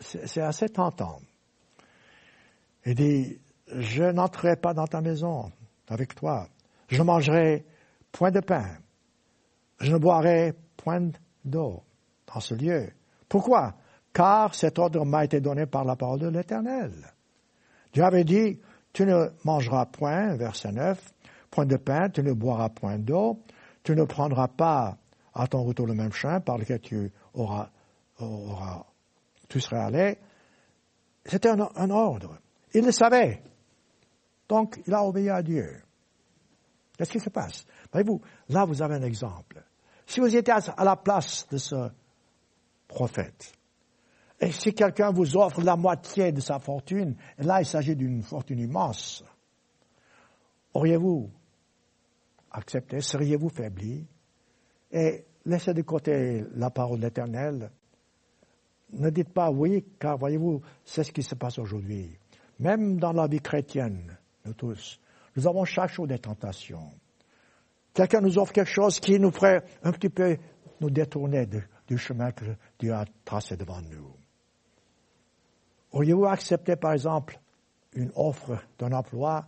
c'est 0.00 0.40
assez 0.40 0.68
tentant. 0.68 1.20
Il 2.84 2.94
dit, 2.94 3.38
je 3.68 4.04
n'entrerai 4.04 4.56
pas 4.56 4.74
dans 4.74 4.86
ta 4.86 5.00
maison 5.00 5.50
avec 5.88 6.14
toi. 6.14 6.48
Je 6.88 6.98
ne 6.98 7.06
mangerai 7.06 7.64
point 8.12 8.30
de 8.30 8.40
pain. 8.40 8.78
Je 9.80 9.92
ne 9.92 9.98
boirai 9.98 10.54
point 10.76 11.10
d'eau 11.44 11.82
dans 12.32 12.40
ce 12.40 12.54
lieu. 12.54 12.90
Pourquoi? 13.28 13.74
Car 14.12 14.54
cet 14.54 14.78
ordre 14.78 15.04
m'a 15.04 15.24
été 15.24 15.40
donné 15.40 15.66
par 15.66 15.84
la 15.84 15.96
parole 15.96 16.20
de 16.20 16.28
l'Éternel. 16.28 16.92
Dieu 17.92 18.04
avait 18.04 18.24
dit, 18.24 18.60
tu 18.92 19.04
ne 19.04 19.28
mangeras 19.44 19.86
point, 19.86 20.36
verset 20.36 20.72
9, 20.72 21.12
point 21.50 21.66
de 21.66 21.76
pain, 21.76 22.08
tu 22.08 22.22
ne 22.22 22.32
boiras 22.32 22.68
point 22.70 22.98
d'eau, 22.98 23.42
tu 23.82 23.94
ne 23.94 24.04
prendras 24.04 24.48
pas 24.48 24.96
à 25.34 25.46
ton 25.46 25.62
retour 25.64 25.86
le 25.86 25.94
même 25.94 26.12
chemin 26.12 26.40
par 26.40 26.56
lequel 26.56 26.80
tu 26.80 27.12
auras, 27.34 27.68
auras 28.18 28.84
tu 29.48 29.60
serais 29.60 29.80
allé. 29.80 30.18
C'était 31.24 31.48
un, 31.48 31.90
ordre. 31.90 32.38
Il 32.72 32.84
le 32.84 32.92
savait. 32.92 33.42
Donc, 34.48 34.80
il 34.86 34.94
a 34.94 35.04
obéi 35.04 35.28
à 35.30 35.42
Dieu. 35.42 35.82
Qu'est-ce 36.96 37.12
qui 37.12 37.20
se 37.20 37.30
passe? 37.30 37.66
Voyez-vous, 37.92 38.20
là, 38.48 38.64
vous 38.64 38.80
avez 38.82 38.94
un 38.94 39.02
exemple. 39.02 39.62
Si 40.06 40.20
vous 40.20 40.34
étiez 40.34 40.54
à 40.54 40.84
la 40.84 40.96
place 40.96 41.46
de 41.48 41.58
ce 41.58 41.90
prophète, 42.86 43.52
et 44.40 44.52
si 44.52 44.74
quelqu'un 44.74 45.10
vous 45.10 45.36
offre 45.36 45.62
la 45.62 45.76
moitié 45.76 46.30
de 46.30 46.40
sa 46.40 46.58
fortune, 46.58 47.16
et 47.38 47.42
là, 47.42 47.60
il 47.60 47.66
s'agit 47.66 47.96
d'une 47.96 48.22
fortune 48.22 48.60
immense, 48.60 49.24
auriez-vous 50.74 51.30
accepté? 52.50 53.00
Seriez-vous 53.00 53.48
faibli? 53.48 54.06
Et 54.92 55.24
laissez 55.44 55.74
de 55.74 55.82
côté 55.82 56.44
la 56.54 56.70
parole 56.70 56.98
de 56.98 57.04
l'Éternel 57.04 57.70
ne 58.92 59.10
dites 59.10 59.32
pas 59.32 59.50
oui, 59.50 59.84
car 59.98 60.16
voyez-vous, 60.16 60.62
c'est 60.84 61.04
ce 61.04 61.12
qui 61.12 61.22
se 61.22 61.34
passe 61.34 61.58
aujourd'hui. 61.58 62.18
Même 62.58 62.98
dans 62.98 63.12
la 63.12 63.26
vie 63.26 63.40
chrétienne, 63.40 64.16
nous 64.44 64.54
tous, 64.54 65.00
nous 65.36 65.46
avons 65.46 65.64
chaque 65.64 65.90
jour 65.90 66.06
des 66.06 66.18
tentations. 66.18 66.90
Quelqu'un 67.92 68.20
nous 68.20 68.38
offre 68.38 68.52
quelque 68.52 68.70
chose 68.70 69.00
qui 69.00 69.18
nous 69.18 69.30
ferait 69.30 69.64
un 69.82 69.92
petit 69.92 70.08
peu 70.08 70.36
nous 70.80 70.90
détourner 70.90 71.46
du 71.86 71.98
chemin 71.98 72.30
que 72.32 72.44
Dieu 72.78 72.92
a 72.92 73.04
tracé 73.24 73.56
devant 73.56 73.80
nous. 73.80 74.14
Auriez-vous 75.92 76.26
accepté, 76.26 76.76
par 76.76 76.92
exemple, 76.92 77.40
une 77.94 78.12
offre 78.14 78.58
d'un 78.78 78.92
emploi 78.92 79.46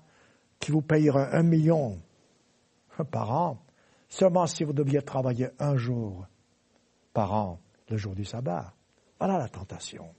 qui 0.59 0.73
vous 0.73 0.83
payerait 0.83 1.29
un 1.33 1.43
million 1.43 2.01
par 3.11 3.31
an, 3.31 3.59
seulement 4.09 4.47
si 4.47 4.65
vous 4.65 4.73
deviez 4.73 5.03
travailler 5.03 5.49
un 5.59 5.77
jour 5.77 6.27
par 7.13 7.33
an, 7.33 7.61
le 7.89 7.97
jour 7.97 8.15
du 8.15 8.25
sabbat? 8.25 8.73
Voilà 9.19 9.39
la 9.39 9.49
tentation. 9.49 10.15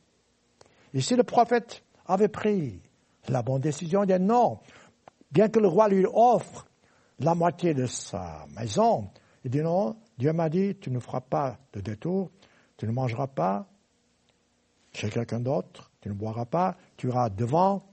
Si 0.94 1.16
le 1.16 1.24
prophète 1.24 1.84
avait 2.06 2.28
pris 2.28 2.82
la 3.28 3.42
bonne 3.42 3.62
décision, 3.62 4.04
il 4.04 4.08
dit 4.08 4.24
non, 4.24 4.60
bien 5.32 5.50
que 5.50 5.60
le 5.60 5.68
roi 5.68 5.88
lui 5.88 6.06
offre 6.12 6.68
la 7.20 7.36
moitié 7.36 7.74
de 7.74 7.86
sa 7.86 8.46
maison, 8.56 9.10
il 9.44 9.52
dit 9.52 9.62
non, 9.62 9.98
Dieu 10.18 10.34
m'a 10.34 10.50
dit, 10.50 10.76
tu 10.76 10.90
ne 10.92 11.00
feras 11.00 11.22
pas 11.22 11.58
de 11.74 11.82
détour, 11.82 12.30
tu 12.78 12.88
ne 12.88 12.92
mangeras 12.92 13.28
pas 13.28 13.68
chez 14.92 15.10
quelqu'un 15.10 15.40
d'autre, 15.40 15.92
tu 16.02 16.10
ne 16.10 16.14
boiras 16.14 16.46
pas, 16.46 16.76
tu 16.98 17.08
iras 17.08 17.30
devant, 17.30 17.86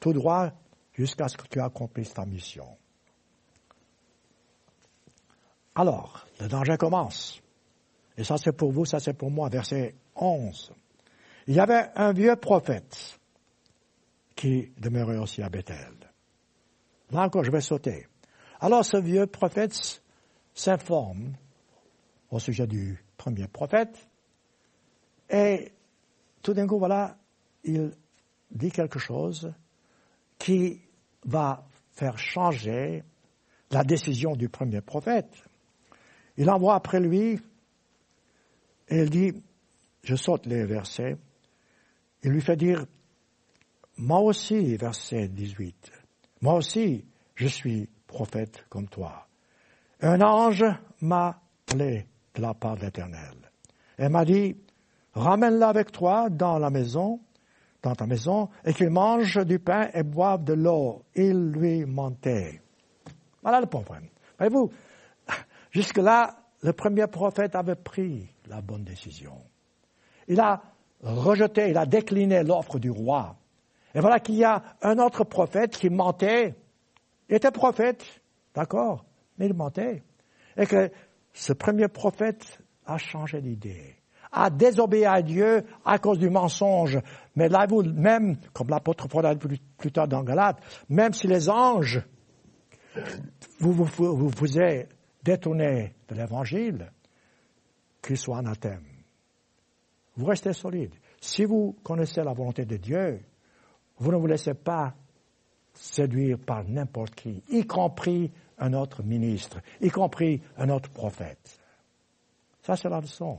tout 0.00 0.12
droit, 0.12 0.52
jusqu'à 0.92 1.28
ce 1.28 1.36
que 1.36 1.46
tu 1.46 1.60
accomplisses 1.60 2.14
ta 2.14 2.24
mission. 2.24 2.76
Alors, 5.74 6.26
le 6.40 6.48
danger 6.48 6.76
commence. 6.76 7.40
Et 8.16 8.24
ça 8.24 8.36
c'est 8.36 8.52
pour 8.52 8.72
vous, 8.72 8.84
ça 8.84 8.98
c'est 8.98 9.12
pour 9.12 9.30
moi. 9.30 9.48
Verset 9.48 9.94
11. 10.18 10.72
Il 11.46 11.54
y 11.54 11.60
avait 11.60 11.90
un 11.94 12.12
vieux 12.12 12.36
prophète 12.36 13.18
qui 14.36 14.70
demeurait 14.78 15.18
aussi 15.18 15.42
à 15.42 15.48
Bethel. 15.48 15.94
Là 17.10 17.22
encore, 17.22 17.44
je 17.44 17.50
vais 17.50 17.60
sauter. 17.60 18.06
Alors 18.60 18.84
ce 18.84 18.96
vieux 18.96 19.26
prophète 19.26 20.02
s'informe 20.54 21.32
au 22.30 22.38
sujet 22.38 22.66
du 22.66 23.02
premier 23.16 23.48
prophète 23.48 24.08
et 25.30 25.72
tout 26.42 26.54
d'un 26.54 26.66
coup, 26.66 26.78
voilà, 26.78 27.16
il 27.64 27.92
dit 28.50 28.70
quelque 28.70 28.98
chose 28.98 29.52
qui 30.38 30.80
va 31.24 31.66
faire 31.92 32.18
changer 32.18 33.04
la 33.70 33.84
décision 33.84 34.34
du 34.36 34.48
premier 34.48 34.80
prophète. 34.80 35.30
Il 36.36 36.48
envoie 36.48 36.74
après 36.74 37.00
lui 37.00 37.40
et 38.88 39.02
il 39.02 39.10
dit, 39.10 39.32
je 40.02 40.14
saute 40.14 40.46
les 40.46 40.64
versets, 40.64 41.16
il 42.22 42.30
lui 42.30 42.40
fait 42.40 42.56
dire, 42.56 42.84
moi 43.96 44.20
aussi, 44.20 44.76
verset 44.76 45.28
18, 45.28 45.92
moi 46.40 46.54
aussi, 46.54 47.04
je 47.34 47.46
suis 47.46 47.88
prophète 48.06 48.64
comme 48.68 48.88
toi. 48.88 49.26
Un 50.00 50.20
ange 50.20 50.64
m'a 51.00 51.40
appelé 51.68 52.06
de 52.34 52.42
la 52.42 52.54
part 52.54 52.76
de 52.76 52.82
l'Éternel 52.82 53.34
et 53.98 54.08
m'a 54.08 54.24
dit, 54.24 54.56
ramène-la 55.14 55.68
avec 55.68 55.90
toi 55.92 56.28
dans 56.30 56.58
la 56.58 56.70
maison, 56.70 57.20
dans 57.82 57.94
ta 57.94 58.06
maison, 58.06 58.48
et 58.64 58.72
qu'il 58.72 58.90
mange 58.90 59.44
du 59.44 59.58
pain 59.58 59.88
et 59.94 60.02
boive 60.02 60.44
de 60.44 60.54
l'eau. 60.54 61.04
Il 61.14 61.50
lui 61.50 61.84
mentait. 61.84 62.60
Voilà 63.42 63.60
le 63.60 63.66
problème. 63.66 64.08
Voyez-vous, 64.38 64.70
jusque-là, 65.70 66.36
le 66.62 66.72
premier 66.72 67.06
prophète 67.06 67.54
avait 67.54 67.76
pris 67.76 68.28
la 68.46 68.60
bonne 68.60 68.84
décision. 68.84 69.36
Il 70.28 70.40
a 70.40 70.62
rejeté, 71.02 71.70
il 71.70 71.76
a 71.76 71.86
décliné 71.86 72.42
l'offre 72.42 72.78
du 72.78 72.90
roi. 72.90 73.36
Et 73.94 74.00
voilà 74.00 74.20
qu'il 74.20 74.36
y 74.36 74.44
a 74.44 74.62
un 74.82 74.98
autre 74.98 75.24
prophète 75.24 75.76
qui 75.76 75.90
mentait. 75.90 76.54
Il 77.28 77.36
était 77.36 77.50
prophète, 77.50 78.04
d'accord, 78.54 79.04
mais 79.38 79.46
il 79.46 79.54
mentait. 79.54 80.02
Et 80.56 80.66
que 80.66 80.90
ce 81.32 81.52
premier 81.52 81.88
prophète 81.88 82.60
a 82.86 82.98
changé 82.98 83.40
d'idée, 83.40 83.96
a 84.32 84.50
désobéi 84.50 85.04
à 85.04 85.22
Dieu 85.22 85.64
à 85.84 85.98
cause 85.98 86.18
du 86.18 86.30
mensonge. 86.30 86.98
Mais 87.36 87.48
là, 87.48 87.66
vous, 87.66 87.82
même, 87.82 88.36
comme 88.52 88.68
l'apôtre 88.68 89.08
Paul 89.08 89.26
a 89.26 89.34
dit 89.34 89.60
plus, 89.76 89.92
tard 89.92 90.08
dans 90.08 90.22
Galate, 90.22 90.58
même 90.88 91.12
si 91.12 91.26
les 91.26 91.48
anges 91.48 92.02
vous 93.60 93.72
vous, 93.72 93.84
vous, 93.84 94.46
de 94.46 96.14
l'évangile, 96.14 96.90
qu'il 98.02 98.16
soit 98.16 98.38
anathème. 98.38 98.87
Vous 100.18 100.26
restez 100.26 100.52
solide. 100.52 100.94
Si 101.20 101.44
vous 101.44 101.76
connaissez 101.84 102.22
la 102.24 102.32
volonté 102.32 102.64
de 102.64 102.76
Dieu, 102.76 103.24
vous 103.98 104.10
ne 104.10 104.16
vous 104.16 104.26
laissez 104.26 104.54
pas 104.54 104.92
séduire 105.72 106.38
par 106.40 106.64
n'importe 106.64 107.14
qui, 107.14 107.40
y 107.48 107.64
compris 107.64 108.32
un 108.58 108.72
autre 108.72 109.04
ministre, 109.04 109.60
y 109.80 109.90
compris 109.90 110.42
un 110.56 110.70
autre 110.70 110.90
prophète. 110.90 111.60
Ça, 112.62 112.74
c'est 112.74 112.88
la 112.88 113.00
leçon. 113.00 113.38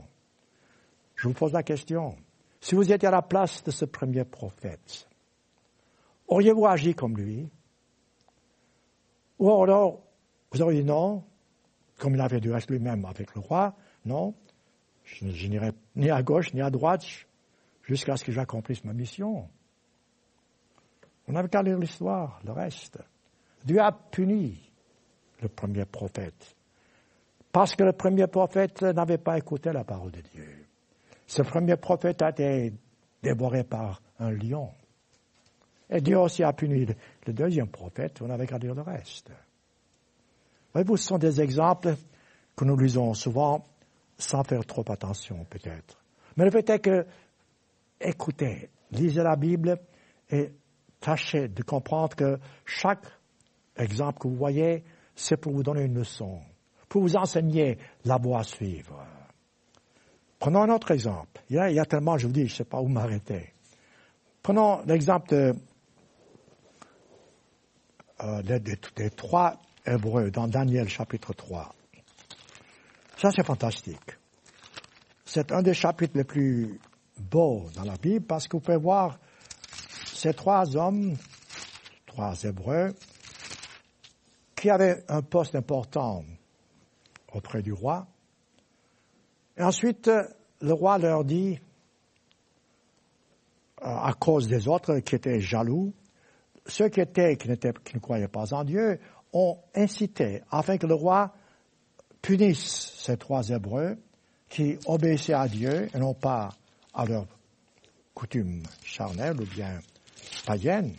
Je 1.16 1.28
vous 1.28 1.34
pose 1.34 1.52
la 1.52 1.62
question. 1.62 2.16
Si 2.62 2.74
vous 2.74 2.90
étiez 2.90 3.08
à 3.08 3.10
la 3.10 3.22
place 3.22 3.62
de 3.62 3.70
ce 3.70 3.84
premier 3.84 4.24
prophète, 4.24 5.06
auriez-vous 6.28 6.66
agi 6.66 6.94
comme 6.94 7.14
lui? 7.14 7.46
Ou 9.38 9.50
alors, 9.62 10.00
vous 10.50 10.62
auriez 10.62 10.80
dit 10.80 10.88
non, 10.88 11.24
comme 11.98 12.14
il 12.14 12.20
avait 12.22 12.40
du 12.40 12.50
reste 12.50 12.70
lui-même 12.70 13.04
avec 13.04 13.34
le 13.34 13.42
roi, 13.42 13.74
non, 14.06 14.34
je, 15.14 15.46
n'irai 15.48 15.72
ni 15.96 16.10
à 16.10 16.22
gauche 16.22 16.52
ni 16.54 16.60
à 16.60 16.70
droite 16.70 17.04
jusqu'à 17.82 18.16
ce 18.16 18.24
que 18.24 18.32
j'accomplisse 18.32 18.84
ma 18.84 18.92
mission. 18.92 19.48
On 21.28 21.32
n'avait 21.32 21.48
qu'à 21.48 21.62
lire 21.62 21.78
l'histoire, 21.78 22.40
le 22.44 22.52
reste. 22.52 22.98
Dieu 23.64 23.80
a 23.80 23.92
puni 23.92 24.58
le 25.40 25.48
premier 25.48 25.84
prophète. 25.84 26.54
Parce 27.52 27.74
que 27.74 27.84
le 27.84 27.92
premier 27.92 28.26
prophète 28.26 28.82
n'avait 28.82 29.18
pas 29.18 29.38
écouté 29.38 29.72
la 29.72 29.84
parole 29.84 30.10
de 30.12 30.20
Dieu. 30.20 30.66
Ce 31.26 31.42
premier 31.42 31.76
prophète 31.76 32.22
a 32.22 32.30
été 32.30 32.72
dévoré 33.22 33.64
par 33.64 34.00
un 34.18 34.30
lion. 34.30 34.70
Et 35.90 36.00
Dieu 36.00 36.18
aussi 36.18 36.42
a 36.44 36.52
puni 36.52 36.86
le 37.26 37.32
deuxième 37.32 37.68
prophète, 37.68 38.22
on 38.22 38.28
n'avait 38.28 38.46
qu'à 38.46 38.58
dire 38.58 38.74
le 38.74 38.82
reste. 38.82 39.30
Voyez-vous, 40.72 40.96
ce 40.96 41.06
sont 41.08 41.18
des 41.18 41.40
exemples 41.40 41.96
que 42.56 42.64
nous 42.64 42.76
lisons 42.76 43.14
souvent 43.14 43.64
sans 44.20 44.44
faire 44.44 44.64
trop 44.64 44.84
attention, 44.90 45.44
peut-être. 45.48 46.02
Mais 46.36 46.44
le 46.44 46.50
fait 46.50 46.68
est 46.70 46.78
que, 46.78 47.06
écoutez, 48.00 48.70
lisez 48.92 49.22
la 49.22 49.36
Bible 49.36 49.78
et 50.30 50.52
tâchez 51.00 51.48
de 51.48 51.62
comprendre 51.62 52.14
que 52.14 52.38
chaque 52.64 53.04
exemple 53.76 54.18
que 54.20 54.28
vous 54.28 54.36
voyez 54.36 54.84
c'est 55.20 55.36
pour 55.36 55.52
vous 55.52 55.62
donner 55.62 55.82
une 55.82 55.94
leçon, 55.94 56.40
pour 56.88 57.02
vous 57.02 57.16
enseigner 57.16 57.78
la 58.04 58.16
voie 58.16 58.40
à 58.40 58.44
suivre. 58.44 59.04
Prenons 60.38 60.62
un 60.62 60.70
autre 60.70 60.90
exemple. 60.92 61.42
Il 61.50 61.56
y 61.56 61.78
a, 61.78 61.84
tellement, 61.84 62.16
je 62.16 62.26
vous 62.26 62.32
dis, 62.32 62.46
je 62.46 62.54
ne 62.54 62.56
sais 62.56 62.64
pas 62.64 62.80
où 62.80 62.88
m'arrêter. 62.88 63.52
Prenons 64.42 64.80
l'exemple 64.86 65.34
euh, 68.22 68.42
des, 68.42 69.10
trois 69.10 69.58
Hébreux 69.86 70.30
dans 70.30 70.48
Daniel 70.48 70.88
chapitre 70.88 71.34
3. 71.34 71.74
Ça, 73.20 73.28
c'est 73.30 73.44
fantastique. 73.44 74.18
C'est 75.26 75.52
un 75.52 75.60
des 75.60 75.74
chapitres 75.74 76.16
les 76.16 76.24
plus 76.24 76.80
beaux 77.18 77.66
dans 77.74 77.84
la 77.84 77.96
Bible 77.98 78.24
parce 78.24 78.48
que 78.48 78.56
vous 78.56 78.62
pouvez 78.62 78.78
voir 78.78 79.18
ces 80.06 80.32
trois 80.32 80.74
hommes, 80.74 81.14
trois 82.06 82.42
Hébreux, 82.44 82.94
qui 84.56 84.70
avait 84.70 85.04
un 85.08 85.20
poste 85.20 85.54
important 85.54 86.24
auprès 87.34 87.60
du 87.60 87.74
roi. 87.74 88.06
Et 89.58 89.62
ensuite, 89.62 90.10
le 90.62 90.72
roi 90.72 90.96
leur 90.96 91.22
dit, 91.22 91.60
euh, 93.82 93.84
à 93.84 94.14
cause 94.18 94.48
des 94.48 94.66
autres 94.66 95.00
qui 95.00 95.16
étaient 95.16 95.40
jaloux, 95.40 95.92
ceux 96.64 96.88
qui 96.88 97.02
étaient, 97.02 97.36
qui, 97.36 97.48
qui 97.48 97.96
ne 97.96 98.00
croyaient 98.00 98.28
pas 98.28 98.54
en 98.54 98.64
Dieu, 98.64 98.98
ont 99.34 99.58
incité 99.74 100.42
afin 100.50 100.78
que 100.78 100.86
le 100.86 100.94
roi 100.94 101.34
punisse 102.22 102.94
ces 102.98 103.16
trois 103.16 103.48
Hébreux 103.48 103.96
qui 104.48 104.78
obéissaient 104.86 105.34
à 105.34 105.48
Dieu 105.48 105.88
et 105.94 105.98
non 105.98 106.14
pas 106.14 106.50
à 106.94 107.04
leurs 107.04 107.26
coutumes 108.14 108.62
charnelles 108.82 109.40
ou 109.40 109.46
bien 109.46 109.78
païennes. 110.44 110.94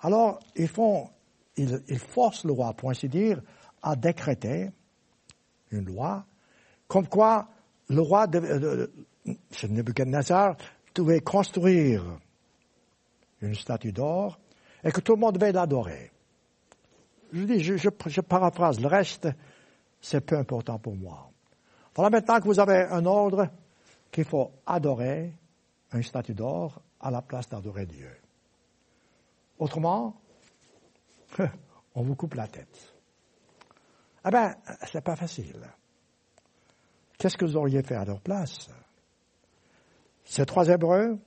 Alors, 0.00 0.40
ils 0.56 0.68
font 0.68 1.10
il, 1.56 1.98
force 1.98 2.44
le 2.44 2.52
roi, 2.52 2.72
pour 2.72 2.90
ainsi 2.90 3.08
dire, 3.08 3.40
à 3.82 3.96
décréter 3.96 4.70
une 5.70 5.84
loi, 5.84 6.24
comme 6.88 7.06
quoi 7.06 7.48
le 7.88 8.00
roi, 8.00 8.26
de, 8.26 8.38
euh, 8.38 8.86
Nebuchadnezzar, 9.68 10.56
devait 10.94 11.20
construire 11.20 12.04
une 13.40 13.54
statue 13.54 13.92
d'or 13.92 14.38
et 14.82 14.90
que 14.90 15.00
tout 15.00 15.14
le 15.14 15.20
monde 15.20 15.34
devait 15.38 15.52
l'adorer. 15.52 16.10
Je 17.32 17.44
dis, 17.44 17.60
je, 17.62 18.20
paraphrase, 18.20 18.80
le 18.80 18.88
reste, 18.88 19.28
c'est 20.00 20.20
peu 20.20 20.38
important 20.38 20.78
pour 20.78 20.96
moi. 20.96 21.30
Voilà 21.94 22.10
maintenant 22.10 22.40
que 22.40 22.44
vous 22.44 22.60
avez 22.60 22.84
un 22.90 23.04
ordre 23.04 23.48
qu'il 24.10 24.24
faut 24.24 24.52
adorer 24.66 25.32
une 25.92 26.02
statue 26.02 26.34
d'or 26.34 26.80
à 27.00 27.10
la 27.10 27.22
place 27.22 27.48
d'adorer 27.48 27.86
Dieu. 27.86 28.10
Autrement, 29.58 30.20
on 31.94 32.02
vous 32.02 32.14
coupe 32.14 32.34
la 32.34 32.48
tête. 32.48 32.94
Ah 34.24 34.30
ben, 34.30 34.54
c'est 34.90 35.02
pas 35.02 35.16
facile. 35.16 35.66
Qu'est-ce 37.18 37.36
que 37.36 37.44
vous 37.44 37.56
auriez 37.56 37.82
fait 37.82 37.96
à 37.96 38.04
leur 38.04 38.20
place? 38.20 38.68
Ces 40.24 40.46
trois 40.46 40.68
Hébreux, 40.68 41.18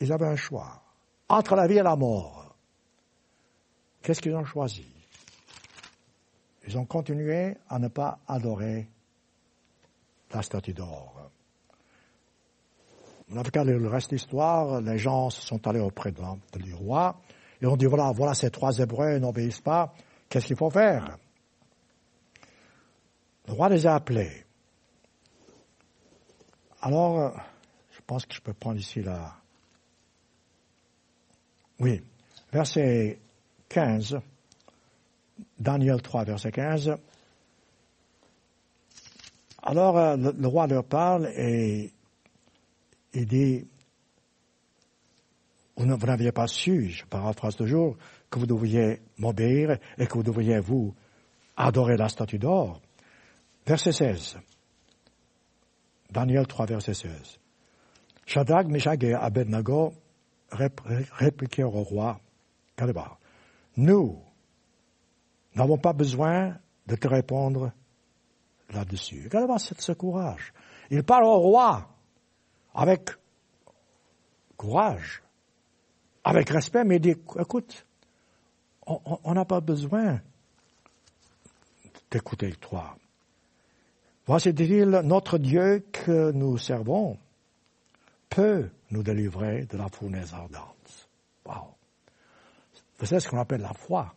ils 0.00 0.12
avaient 0.12 0.26
un 0.26 0.36
choix 0.36 0.82
entre 1.28 1.54
la 1.54 1.66
vie 1.66 1.78
et 1.78 1.82
la 1.82 1.96
mort. 1.96 2.56
Qu'est-ce 4.02 4.20
qu'ils 4.20 4.34
ont 4.34 4.44
choisi? 4.44 4.91
Ils 6.66 6.78
ont 6.78 6.84
continué 6.84 7.56
à 7.68 7.78
ne 7.78 7.88
pas 7.88 8.20
adorer 8.26 8.88
la 10.32 10.42
statue 10.42 10.72
d'or. 10.72 11.30
On 13.30 13.36
a 13.36 13.42
regardé 13.42 13.72
le 13.72 13.88
reste 13.88 14.10
de 14.10 14.16
l'histoire, 14.16 14.80
les 14.80 14.98
gens 14.98 15.30
se 15.30 15.40
sont 15.42 15.66
allés 15.66 15.80
auprès 15.80 16.12
du 16.12 16.74
roi, 16.74 17.18
et 17.60 17.66
on 17.66 17.76
dit, 17.76 17.86
voilà, 17.86 18.12
voilà, 18.12 18.34
ces 18.34 18.50
trois 18.50 18.76
Hébreux 18.78 19.18
n'obéissent 19.18 19.60
pas, 19.60 19.94
qu'est-ce 20.28 20.46
qu'il 20.46 20.56
faut 20.56 20.70
faire? 20.70 21.16
Le 23.46 23.54
roi 23.54 23.68
les 23.68 23.86
a 23.86 23.94
appelés. 23.94 24.44
Alors, 26.80 27.32
je 27.92 28.00
pense 28.06 28.26
que 28.26 28.34
je 28.34 28.40
peux 28.40 28.52
prendre 28.52 28.78
ici 28.78 29.02
la... 29.02 29.36
Oui, 31.78 32.02
verset 32.52 33.18
15, 33.68 34.18
Daniel 35.62 36.02
3, 36.02 36.24
verset 36.24 36.50
15. 36.50 36.96
Alors, 39.62 39.96
euh, 39.96 40.16
le 40.16 40.46
roi 40.48 40.66
leur 40.66 40.84
parle 40.84 41.28
et 41.36 41.92
il 43.14 43.26
dit, 43.26 43.68
vous 45.76 45.86
n'aviez 45.86 46.32
pas 46.32 46.48
su, 46.48 46.88
je 46.90 47.04
paraphrase 47.04 47.56
toujours, 47.56 47.96
que 48.28 48.40
vous 48.40 48.46
devriez 48.46 49.00
m'obéir 49.18 49.78
et 49.98 50.06
que 50.06 50.14
vous 50.14 50.24
devriez 50.24 50.58
vous 50.58 50.94
adorer 51.56 51.96
la 51.96 52.08
statue 52.08 52.38
d'or. 52.38 52.80
Verset 53.64 53.92
16. 53.92 54.38
Daniel 56.10 56.46
3, 56.46 56.66
verset 56.66 56.94
16. 56.94 57.38
Shadrach, 58.26 58.66
Meshach 58.66 59.02
et 59.02 59.14
Abednego 59.14 59.94
répliquèrent 60.50 61.74
au 61.74 61.82
roi, 61.82 62.20
nous 63.76 64.22
n'avons 65.54 65.78
pas 65.78 65.92
besoin 65.92 66.56
de 66.86 66.96
te 66.96 67.08
répondre 67.08 67.72
là-dessus. 68.70 69.24
Regardez 69.24 69.54
c'est 69.58 69.80
ce 69.80 69.92
courage. 69.92 70.52
Il 70.90 71.02
parle 71.02 71.24
au 71.24 71.38
roi 71.38 71.88
avec 72.74 73.10
courage 74.56 75.22
avec 76.24 76.50
respect, 76.50 76.84
mais 76.84 76.96
il 76.96 77.00
dit, 77.00 77.16
écoute, 77.38 77.86
on 78.86 79.34
n'a 79.34 79.44
pas 79.44 79.60
besoin 79.60 80.20
d'écouter 82.10 82.52
toi. 82.52 82.96
Voici 84.26 84.52
dit-il, 84.52 84.88
notre 85.04 85.38
Dieu 85.38 85.84
que 85.90 86.30
nous 86.30 86.58
servons 86.58 87.18
peut 88.28 88.70
nous 88.90 89.02
délivrer 89.02 89.66
de 89.66 89.76
la 89.76 89.88
fournaise 89.88 90.32
ardente. 90.32 91.08
Wow. 91.44 91.74
Savez 93.02 93.20
ce 93.20 93.28
qu'on 93.28 93.40
appelle 93.40 93.62
la 93.62 93.72
foi? 93.74 94.14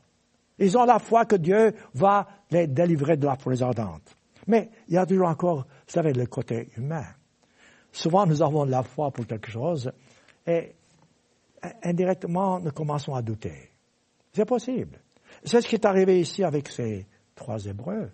Ils 0.59 0.77
ont 0.77 0.85
la 0.85 0.99
foi 0.99 1.25
que 1.25 1.35
Dieu 1.35 1.73
va 1.93 2.27
les 2.51 2.67
délivrer 2.67 3.17
de 3.17 3.25
la 3.25 3.37
ardente. 3.61 4.17
Mais 4.47 4.69
il 4.87 4.93
y 4.93 4.97
a 4.97 5.05
toujours 5.05 5.27
encore, 5.27 5.57
vous 5.57 5.93
savez, 5.93 6.13
le 6.13 6.25
côté 6.27 6.69
humain. 6.77 7.05
Souvent, 7.91 8.25
nous 8.25 8.41
avons 8.41 8.65
de 8.65 8.71
la 8.71 8.83
foi 8.83 9.11
pour 9.11 9.25
quelque 9.25 9.49
chose 9.49 9.91
et 10.45 10.75
indirectement, 11.83 12.59
nous 12.59 12.71
commençons 12.71 13.15
à 13.15 13.21
douter. 13.21 13.71
C'est 14.33 14.45
possible. 14.45 14.99
C'est 15.43 15.61
ce 15.61 15.67
qui 15.67 15.75
est 15.75 15.85
arrivé 15.85 16.19
ici 16.19 16.43
avec 16.43 16.69
ces 16.69 17.05
trois 17.35 17.63
Hébreux. 17.65 18.11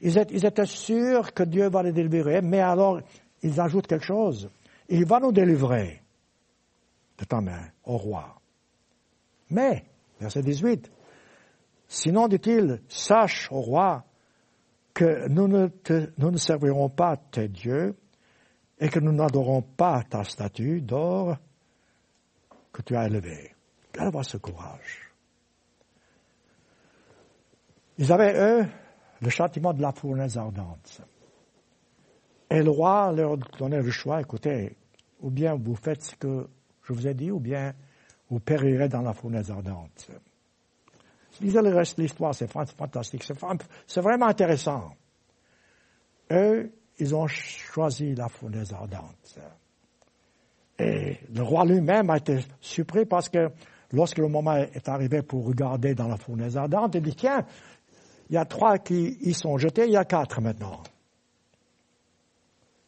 Ils 0.00 0.18
étaient, 0.18 0.66
sûrs 0.66 1.32
que 1.32 1.42
Dieu 1.42 1.68
va 1.68 1.82
les 1.82 1.92
délivrer, 1.92 2.42
mais 2.42 2.60
alors 2.60 3.00
ils 3.42 3.60
ajoutent 3.60 3.86
quelque 3.86 4.04
chose. 4.04 4.50
Il 4.88 5.06
va 5.06 5.20
nous 5.20 5.32
délivrer 5.32 6.02
de 7.18 7.24
ta 7.24 7.40
main, 7.40 7.70
au 7.84 7.96
roi. 7.96 8.38
Mais, 9.50 9.84
verset 10.20 10.42
18, 10.42 10.90
sinon, 11.88 12.28
dit-il, 12.28 12.82
sache, 12.88 13.50
au 13.50 13.60
roi, 13.60 14.04
que 14.94 15.28
nous 15.28 15.46
ne, 15.46 15.68
nous 16.16 16.30
ne 16.30 16.36
servirons 16.38 16.88
pas 16.88 17.16
tes 17.16 17.48
dieux 17.48 17.94
et 18.78 18.88
que 18.88 18.98
nous 18.98 19.12
n'adorons 19.12 19.62
pas 19.62 20.02
ta 20.02 20.24
statue 20.24 20.80
d'or 20.80 21.36
que 22.72 22.82
tu 22.82 22.96
as 22.96 23.06
élevée. 23.06 23.54
Quel 23.92 24.04
avoir 24.04 24.24
ce 24.24 24.36
courage. 24.36 25.12
Ils 27.98 28.12
avaient, 28.12 28.38
eux, 28.38 28.66
le 29.20 29.28
châtiment 29.30 29.72
de 29.72 29.80
la 29.80 29.92
fournaise 29.92 30.36
ardente. 30.36 31.00
Et 32.50 32.62
le 32.62 32.70
roi 32.70 33.12
leur 33.12 33.36
donnait 33.58 33.82
le 33.82 33.90
choix, 33.90 34.20
écoutez, 34.20 34.76
ou 35.20 35.30
bien 35.30 35.54
vous 35.54 35.74
faites 35.74 36.02
ce 36.02 36.16
que 36.16 36.48
je 36.82 36.92
vous 36.92 37.06
ai 37.06 37.14
dit, 37.14 37.30
ou 37.30 37.40
bien 37.40 37.74
vous 38.30 38.40
périrez 38.40 38.88
dans 38.88 39.02
la 39.02 39.12
fournaise 39.12 39.50
ardente. 39.50 40.10
Lisez 41.40 41.62
le 41.62 41.74
reste 41.74 41.96
de 41.98 42.02
l'histoire, 42.02 42.34
c'est 42.34 42.50
fantastique, 42.50 43.24
c'est 43.24 44.00
vraiment 44.00 44.26
intéressant. 44.26 44.94
Eux, 46.30 46.72
ils 46.98 47.14
ont 47.14 47.26
choisi 47.26 48.14
la 48.14 48.28
fournaise 48.28 48.72
ardente. 48.72 49.38
Et 50.78 51.18
le 51.34 51.42
roi 51.42 51.64
lui-même 51.64 52.10
a 52.10 52.16
été 52.18 52.40
surpris 52.60 53.06
parce 53.06 53.28
que 53.28 53.50
lorsque 53.92 54.18
le 54.18 54.28
moment 54.28 54.56
est 54.56 54.88
arrivé 54.88 55.22
pour 55.22 55.46
regarder 55.46 55.94
dans 55.94 56.08
la 56.08 56.16
fournaise 56.16 56.56
ardente, 56.56 56.94
il 56.94 57.02
dit, 57.02 57.14
tiens, 57.14 57.46
il 58.28 58.34
y 58.34 58.38
a 58.38 58.44
trois 58.44 58.78
qui 58.78 59.18
y 59.20 59.32
sont 59.34 59.56
jetés, 59.58 59.86
il 59.86 59.92
y 59.92 59.96
a 59.96 60.04
quatre 60.04 60.40
maintenant. 60.40 60.82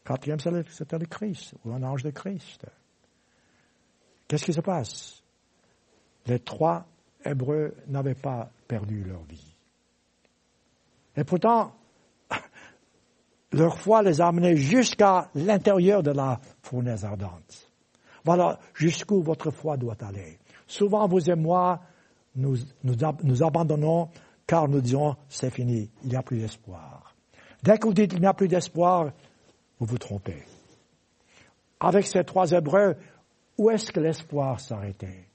Quatrième, 0.03 0.39
c'était 0.39 0.97
le 0.97 1.05
Christ, 1.05 1.53
ou 1.63 1.71
un 1.71 1.83
ange 1.83 2.03
de 2.03 2.09
Christ. 2.09 2.65
Qu'est-ce 4.27 4.43
qui 4.43 4.53
se 4.53 4.61
passe? 4.61 5.23
Les 6.25 6.39
trois 6.39 6.85
Hébreux 7.23 7.73
n'avaient 7.87 8.15
pas 8.15 8.49
perdu 8.67 9.03
leur 9.03 9.23
vie. 9.23 9.55
Et 11.15 11.23
pourtant, 11.23 11.73
leur 13.51 13.77
foi 13.77 14.01
les 14.01 14.21
a 14.21 14.31
jusqu'à 14.55 15.29
l'intérieur 15.35 16.01
de 16.01 16.11
la 16.11 16.39
fournaise 16.61 17.03
ardente. 17.03 17.71
Voilà 18.23 18.59
jusqu'où 18.73 19.21
votre 19.21 19.51
foi 19.51 19.77
doit 19.77 19.97
aller. 20.01 20.39
Souvent, 20.67 21.07
vous 21.07 21.29
et 21.29 21.35
moi, 21.35 21.81
nous, 22.35 22.57
nous, 22.83 23.43
abandonnons 23.43 24.09
car 24.45 24.67
nous 24.67 24.81
disons 24.81 25.15
c'est 25.27 25.49
fini, 25.49 25.89
il 26.03 26.09
n'y 26.09 26.15
a 26.15 26.21
plus 26.21 26.39
d'espoir. 26.39 27.15
Dès 27.63 27.77
que 27.77 27.87
vous 27.87 27.93
dites 27.93 28.13
il 28.13 28.19
n'y 28.21 28.27
a 28.27 28.33
plus 28.33 28.47
d'espoir, 28.47 29.11
vous 29.79 29.85
vous 29.85 29.97
trompez. 29.97 30.43
Avec 31.79 32.07
ces 32.07 32.23
trois 32.23 32.51
Hébreux, 32.51 32.95
où 33.57 33.69
est-ce 33.69 33.91
que 33.91 33.99
l'espoir 33.99 34.59
s'arrêtait? 34.59 35.28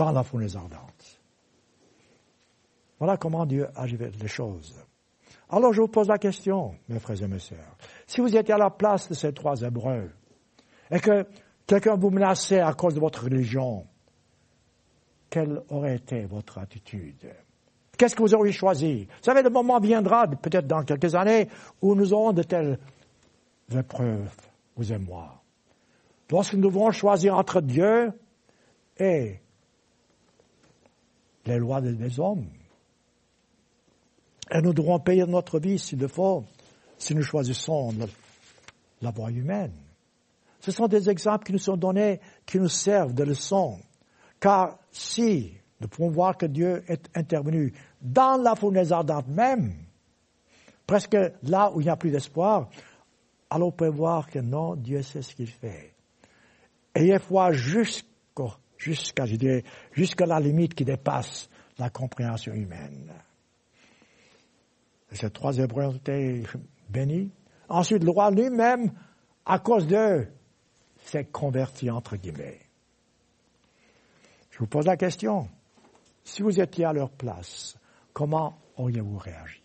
Dans 0.00 0.12
la 0.12 0.22
fournaise 0.22 0.56
ardente. 0.56 1.20
Voilà 2.98 3.18
comment 3.18 3.44
Dieu 3.44 3.68
agit 3.76 3.98
les 3.98 4.28
choses. 4.28 4.82
Alors 5.50 5.74
je 5.74 5.82
vous 5.82 5.88
pose 5.88 6.08
la 6.08 6.16
question, 6.16 6.74
mes 6.88 6.98
frères 6.98 7.22
et 7.22 7.28
mes 7.28 7.38
sœurs. 7.38 7.76
Si 8.06 8.22
vous 8.22 8.34
étiez 8.34 8.54
à 8.54 8.56
la 8.56 8.70
place 8.70 9.10
de 9.10 9.14
ces 9.14 9.34
trois 9.34 9.60
Hébreux, 9.60 10.10
et 10.90 11.00
que 11.00 11.26
quelqu'un 11.66 11.96
vous 11.96 12.08
menaçait 12.08 12.60
à 12.60 12.72
cause 12.72 12.94
de 12.94 13.00
votre 13.00 13.24
religion, 13.24 13.86
quelle 15.28 15.60
aurait 15.68 15.96
été 15.96 16.24
votre 16.24 16.56
attitude? 16.56 17.34
Qu'est-ce 17.98 18.16
que 18.16 18.22
vous 18.22 18.34
auriez 18.34 18.54
choisi? 18.54 19.04
Vous 19.04 19.24
savez, 19.24 19.42
le 19.42 19.50
moment 19.50 19.80
viendra, 19.80 20.26
peut-être 20.28 20.66
dans 20.66 20.82
quelques 20.82 21.14
années, 21.14 21.46
où 21.82 21.94
nous 21.94 22.14
aurons 22.14 22.32
de 22.32 22.42
telles 22.42 22.78
épreuves, 23.70 24.34
vous 24.76 24.94
et 24.94 24.98
moi. 24.98 25.42
Lorsque 26.30 26.54
nous 26.54 26.70
devons 26.70 26.90
choisir 26.90 27.36
entre 27.36 27.60
Dieu 27.60 28.14
et 28.98 29.40
les 31.46 31.58
lois 31.58 31.80
des 31.80 32.20
hommes. 32.20 32.46
Et 34.52 34.60
nous 34.60 34.72
devrons 34.72 34.98
payer 34.98 35.24
notre 35.26 35.60
vie 35.60 35.78
s'il 35.78 36.00
le 36.00 36.08
faut, 36.08 36.44
si 36.98 37.14
nous 37.14 37.22
choisissons 37.22 37.94
la 39.00 39.10
voie 39.10 39.30
humaine. 39.30 39.72
Ce 40.60 40.70
sont 40.70 40.88
des 40.88 41.08
exemples 41.08 41.44
qui 41.44 41.52
nous 41.52 41.58
sont 41.58 41.76
donnés, 41.76 42.20
qui 42.44 42.58
nous 42.58 42.68
servent 42.68 43.14
de 43.14 43.24
leçon. 43.24 43.78
Car 44.38 44.78
si 44.90 45.54
nous 45.80 45.88
pouvons 45.88 46.10
voir 46.10 46.36
que 46.36 46.46
Dieu 46.46 46.84
est 46.88 47.08
intervenu 47.16 47.72
dans 48.02 48.36
la 48.42 48.54
fournaise 48.54 48.92
ardente 48.92 49.28
même, 49.28 49.72
presque 50.86 51.16
là 51.42 51.70
où 51.72 51.80
il 51.80 51.84
n'y 51.84 51.90
a 51.90 51.96
plus 51.96 52.10
d'espoir, 52.10 52.68
alors 53.48 53.68
on 53.68 53.72
peut 53.72 53.88
voir 53.88 54.28
que 54.28 54.38
non, 54.38 54.76
Dieu 54.76 55.02
sait 55.02 55.22
ce 55.22 55.34
qu'il 55.34 55.48
fait. 55.48 55.94
Ayez 56.94 57.18
foi 57.18 57.52
jusqu'à, 57.52 58.58
jusqu'à, 58.80 60.26
la 60.26 60.40
limite 60.40 60.74
qui 60.74 60.84
dépasse 60.84 61.48
la 61.78 61.90
compréhension 61.90 62.52
humaine. 62.54 63.12
ces 65.12 65.30
trois 65.30 65.56
Hébreux 65.56 65.84
ont 65.84 65.96
été 65.96 66.44
bénis. 66.88 67.30
Ensuite, 67.68 68.02
le 68.02 68.10
roi 68.10 68.30
lui-même, 68.30 68.92
à 69.44 69.58
cause 69.58 69.86
d'eux, 69.86 70.28
s'est 71.04 71.26
converti 71.26 71.90
entre 71.90 72.16
guillemets. 72.16 72.60
Je 74.50 74.58
vous 74.58 74.66
pose 74.66 74.86
la 74.86 74.96
question. 74.96 75.48
Si 76.24 76.42
vous 76.42 76.60
étiez 76.60 76.84
à 76.84 76.92
leur 76.92 77.10
place, 77.10 77.78
comment 78.12 78.58
auriez-vous 78.76 79.18
réagi? 79.18 79.62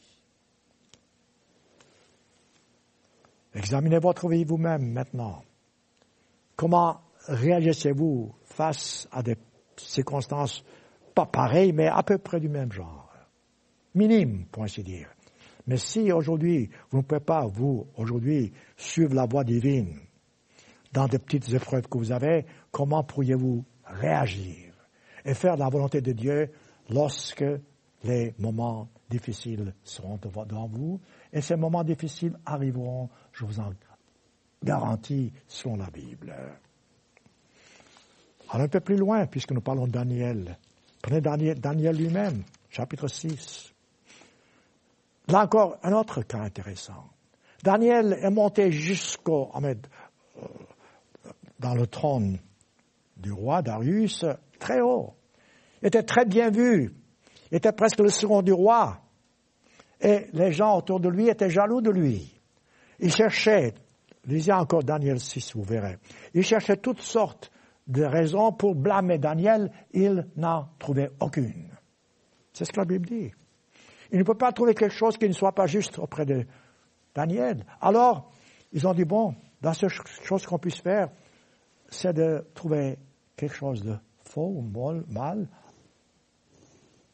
Examinez 3.53 3.99
votre 3.99 4.28
vie 4.28 4.43
vous-même 4.43 4.91
maintenant. 4.91 5.43
Comment 6.55 7.01
réagissez-vous 7.28 8.34
face 8.56 9.08
à 9.12 9.22
des 9.22 9.36
circonstances 9.76 10.64
pas 11.14 11.26
pareilles, 11.26 11.74
mais 11.74 11.88
à 11.88 12.03
peu 12.03 12.18
près 12.18 12.39
du 12.39 12.49
même 12.49 12.72
genre 12.72 13.12
Minime, 13.93 14.45
pour 14.51 14.64
ainsi 14.64 14.84
dire. 14.84 15.08
Mais 15.68 15.78
si 15.78 16.12
aujourd'hui, 16.12 16.70
vous 16.91 16.97
ne 16.97 17.03
pouvez 17.03 17.22
pas, 17.22 17.47
vous, 17.47 17.88
aujourd'hui, 17.95 18.51
suivre 18.76 19.16
la 19.16 19.26
voie 19.26 19.43
divine, 19.45 19.99
dans 20.91 21.08
des 21.08 21.18
petites 21.18 21.53
épreuves 21.53 21.88
que 21.88 21.97
vous 21.97 22.12
avez, 22.12 22.45
comment 22.72 23.03
pourriez-vous 23.03 23.64
réagir 23.86 24.74
et 25.24 25.34
faire 25.34 25.56
la 25.56 25.70
volonté 25.70 26.01
de 26.01 26.12
Dieu 26.12 26.51
lorsque 26.89 27.45
les 28.03 28.34
moments 28.38 28.89
difficiles 29.10 29.74
seront 29.84 30.20
devant 30.22 30.68
vous? 30.68 30.99
Et 31.32 31.41
ces 31.41 31.56
moments 31.56 31.84
difficiles 31.84 32.38
arriveront, 32.45 33.10
je 33.32 33.45
vous 33.45 33.60
en 33.60 33.72
garantis, 34.62 35.32
selon 35.47 35.78
la 35.78 35.89
Bible. 35.89 36.36
Alors 38.50 38.66
un 38.66 38.68
peu 38.68 38.80
plus 38.80 38.98
loin, 38.98 39.26
puisque 39.26 39.52
nous 39.52 39.62
parlons 39.62 39.88
de 39.88 39.91
Daniel. 39.91 40.58
Prenez 41.02 41.22
Daniel, 41.22 41.96
lui-même, 41.96 42.43
chapitre 42.70 43.08
6. 43.08 43.74
Là 45.28 45.43
encore, 45.43 45.78
un 45.84 45.93
autre 45.93 46.22
cas 46.22 46.39
intéressant. 46.39 47.10
Daniel 47.64 48.18
est 48.22 48.30
monté 48.30 48.72
jusqu'au, 48.72 49.52
dans 51.60 51.74
le 51.74 51.88
trône 51.88 52.39
du 53.18 53.32
roi 53.32 53.62
Darius 53.62 54.26
très 54.60 54.82
haut. 54.82 55.14
Il 55.82 55.88
était 55.88 56.04
très 56.04 56.26
bien 56.26 56.52
vu. 56.52 56.93
Il 57.52 57.58
était 57.58 57.72
presque 57.72 58.00
le 58.00 58.10
second 58.10 58.41
du 58.41 58.54
roi. 58.54 59.00
Et 60.02 60.28
les 60.34 60.52
gens 60.52 60.78
autour 60.78 61.00
de 61.00 61.10
lui 61.10 61.30
étaient 61.30 61.50
jaloux 61.50 61.82
de 61.82 61.89
lui. 61.89 62.39
Il 63.00 63.12
cherchait, 63.12 63.74
lisez 64.26 64.52
encore 64.52 64.84
Daniel 64.84 65.20
6, 65.20 65.56
vous 65.56 65.64
verrez, 65.64 65.98
il 66.34 66.43
cherchait 66.43 66.78
toutes 66.78 67.02
sortes 67.02 67.52
de 67.88 68.04
raisons 68.04 68.52
pour 68.52 68.76
blâmer 68.76 69.18
Daniel. 69.18 69.72
Il 69.92 70.28
n'en 70.36 70.70
trouvait 70.80 71.12
aucune. 71.20 71.70
C'est 72.54 72.66
ce 72.66 72.72
que 72.72 72.80
la 72.80 72.86
Bible 72.86 73.08
dit. 73.08 73.32
Il 74.12 74.20
ne 74.20 74.24
peut 74.24 74.38
pas 74.38 74.52
trouver 74.52 74.74
quelque 74.74 74.94
chose 74.94 75.18
qui 75.18 75.28
ne 75.28 75.34
soit 75.34 75.54
pas 75.54 75.68
juste 75.68 76.00
auprès 76.00 76.26
de 76.26 76.46
Daniel. 77.14 77.66
Alors, 77.82 78.32
ils 78.72 78.88
ont 78.88 78.94
dit, 78.94 79.06
bon, 79.06 79.36
la 79.62 79.74
seule 79.74 79.90
chose 79.90 80.46
qu'on 80.46 80.60
puisse 80.60 80.80
faire, 80.80 81.10
c'est 81.90 82.14
de 82.14 82.46
trouver 82.54 82.98
quelque 83.36 83.56
chose 83.56 83.84
de 83.84 83.96
faux 84.24 84.48
ou 84.48 84.62
mal 85.08 85.48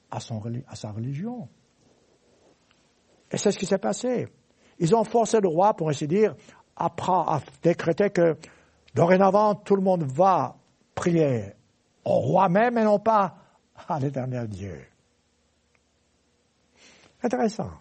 à, 0.10 0.20
son, 0.20 0.42
à 0.68 0.76
sa 0.76 0.92
religion. 0.92 1.48
Et 3.32 3.38
c'est 3.38 3.52
ce 3.52 3.58
qui 3.58 3.66
s'est 3.66 3.78
passé. 3.78 4.28
Ils 4.80 4.96
ont 4.96 5.04
forcé 5.04 5.40
le 5.40 5.48
roi, 5.48 5.74
pour 5.76 5.90
ainsi 5.90 6.08
dire, 6.08 6.36
à 6.76 7.42
décréter 7.62 8.10
que 8.10 8.36
dorénavant, 8.96 9.56
tout 9.56 9.76
le 9.76 9.82
monde 9.82 10.04
va 10.04 10.58
prier 11.02 11.54
au 12.06 12.14
roi 12.20 12.48
même 12.48 12.78
et 12.78 12.84
non 12.84 13.00
pas 13.00 13.36
à 13.88 14.00
l'éternel 14.00 14.48
Dieu. 14.48 14.86
Intéressant. 17.24 17.72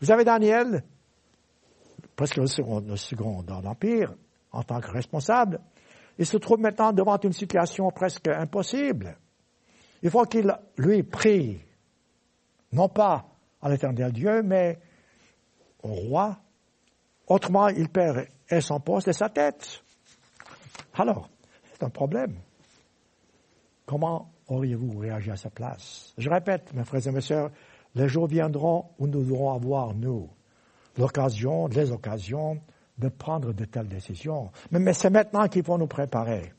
Vous 0.00 0.10
avez 0.10 0.24
Daniel, 0.24 0.82
presque 2.16 2.36
le 2.36 2.48
second, 2.48 2.80
le 2.80 2.96
second 2.96 3.44
dans 3.44 3.60
l'Empire, 3.60 4.12
en 4.50 4.64
tant 4.64 4.80
que 4.80 4.90
responsable. 4.90 5.60
Il 6.18 6.26
se 6.26 6.36
trouve 6.36 6.58
maintenant 6.58 6.92
devant 6.92 7.16
une 7.20 7.32
situation 7.32 7.92
presque 7.92 8.26
impossible. 8.26 9.16
Il 10.02 10.10
faut 10.10 10.24
qu'il, 10.24 10.52
lui, 10.76 11.04
prie, 11.04 11.60
non 12.72 12.88
pas 12.88 13.24
à 13.62 13.68
l'éternel 13.68 14.10
Dieu, 14.10 14.42
mais 14.42 14.80
au 15.84 15.92
roi. 15.92 16.38
Autrement, 17.28 17.68
il 17.68 17.88
perd 17.88 18.26
et 18.50 18.60
son 18.60 18.80
poste 18.80 19.06
et 19.06 19.12
sa 19.12 19.28
tête. 19.28 19.84
Alors, 20.94 21.28
c'est 21.72 21.84
un 21.84 21.90
problème. 21.90 22.34
Comment 23.88 24.30
auriez-vous 24.48 24.98
réagi 24.98 25.30
à 25.30 25.36
sa 25.36 25.48
place? 25.48 26.12
Je 26.18 26.28
répète, 26.28 26.74
mes 26.74 26.84
frères 26.84 27.06
et 27.06 27.10
mes 27.10 27.22
sœurs, 27.22 27.50
les 27.94 28.06
jours 28.06 28.26
viendront 28.26 28.90
où 28.98 29.06
nous 29.06 29.24
devrons 29.24 29.50
avoir, 29.54 29.94
nous, 29.94 30.28
l'occasion, 30.98 31.68
les 31.68 31.90
occasions 31.90 32.60
de 32.98 33.08
prendre 33.08 33.54
de 33.54 33.64
telles 33.64 33.88
décisions. 33.88 34.50
Mais, 34.70 34.92
c'est 34.92 35.08
maintenant 35.08 35.48
qu'il 35.48 35.64
faut 35.64 35.78
nous 35.78 35.86
préparer. 35.86 36.52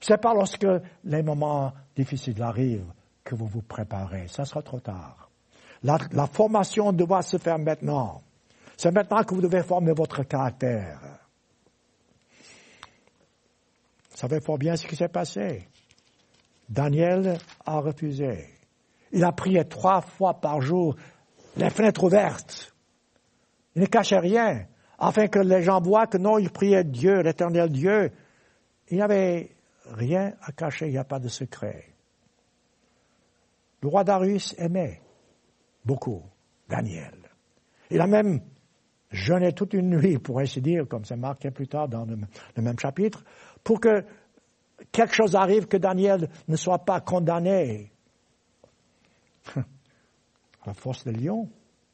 C'est 0.00 0.20
pas 0.20 0.34
lorsque 0.34 0.66
les 1.04 1.22
moments 1.22 1.72
difficiles 1.94 2.42
arrivent 2.42 2.92
que 3.22 3.36
vous 3.36 3.46
vous 3.46 3.62
préparez. 3.62 4.26
Ça 4.26 4.44
sera 4.44 4.60
trop 4.60 4.80
tard. 4.80 5.30
La, 5.84 5.98
la 6.10 6.26
formation 6.26 6.92
doit 6.92 7.22
se 7.22 7.38
faire 7.38 7.60
maintenant. 7.60 8.22
C'est 8.76 8.90
maintenant 8.90 9.22
que 9.22 9.36
vous 9.36 9.42
devez 9.42 9.62
former 9.62 9.92
votre 9.92 10.24
caractère. 10.24 10.98
Vous 14.10 14.16
savez 14.16 14.40
fort 14.40 14.58
bien 14.58 14.74
ce 14.74 14.84
qui 14.84 14.96
s'est 14.96 15.08
passé? 15.08 15.68
Daniel 16.68 17.38
a 17.64 17.80
refusé. 17.80 18.46
Il 19.12 19.24
a 19.24 19.32
prié 19.32 19.64
trois 19.64 20.00
fois 20.00 20.34
par 20.34 20.60
jour, 20.60 20.96
les 21.56 21.70
fenêtres 21.70 22.04
ouvertes. 22.04 22.74
Il 23.74 23.82
ne 23.82 23.86
cachait 23.86 24.18
rien, 24.18 24.66
afin 24.98 25.28
que 25.28 25.38
les 25.38 25.62
gens 25.62 25.80
voient 25.80 26.06
que 26.06 26.18
non, 26.18 26.38
il 26.38 26.50
priait 26.50 26.84
Dieu, 26.84 27.22
l'éternel 27.22 27.70
Dieu. 27.70 28.10
Il 28.88 28.96
n'y 28.96 29.02
avait 29.02 29.50
rien 29.84 30.34
à 30.42 30.52
cacher, 30.52 30.86
il 30.86 30.92
n'y 30.92 30.98
a 30.98 31.04
pas 31.04 31.20
de 31.20 31.28
secret. 31.28 31.84
Le 33.80 33.88
roi 33.88 34.04
Darius 34.04 34.54
aimait 34.58 35.00
beaucoup 35.84 36.22
Daniel. 36.68 37.14
Il 37.90 38.00
a 38.00 38.06
même 38.06 38.40
jeûné 39.10 39.52
toute 39.52 39.72
une 39.72 39.96
nuit, 39.96 40.18
pour 40.18 40.40
ainsi 40.40 40.60
dire, 40.60 40.86
comme 40.86 41.04
c'est 41.04 41.16
marqué 41.16 41.50
plus 41.50 41.68
tard 41.68 41.88
dans 41.88 42.04
le, 42.04 42.62
même 42.62 42.78
chapitre, 42.78 43.24
pour 43.64 43.80
que 43.80 44.04
quelque 44.92 45.14
chose 45.14 45.34
arrive, 45.34 45.66
que 45.66 45.76
Daniel 45.76 46.28
ne 46.46 46.56
soit 46.56 46.78
pas 46.78 47.00
condamné 47.00 47.92
à 49.54 49.60
la 50.66 50.74
force 50.74 51.04
de 51.04 51.10
lion. 51.10 51.48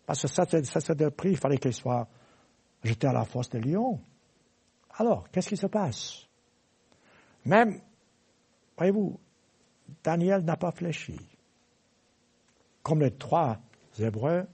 Parce 0.06 0.22
que 0.22 0.28
ça, 0.28 0.44
c'était 0.46 1.04
le 1.04 1.10
prix, 1.10 1.30
il 1.30 1.36
fallait 1.36 1.58
qu'il 1.58 1.72
soit 1.72 2.06
jeté 2.82 3.06
à 3.06 3.12
la 3.12 3.24
force 3.24 3.48
de 3.50 3.58
lion. 3.58 4.00
Alors, 4.96 5.30
qu'est-ce 5.30 5.48
qui 5.48 5.56
se 5.56 5.66
passe? 5.66 6.26
Même, 7.44 7.80
voyez-vous, 8.76 9.18
Daniel 10.02 10.44
n'a 10.44 10.56
pas 10.56 10.70
fléchi. 10.70 11.18
Comme 12.82 13.00
les 13.00 13.12
trois 13.12 13.58
Hébreux, 13.98 14.46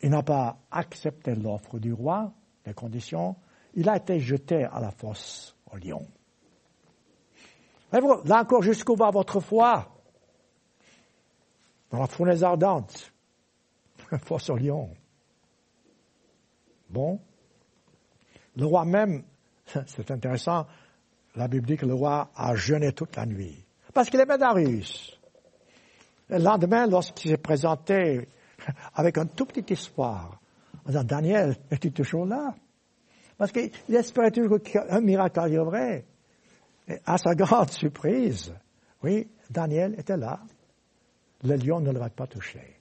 il 0.00 0.10
n'a 0.10 0.22
pas 0.22 0.58
accepté 0.70 1.34
l'offre 1.34 1.78
du 1.78 1.92
roi, 1.92 2.32
les 2.64 2.74
conditions, 2.74 3.36
il 3.74 3.88
a 3.88 3.96
été 3.96 4.20
jeté 4.20 4.64
à 4.64 4.80
la 4.80 4.90
fosse 4.90 5.56
au 5.72 5.76
lion. 5.76 6.06
Là 7.92 8.40
encore, 8.40 8.62
jusqu'où 8.62 8.94
va 8.94 9.10
votre 9.10 9.40
foi 9.40 9.88
Dans 11.90 12.00
la 12.00 12.06
fournaise 12.06 12.44
ardente, 12.44 13.12
fosse 14.24 14.50
au 14.50 14.56
lion. 14.56 14.90
Bon. 16.90 17.20
Le 18.56 18.66
roi 18.66 18.84
même, 18.84 19.22
c'est 19.86 20.10
intéressant, 20.10 20.66
la 21.36 21.48
Bible 21.48 21.66
dit 21.66 21.76
que 21.76 21.86
le 21.86 21.94
roi 21.94 22.30
a 22.34 22.54
jeûné 22.56 22.92
toute 22.92 23.16
la 23.16 23.26
nuit. 23.26 23.64
Parce 23.94 24.10
qu'il 24.10 24.20
aimait 24.20 24.38
Darius. 24.38 25.18
Le 26.28 26.38
lendemain, 26.38 26.86
lorsqu'il 26.86 27.30
s'est 27.30 27.36
présenté 27.36 28.28
avec 28.94 29.18
un 29.18 29.26
tout 29.26 29.46
petit 29.46 29.72
espoir, 29.72 30.40
en 30.84 30.90
disant, 30.90 31.04
Daniel, 31.04 31.56
es-tu 31.70 31.92
toujours 31.92 32.26
là? 32.26 32.54
Parce 33.36 33.52
qu'il 33.52 33.70
espérait 33.94 34.30
toujours 34.30 34.60
qu'un 34.60 35.00
miracle 35.00 35.38
arriverait. 35.38 36.04
Et 36.88 36.98
à 37.04 37.18
sa 37.18 37.34
grande 37.34 37.70
surprise, 37.70 38.54
oui, 39.02 39.28
Daniel 39.50 39.94
était 39.98 40.16
là. 40.16 40.40
Le 41.44 41.56
lion 41.56 41.80
ne 41.80 41.92
l'avait 41.92 42.10
pas 42.10 42.26
touché. 42.26 42.76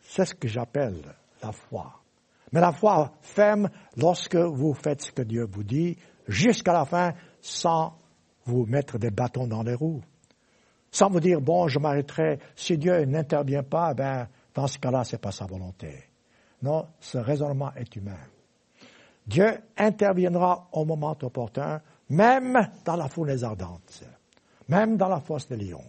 C'est 0.00 0.24
ce 0.24 0.34
que 0.34 0.48
j'appelle 0.48 1.14
la 1.42 1.52
foi. 1.52 2.00
Mais 2.52 2.60
la 2.60 2.72
foi 2.72 3.12
ferme 3.20 3.68
lorsque 3.96 4.36
vous 4.36 4.74
faites 4.74 5.02
ce 5.02 5.12
que 5.12 5.22
Dieu 5.22 5.46
vous 5.50 5.64
dit 5.64 5.96
jusqu'à 6.28 6.72
la 6.72 6.84
fin 6.84 7.12
sans 7.40 7.98
vous 8.44 8.64
mettre 8.66 8.98
des 8.98 9.10
bâtons 9.10 9.46
dans 9.46 9.62
les 9.62 9.74
roues. 9.74 10.02
Sans 10.90 11.10
vous 11.10 11.20
dire, 11.20 11.40
bon, 11.40 11.66
je 11.66 11.78
m'arrêterai. 11.78 12.38
Si 12.54 12.78
Dieu 12.78 13.04
n'intervient 13.04 13.64
pas, 13.64 13.94
ben, 13.94 14.28
dans 14.54 14.68
ce 14.68 14.78
cas-là, 14.78 15.02
c'est 15.02 15.20
pas 15.20 15.32
sa 15.32 15.46
volonté. 15.46 16.04
Non, 16.62 16.86
ce 17.00 17.18
raisonnement 17.18 17.72
est 17.74 17.96
humain. 17.96 18.18
Dieu 19.26 19.58
interviendra 19.76 20.68
au 20.72 20.84
moment 20.84 21.16
opportun, 21.22 21.80
même 22.10 22.70
dans 22.84 22.96
la 22.96 23.08
foule 23.08 23.42
ardente, 23.42 24.04
même 24.68 24.96
dans 24.96 25.08
la 25.08 25.20
fosse 25.20 25.48
des 25.48 25.56
lions. 25.56 25.84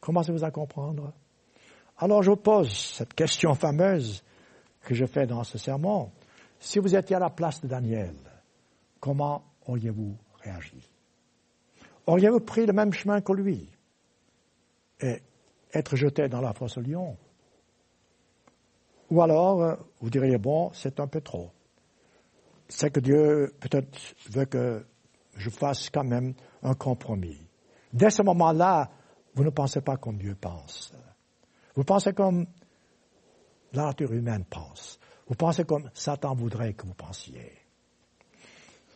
Commencez-vous 0.00 0.44
à 0.44 0.50
comprendre? 0.50 1.12
Alors 1.98 2.22
je 2.22 2.30
vous 2.30 2.36
pose 2.36 2.72
cette 2.72 3.14
question 3.14 3.54
fameuse 3.54 4.22
que 4.82 4.94
je 4.94 5.06
fais 5.06 5.26
dans 5.26 5.44
ce 5.44 5.58
sermon. 5.58 6.10
Si 6.58 6.78
vous 6.78 6.94
étiez 6.94 7.16
à 7.16 7.20
la 7.20 7.30
place 7.30 7.60
de 7.60 7.68
Daniel, 7.68 8.14
comment 8.98 9.44
auriez-vous 9.66 10.16
réagi? 10.42 10.88
Auriez-vous 12.06 12.40
pris 12.40 12.66
le 12.66 12.72
même 12.72 12.92
chemin 12.92 13.20
que 13.20 13.32
lui 13.32 13.68
et 15.00 15.22
être 15.72 15.96
jeté 15.96 16.28
dans 16.28 16.40
la 16.40 16.52
fosse 16.52 16.76
au 16.76 16.80
lion 16.80 17.16
Ou 19.10 19.22
alors, 19.22 19.78
vous 20.00 20.10
diriez, 20.10 20.38
bon, 20.38 20.70
c'est 20.72 21.00
un 21.00 21.06
peu 21.06 21.20
trop. 21.20 21.50
C'est 22.70 22.90
que 22.90 23.00
Dieu 23.00 23.52
peut-être 23.60 23.98
veut 24.30 24.44
que 24.46 24.86
je 25.36 25.50
fasse 25.50 25.90
quand 25.90 26.04
même 26.04 26.34
un 26.62 26.74
compromis. 26.74 27.40
Dès 27.92 28.10
ce 28.10 28.22
moment-là, 28.22 28.90
vous 29.34 29.42
ne 29.42 29.50
pensez 29.50 29.80
pas 29.80 29.96
comme 29.96 30.18
Dieu 30.18 30.36
pense. 30.40 30.92
Vous 31.74 31.82
pensez 31.82 32.12
comme 32.12 32.46
la 33.72 33.86
nature 33.86 34.12
humaine 34.12 34.44
pense. 34.48 34.98
Vous 35.26 35.34
pensez 35.34 35.64
comme 35.64 35.90
Satan 35.94 36.34
voudrait 36.34 36.74
que 36.74 36.86
vous 36.86 36.94
pensiez. 36.94 37.52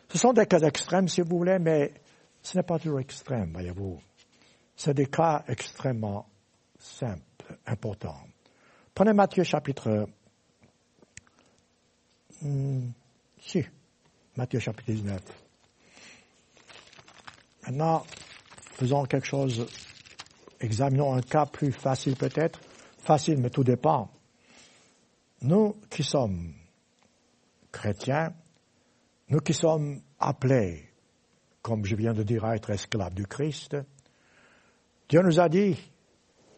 Ce 0.09 0.19
sont 0.19 0.33
des 0.33 0.47
cas 0.47 0.61
extrêmes, 0.61 1.09
si 1.09 1.21
vous 1.23 1.39
voulez, 1.39 1.59
mais 1.59 1.93
ce 2.43 2.57
n'est 2.57 2.63
pas 2.63 2.79
toujours 2.79 3.01
extrême, 3.01 3.53
voyez-vous. 3.53 4.01
C'est 4.77 4.95
des 4.95 5.07
cas 5.07 5.45
extrêmement 5.49 6.27
simples, 6.79 7.59
importants. 7.67 8.27
Prenez 8.95 9.13
Matthieu 9.13 9.43
chapitre... 9.43 10.07
Hmm, 12.43 12.91
si, 13.47 13.63
Matthieu 14.37 14.59
chapitre 14.59 14.91
19. 14.91 15.21
Maintenant, 17.67 18.05
faisons 18.73 19.05
quelque 19.05 19.27
chose, 19.27 19.67
examinons 20.61 21.15
un 21.15 21.21
cas 21.21 21.47
plus 21.47 21.71
facile 21.71 22.17
peut-être. 22.17 22.59
Facile, 22.99 23.39
mais 23.39 23.51
tout 23.51 23.65
dépend. 23.65 24.11
Nous 25.43 25.77
qui 25.91 26.03
sommes 26.03 26.55
chrétiens, 27.71 28.33
nous 29.29 29.41
qui 29.41 29.53
sommes 29.53 30.01
appelés, 30.19 30.89
comme 31.61 31.85
je 31.85 31.97
viens 31.97 32.15
de 32.15 32.23
dire, 32.23 32.47
à 32.47 32.57
être 32.57 32.71
esclaves 32.71 33.15
du 33.15 33.27
Christ, 33.27 33.77
Dieu 35.07 35.21
nous 35.21 35.39
a 35.39 35.51
dit, 35.51 35.77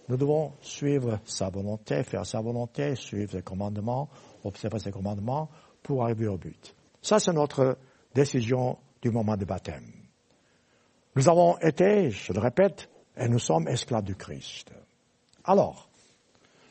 nous 0.09 0.16
devons 0.16 0.53
suivre 0.61 1.18
sa 1.24 1.51
volonté, 1.51 2.05
faire 2.05 2.24
sa 2.24 2.41
volonté, 2.41 2.95
suivre 2.95 3.32
ses 3.32 3.43
commandements, 3.43 4.09
observer 4.45 4.78
ses 4.78 4.93
commandements 4.93 5.51
pour 5.82 6.05
arriver 6.05 6.28
au 6.28 6.39
but. 6.39 6.75
Ça, 7.07 7.20
c'est 7.20 7.32
notre 7.32 7.78
décision 8.16 8.80
du 9.00 9.11
moment 9.11 9.36
de 9.36 9.44
baptême. 9.44 9.92
Nous 11.14 11.28
avons 11.28 11.57
été, 11.59 12.11
je 12.11 12.32
le 12.32 12.40
répète, 12.40 12.90
et 13.16 13.28
nous 13.28 13.38
sommes 13.38 13.68
esclaves 13.68 14.02
du 14.02 14.16
Christ. 14.16 14.72
Alors, 15.44 15.88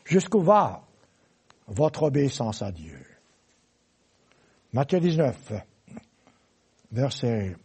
jusqu'où 0.04 0.42
va 0.42 0.82
votre 1.68 2.02
obéissance 2.02 2.60
à 2.60 2.70
Dieu? 2.70 3.02
Matthieu 4.74 5.00
19, 5.00 5.54
verset 6.92 7.56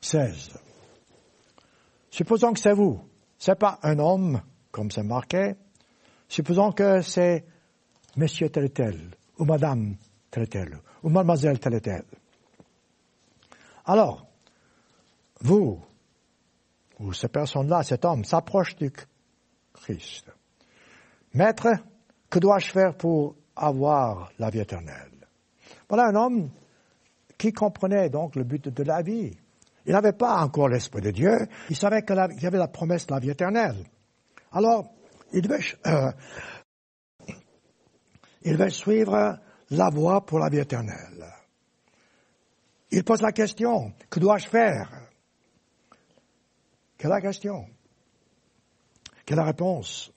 16. 0.00 0.58
Supposons 2.10 2.52
que 2.52 2.58
c'est 2.58 2.74
vous. 2.74 3.00
C'est 3.38 3.56
pas 3.56 3.78
un 3.84 4.00
homme, 4.00 4.42
comme 4.72 4.90
c'est 4.90 5.04
marqué. 5.04 5.54
Supposons 6.26 6.72
que 6.72 7.00
c'est 7.02 7.44
monsieur 8.16 8.50
tel 8.50 9.12
ou 9.38 9.44
madame 9.44 9.94
tel, 10.32 10.80
ou 11.02 11.08
mademoiselle 11.08 11.58
tel 11.58 11.74
et 11.74 11.80
tel. 11.80 12.04
Alors, 13.84 14.26
vous, 15.40 15.80
ou 16.98 17.12
ces 17.12 17.28
personnes-là, 17.28 17.82
cet 17.82 18.04
homme, 18.04 18.24
s'approche 18.24 18.76
du 18.76 18.92
Christ. 19.72 20.30
Maître, 21.34 21.68
que 22.28 22.38
dois-je 22.38 22.70
faire 22.70 22.94
pour 22.94 23.36
avoir 23.56 24.30
la 24.38 24.50
vie 24.50 24.60
éternelle? 24.60 25.10
Voilà 25.88 26.08
un 26.08 26.14
homme 26.14 26.50
qui 27.38 27.52
comprenait 27.52 28.10
donc 28.10 28.36
le 28.36 28.44
but 28.44 28.68
de 28.68 28.82
la 28.82 29.02
vie. 29.02 29.36
Il 29.86 29.92
n'avait 29.92 30.12
pas 30.12 30.42
encore 30.42 30.68
l'Esprit 30.68 31.00
de 31.00 31.10
Dieu, 31.10 31.48
il 31.70 31.76
savait 31.76 32.02
qu'il 32.02 32.16
y 32.16 32.46
avait 32.46 32.58
la 32.58 32.68
promesse 32.68 33.06
de 33.06 33.14
la 33.14 33.20
vie 33.20 33.30
éternelle. 33.30 33.86
Alors, 34.52 34.92
il 35.32 35.42
devait, 35.42 35.60
euh, 35.86 36.12
il 38.42 38.52
devait 38.52 38.70
suivre 38.70 39.38
la 39.70 39.90
voie 39.90 40.24
pour 40.24 40.38
la 40.38 40.48
vie 40.48 40.58
éternelle. 40.58 41.26
Il 42.90 43.04
pose 43.04 43.22
la 43.22 43.32
question, 43.32 43.92
que 44.08 44.18
dois-je 44.18 44.48
faire? 44.48 45.08
Quelle 46.98 47.10
est 47.10 47.14
la 47.14 47.20
question? 47.20 47.66
Quelle 49.24 49.38
est 49.38 49.40
la 49.40 49.46
réponse? 49.46 50.12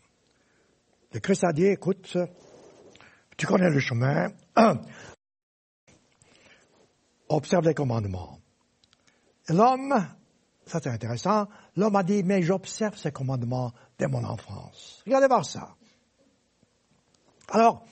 Le 1.12 1.20
Christ 1.20 1.43
a 1.43 1.54
dit, 1.54 1.66
écoute, 1.66 2.18
tu 3.38 3.45
connais 3.45 3.70
le 3.70 3.80
chemin, 3.80 4.32
observe 7.30 7.66
les 7.66 7.76
commandements. 7.76 8.39
L'homme, 9.49 9.93
ça 10.66 10.80
c'est 10.82 10.89
intéressant, 10.89 11.47
l'homme 11.76 11.95
a 11.95 12.04
dit, 12.04 12.24
mais 12.24 12.41
j'observe 12.41 12.97
ces 12.97 13.12
commandements 13.12 13.72
dès 13.99 14.08
mon 14.08 14.24
enfance. 14.24 15.04
Regardez 15.06 15.28
voir 15.28 15.45
ça. 15.45 15.76
Alors, 17.49 17.86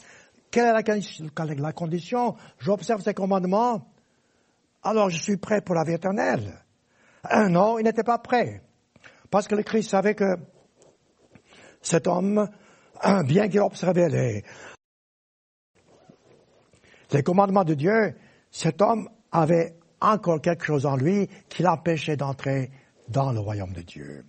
quelle 0.51 0.75
est 0.75 1.55
la, 1.55 1.73
condition? 1.73 2.35
J'observe 2.59 3.01
ces 3.01 3.13
commandements, 3.13 3.87
alors 4.83 5.09
je 5.09 5.17
suis 5.17 5.37
prêt 5.37 5.61
pour 5.61 5.75
la 5.75 5.83
vie 5.83 5.93
éternelle. 5.93 6.63
Un 7.23 7.49
non, 7.49 7.79
il 7.79 7.83
n'était 7.83 8.03
pas 8.03 8.17
prêt. 8.17 8.61
Parce 9.29 9.47
que 9.47 9.55
le 9.55 9.63
Christ 9.63 9.89
savait 9.89 10.15
que 10.15 10.35
cet 11.81 12.05
homme, 12.07 12.49
bien 13.25 13.47
qu'il 13.47 13.61
observait 13.61 14.43
les 17.11 17.23
commandements 17.23 17.63
de 17.63 17.73
Dieu, 17.73 18.15
cet 18.51 18.81
homme 18.81 19.09
avait 19.31 19.77
encore 20.01 20.41
quelque 20.41 20.65
chose 20.65 20.85
en 20.85 20.97
lui 20.97 21.29
qui 21.47 21.63
l'empêchait 21.63 22.17
d'entrer 22.17 22.71
dans 23.07 23.31
le 23.31 23.39
royaume 23.39 23.73
de 23.73 23.81
Dieu. 23.81 24.25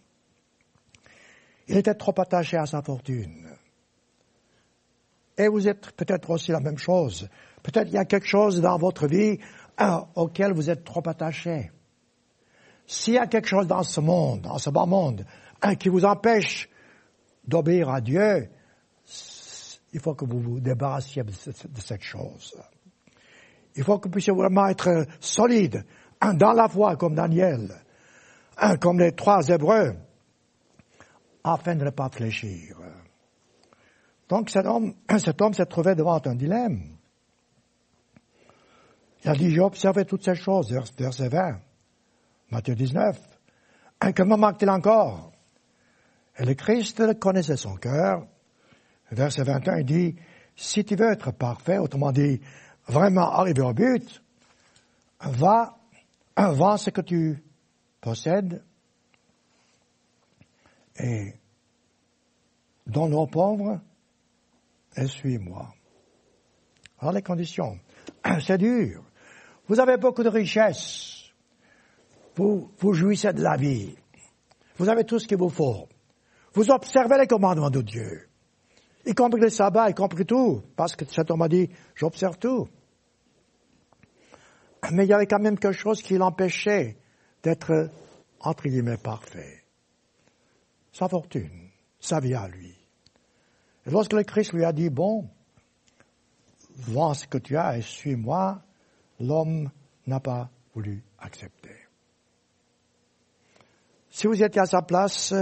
Il 1.69 1.77
était 1.77 1.95
trop 1.95 2.15
attaché 2.21 2.57
à 2.57 2.67
sa 2.67 2.83
fortune. 2.83 3.52
Et 5.39 5.49
vous 5.49 5.67
êtes 5.69 5.93
peut-être 5.93 6.31
aussi 6.31 6.53
la 6.53 6.61
même 6.61 6.79
chose. 6.79 7.29
Peut-être 7.63 7.89
il 7.89 7.95
y 7.95 7.99
a 7.99 8.05
quelque 8.05 8.27
chose 8.27 8.61
dans 8.61 8.77
votre 8.77 9.07
vie 9.07 9.39
auquel 10.15 10.53
vous 10.53 10.69
êtes 10.69 10.85
trop 10.85 11.03
attaché. 11.09 11.71
S'il 12.87 13.15
y 13.15 13.19
a 13.19 13.27
quelque 13.27 13.49
chose 13.49 13.67
dans 13.67 13.83
ce 13.83 14.01
monde, 14.01 14.43
dans 14.43 14.59
ce 14.59 14.71
bas 14.71 14.87
monde, 14.87 15.25
qui 15.79 15.89
vous 15.89 16.05
empêche 16.05 16.69
d'obéir 17.47 17.89
à 17.89 18.01
Dieu, 18.01 18.51
il 19.93 20.01
faut 20.01 20.15
que 20.15 20.25
vous 20.25 20.41
vous 20.41 20.61
débarrassiez 20.61 21.23
de 21.23 21.81
cette 21.81 22.03
chose. 22.03 22.55
Il 23.75 23.85
faut 23.85 23.99
que 23.99 24.09
vous 24.09 24.13
puissiez 24.13 24.33
vraiment 24.33 24.67
être 24.67 25.07
solide 25.21 25.85
dans 26.35 26.53
la 26.53 26.69
foi 26.69 26.97
comme 26.97 27.15
Daniel, 27.15 27.73
comme 28.81 28.99
les 28.99 29.13
trois 29.13 29.49
Hébreux, 29.49 29.95
afin 31.43 31.75
de 31.77 31.85
ne 31.85 31.91
pas 31.91 32.09
fléchir. 32.11 32.77
Donc 34.33 34.49
cet 34.49 34.65
homme, 34.65 34.95
cet 35.19 35.43
homme 35.43 35.53
s'est 35.53 35.67
trouvé 35.67 35.95
devant 35.95 36.19
un 36.25 36.35
dilemme. 36.35 36.97
Il 39.23 39.29
a 39.29 39.35
dit, 39.35 39.51
j'ai 39.51 39.61
observé 39.61 40.07
toutes 40.07 40.25
ces 40.25 40.35
choses, 40.35 40.73
verset 40.73 41.29
20, 41.29 41.61
Matthieu 42.51 42.75
19. 42.75 43.21
Que 44.15 44.23
me 44.23 44.37
manque-t-il 44.37 44.71
encore? 44.71 45.33
Et 46.39 46.47
le 46.47 46.55
Christ 46.55 47.19
connaissait 47.19 47.59
son 47.59 47.77
cœur. 47.77 48.27
Verset 49.11 49.43
21, 49.43 49.81
il 49.81 49.85
dit, 49.85 50.17
si 50.57 50.83
tu 50.83 50.97
veux 50.97 51.13
être 51.13 51.33
parfait, 51.33 51.77
autrement 51.77 52.11
dit, 52.11 52.41
vraiment 52.89 53.31
arriver 53.33 53.61
au 53.61 53.75
but, 53.75 54.23
va, 55.21 55.77
vends 56.39 56.79
ce 56.79 56.89
que 56.89 57.03
tu 57.03 57.45
possèdes 58.01 58.65
et 60.99 61.35
donne 62.87 63.13
aux 63.13 63.27
pauvres 63.27 63.79
et 64.97 65.07
suis-moi. 65.07 65.73
Alors 66.99 67.13
les 67.13 67.23
conditions, 67.23 67.79
c'est 68.41 68.59
dur. 68.59 69.03
Vous 69.69 69.81
avez 69.81 69.97
beaucoup 69.97 70.23
de 70.23 70.29
richesses. 70.29 71.31
Vous, 72.37 72.71
vous 72.79 72.93
jouissez 72.93 73.33
de 73.33 73.43
la 73.43 73.57
vie. 73.57 73.97
Vous 74.77 74.89
avez 74.89 75.05
tout 75.05 75.19
ce 75.19 75.27
qu'il 75.27 75.39
vous 75.39 75.49
faut. 75.49 75.89
Vous 76.55 76.71
observez 76.71 77.19
les 77.19 77.27
commandements 77.27 77.71
de 77.71 77.83
Dieu. 77.83 78.29
Y 79.05 79.15
compris 79.15 79.41
le 79.41 79.49
sabbat, 79.49 79.91
y 79.91 79.95
compris 79.95 80.25
tout. 80.25 80.63
Parce 80.77 80.97
que 80.97 81.05
cet 81.07 81.31
homme 81.31 81.43
a 81.43 81.49
dit, 81.49 81.71
j'observe 81.95 82.39
tout. 82.39 82.69
Mais 84.91 85.05
il 85.05 85.09
y 85.09 85.13
avait 85.13 85.27
quand 85.27 85.39
même 85.39 85.59
quelque 85.59 85.77
chose 85.77 86.03
qui 86.03 86.19
l'empêchait 86.19 86.97
d'être, 87.43 87.91
entre 88.41 88.65
guillemets, 88.65 88.97
parfait. 88.97 89.63
Sa 90.93 91.09
fortune, 91.09 91.71
sa 91.99 92.21
vie 92.21 92.35
à 92.35 92.49
lui. 92.49 92.82
Et 93.87 93.91
lorsque 93.91 94.13
le 94.13 94.23
Christ 94.23 94.53
lui 94.53 94.65
a 94.65 94.73
dit, 94.73 94.91
bon, 94.91 95.29
vois 96.77 97.15
ce 97.15 97.27
que 97.27 97.39
tu 97.39 97.57
as 97.57 97.79
et 97.79 97.83
suis-moi, 97.83 98.63
l'homme 99.21 99.71
n'a 100.07 100.21
pas 100.21 100.51
voulu 100.75 101.03
accepter. 101.19 101.77
Si 104.11 104.27
vous 104.27 104.43
étiez 104.43 104.61
à 104.61 104.67
sa 104.67 104.83
place, 104.83 105.35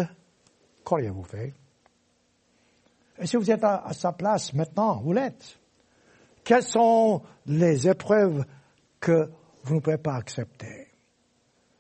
qu'auriez-vous 0.84 1.24
fait? 1.24 1.54
Et 3.18 3.26
si 3.26 3.36
vous 3.36 3.50
êtes 3.50 3.64
à, 3.64 3.92
sa 3.92 4.12
place 4.12 4.54
maintenant, 4.54 5.00
vous 5.00 5.12
l'êtes. 5.12 5.58
Quelles 6.44 6.62
sont 6.62 7.22
les 7.46 7.88
épreuves 7.88 8.44
que 8.98 9.30
vous 9.64 9.74
ne 9.74 9.80
pouvez 9.80 9.98
pas 9.98 10.14
accepter? 10.14 10.88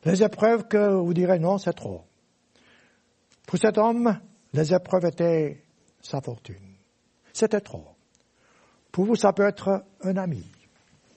Les 0.04 0.22
épreuves 0.22 0.68
que 0.68 0.94
vous 0.94 1.14
direz 1.14 1.38
non, 1.38 1.58
c'est 1.58 1.72
trop. 1.72 2.02
Pour 3.46 3.58
cet 3.58 3.78
homme, 3.78 4.18
les 4.52 4.74
épreuves 4.74 5.06
étaient 5.06 5.64
sa 6.00 6.20
fortune. 6.20 6.76
C'était 7.32 7.60
trop. 7.60 7.86
Pour 8.92 9.04
vous, 9.04 9.16
ça 9.16 9.32
peut 9.32 9.46
être 9.46 9.84
un 10.02 10.16
ami, 10.16 10.44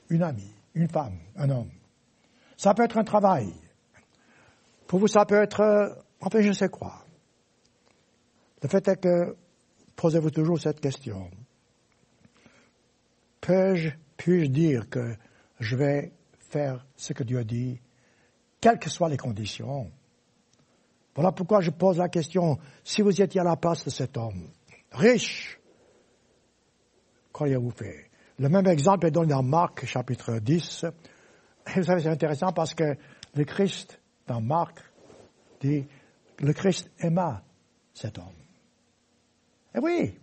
une 0.09 0.23
amie, 0.23 0.53
une 0.75 0.87
femme, 0.87 1.17
un 1.35 1.49
homme. 1.49 1.71
Ça 2.57 2.73
peut 2.73 2.83
être 2.83 2.97
un 2.97 3.03
travail. 3.03 3.53
Pour 4.87 4.99
vous, 4.99 5.07
ça 5.07 5.25
peut 5.25 5.41
être, 5.41 5.97
enfin, 6.19 6.41
je 6.41 6.51
sais 6.51 6.69
quoi. 6.69 7.03
Le 8.61 8.69
fait 8.69 8.87
est 8.87 8.97
que, 8.97 9.35
posez-vous 9.95 10.31
toujours 10.31 10.59
cette 10.59 10.79
question. 10.79 11.29
Peux-je, 13.41 13.89
puis-je 14.15 14.49
dire 14.49 14.89
que 14.89 15.15
je 15.59 15.75
vais 15.75 16.13
faire 16.37 16.85
ce 16.95 17.13
que 17.13 17.23
Dieu 17.23 17.43
dit, 17.43 17.79
quelles 18.61 18.79
que 18.79 18.89
soient 18.89 19.09
les 19.09 19.17
conditions? 19.17 19.91
Voilà 21.15 21.31
pourquoi 21.31 21.61
je 21.61 21.71
pose 21.71 21.97
la 21.97 22.09
question, 22.09 22.57
si 22.83 23.01
vous 23.01 23.21
étiez 23.21 23.41
à 23.41 23.43
la 23.43 23.57
place 23.57 23.83
de 23.83 23.89
cet 23.89 24.17
homme, 24.17 24.47
riche, 24.93 25.59
qu'auriez-vous 27.31 27.71
fait 27.71 28.09
Le 28.39 28.49
même 28.49 28.67
exemple 28.67 29.07
est 29.07 29.11
donné 29.11 29.27
dans 29.27 29.43
Marc 29.43 29.85
chapitre 29.85 30.39
10. 30.39 30.85
Et 31.67 31.79
vous 31.79 31.83
savez, 31.83 32.01
c'est 32.01 32.09
intéressant 32.09 32.51
parce 32.51 32.73
que 32.73 32.95
le 33.35 33.45
Christ, 33.45 33.99
dans 34.27 34.41
Marc, 34.41 34.79
dit, 35.61 35.85
le 36.39 36.53
Christ 36.53 36.89
aima 36.99 37.43
cet 37.93 38.17
homme. 38.17 38.25
Et 39.75 39.79
oui, 39.79 40.13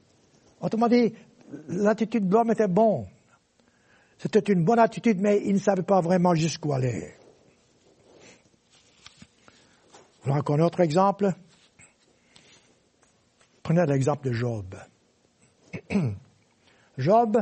autrement 0.61 0.89
dit, 0.89 1.13
l'attitude 1.69 2.29
de 2.29 2.33
l'homme 2.33 2.51
était 2.51 2.69
bonne. 2.69 3.07
C'était 4.19 4.53
une 4.53 4.65
bonne 4.65 4.79
attitude, 4.79 5.21
mais 5.21 5.41
il 5.45 5.55
ne 5.55 5.59
savait 5.59 5.83
pas 5.83 6.01
vraiment 6.01 6.35
jusqu'où 6.35 6.73
aller. 6.73 7.15
Voulez 10.23 10.37
encore 10.37 10.57
un 10.57 10.65
autre 10.65 10.81
exemple? 10.81 11.33
Prenez 13.71 13.87
l'exemple 13.87 14.29
de 14.29 14.33
Job. 14.33 14.75
Job, 16.99 17.41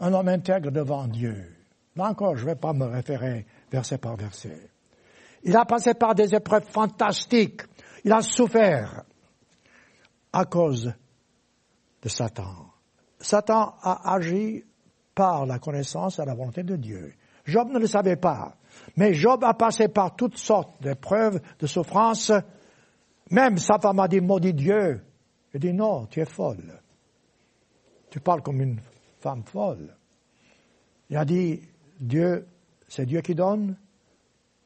un 0.00 0.14
homme 0.14 0.28
intègre 0.28 0.70
devant 0.70 1.06
Dieu. 1.06 1.54
Là 1.96 2.08
encore, 2.08 2.34
je 2.34 2.46
ne 2.46 2.48
vais 2.52 2.56
pas 2.56 2.72
me 2.72 2.86
référer 2.86 3.44
verset 3.70 3.98
par 3.98 4.16
verset. 4.16 4.70
Il 5.42 5.54
a 5.54 5.66
passé 5.66 5.92
par 5.92 6.14
des 6.14 6.34
épreuves 6.34 6.64
fantastiques. 6.64 7.60
Il 8.04 8.12
a 8.14 8.22
souffert 8.22 9.02
à 10.32 10.46
cause 10.46 10.94
de 12.00 12.08
Satan. 12.08 12.70
Satan 13.20 13.74
a 13.82 14.14
agi 14.14 14.64
par 15.14 15.44
la 15.44 15.58
connaissance 15.58 16.18
et 16.18 16.24
la 16.24 16.34
volonté 16.34 16.62
de 16.62 16.76
Dieu. 16.76 17.12
Job 17.44 17.68
ne 17.68 17.78
le 17.78 17.86
savait 17.86 18.16
pas. 18.16 18.56
Mais 18.96 19.12
Job 19.12 19.44
a 19.44 19.52
passé 19.52 19.88
par 19.88 20.16
toutes 20.16 20.38
sortes 20.38 20.80
d'épreuves, 20.80 21.38
de 21.58 21.66
souffrances. 21.66 22.32
Même 23.30 23.58
sa 23.58 23.78
femme 23.78 24.00
a 24.00 24.08
dit, 24.08 24.22
maudit 24.22 24.54
Dieu. 24.54 25.02
Il 25.56 25.60
dit, 25.60 25.72
non, 25.72 26.04
tu 26.04 26.20
es 26.20 26.26
folle. 26.26 26.82
Tu 28.10 28.20
parles 28.20 28.42
comme 28.42 28.60
une 28.60 28.78
femme 29.20 29.42
folle. 29.42 29.96
Il 31.08 31.16
a 31.16 31.24
dit, 31.24 31.62
Dieu, 31.98 32.46
c'est 32.86 33.06
Dieu 33.06 33.22
qui 33.22 33.34
donne, 33.34 33.78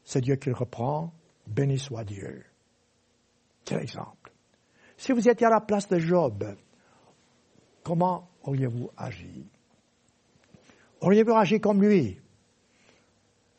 c'est 0.02 0.20
Dieu 0.20 0.34
qui 0.34 0.50
reprend, 0.50 1.12
béni 1.46 1.78
soit 1.78 2.02
Dieu. 2.02 2.44
Quel 3.64 3.82
exemple. 3.82 4.32
Si 4.96 5.12
vous 5.12 5.28
étiez 5.28 5.46
à 5.46 5.50
la 5.50 5.60
place 5.60 5.86
de 5.86 6.00
Job, 6.00 6.56
comment 7.84 8.28
auriez-vous 8.42 8.90
agi? 8.96 9.46
Auriez-vous 11.02 11.34
agi 11.34 11.60
comme 11.60 11.80
lui? 11.80 12.20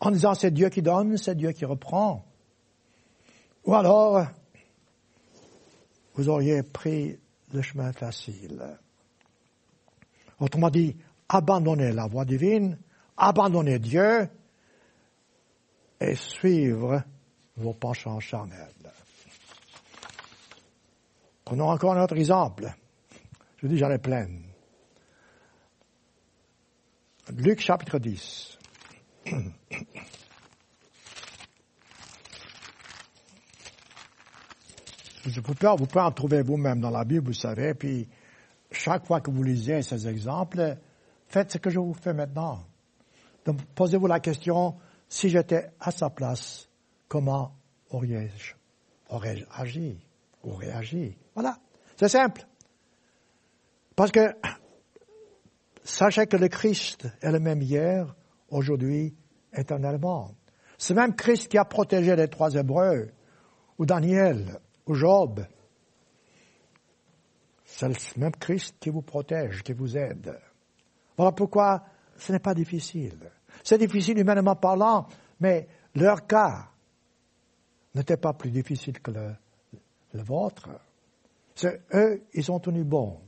En 0.01 0.11
disant 0.11 0.33
c'est 0.33 0.51
Dieu 0.51 0.67
qui 0.67 0.81
donne, 0.81 1.15
c'est 1.15 1.35
Dieu 1.35 1.53
qui 1.53 1.63
reprend 1.63 2.25
Ou 3.63 3.73
alors, 3.73 4.27
vous 6.15 6.29
auriez 6.29 6.63
pris 6.63 7.17
le 7.53 7.61
chemin 7.61 7.91
facile. 7.93 8.77
Autrement 10.39 10.69
dit, 10.69 10.95
abandonner 11.29 11.91
la 11.91 12.07
voie 12.07 12.25
divine, 12.25 12.77
abandonner 13.17 13.79
Dieu 13.79 14.27
et 15.99 16.15
suivre 16.15 17.03
vos 17.55 17.73
penchants 17.73 18.19
charnels. 18.19 18.91
Prenons 21.45 21.69
encore 21.69 21.93
un 21.93 22.03
autre 22.03 22.17
exemple. 22.17 22.73
Je 23.57 23.67
dis, 23.67 23.77
j'en 23.77 23.91
ai 23.91 23.97
plein. 23.97 24.27
Luc 27.35 27.59
chapitre 27.59 27.99
10. 27.99 28.57
Vous 35.25 35.41
pouvez, 35.41 36.01
en 36.01 36.11
trouver 36.11 36.41
vous-même 36.41 36.79
dans 36.79 36.89
la 36.89 37.03
Bible, 37.03 37.27
vous 37.27 37.33
savez, 37.33 37.73
puis 37.73 38.07
chaque 38.71 39.05
fois 39.05 39.21
que 39.21 39.29
vous 39.29 39.43
lisez 39.43 39.81
ces 39.81 40.07
exemples, 40.07 40.77
faites 41.27 41.51
ce 41.51 41.57
que 41.57 41.69
je 41.69 41.79
vous 41.79 41.93
fais 41.93 42.13
maintenant. 42.13 42.63
Donc, 43.45 43.61
posez-vous 43.75 44.07
la 44.07 44.19
question, 44.19 44.75
si 45.07 45.29
j'étais 45.29 45.71
à 45.79 45.91
sa 45.91 46.09
place, 46.09 46.69
comment 47.07 47.53
aurais-je 47.89 48.55
aurais 49.09 49.45
agi 49.55 49.99
ou 50.43 50.53
réagi? 50.53 51.17
Voilà, 51.35 51.57
c'est 51.97 52.09
simple. 52.09 52.47
Parce 53.95 54.11
que 54.11 54.33
sachez 55.83 56.27
que 56.27 56.37
le 56.37 56.47
Christ 56.47 57.07
est 57.21 57.31
le 57.31 57.39
même 57.39 57.61
hier, 57.61 58.15
aujourd'hui, 58.49 59.13
éternellement. 59.53 60.31
C'est 60.77 60.93
même 60.93 61.15
Christ 61.15 61.47
qui 61.49 61.57
a 61.57 61.65
protégé 61.65 62.15
les 62.15 62.27
trois 62.27 62.55
Hébreux, 62.55 63.11
ou 63.77 63.85
Daniel, 63.85 64.59
Job. 64.93 65.45
C'est 67.63 67.87
le 67.87 67.95
même 68.17 68.35
Christ 68.35 68.75
qui 68.79 68.89
vous 68.89 69.01
protège, 69.01 69.63
qui 69.63 69.73
vous 69.73 69.97
aide. 69.97 70.37
Voilà 71.17 71.31
pourquoi 71.31 71.83
ce 72.17 72.31
n'est 72.31 72.39
pas 72.39 72.53
difficile. 72.53 73.31
C'est 73.63 73.77
difficile 73.77 74.19
humainement 74.19 74.55
parlant, 74.55 75.07
mais 75.39 75.67
leur 75.95 76.25
cas 76.27 76.67
n'était 77.95 78.17
pas 78.17 78.33
plus 78.33 78.51
difficile 78.51 78.99
que 78.99 79.11
le, 79.11 79.35
le 80.13 80.23
vôtre. 80.23 80.69
C'est 81.55 81.81
eux, 81.93 82.23
ils 82.33 82.43
sont 82.43 82.59
tenus 82.59 82.85
bons. 82.85 83.19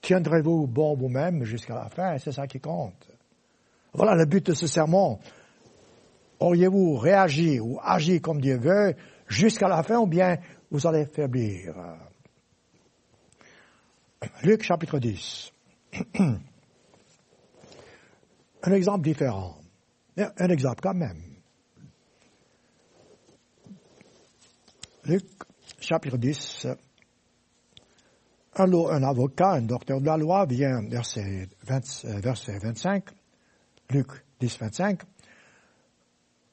Tiendrez-vous 0.00 0.66
bon 0.66 0.96
vous-même 0.96 1.44
jusqu'à 1.44 1.74
la 1.74 1.88
fin, 1.88 2.18
c'est 2.18 2.32
ça 2.32 2.46
qui 2.46 2.60
compte. 2.60 3.08
Voilà 3.92 4.14
le 4.14 4.26
but 4.26 4.46
de 4.46 4.54
ce 4.54 4.66
sermon. 4.66 5.18
Auriez-vous 6.40 6.96
réagi 6.96 7.60
ou 7.60 7.78
agi 7.82 8.20
comme 8.20 8.40
Dieu 8.40 8.58
veut 8.58 8.94
jusqu'à 9.28 9.68
la 9.68 9.82
fin 9.82 9.98
ou 9.98 10.06
bien 10.06 10.38
vous 10.72 10.86
allez 10.86 11.04
faiblir 11.04 11.74
Luc 14.42 14.62
chapitre 14.62 14.98
10. 14.98 15.52
Un 18.62 18.72
exemple 18.72 19.02
différent. 19.02 19.58
Un 20.16 20.48
exemple 20.48 20.80
quand 20.82 20.94
même. 20.94 21.20
Luc 25.04 25.24
chapitre 25.80 26.16
10. 26.16 26.68
Un, 28.54 29.02
avocat, 29.02 29.52
un 29.52 29.62
docteur 29.62 30.00
de 30.00 30.06
la 30.06 30.16
loi 30.16 30.46
vient, 30.46 30.82
verset, 30.88 31.48
20, 31.64 32.04
euh, 32.04 32.20
verset 32.20 32.58
25, 32.58 33.04
Luc 33.90 34.08
10, 34.40 34.58
25. 34.58 35.02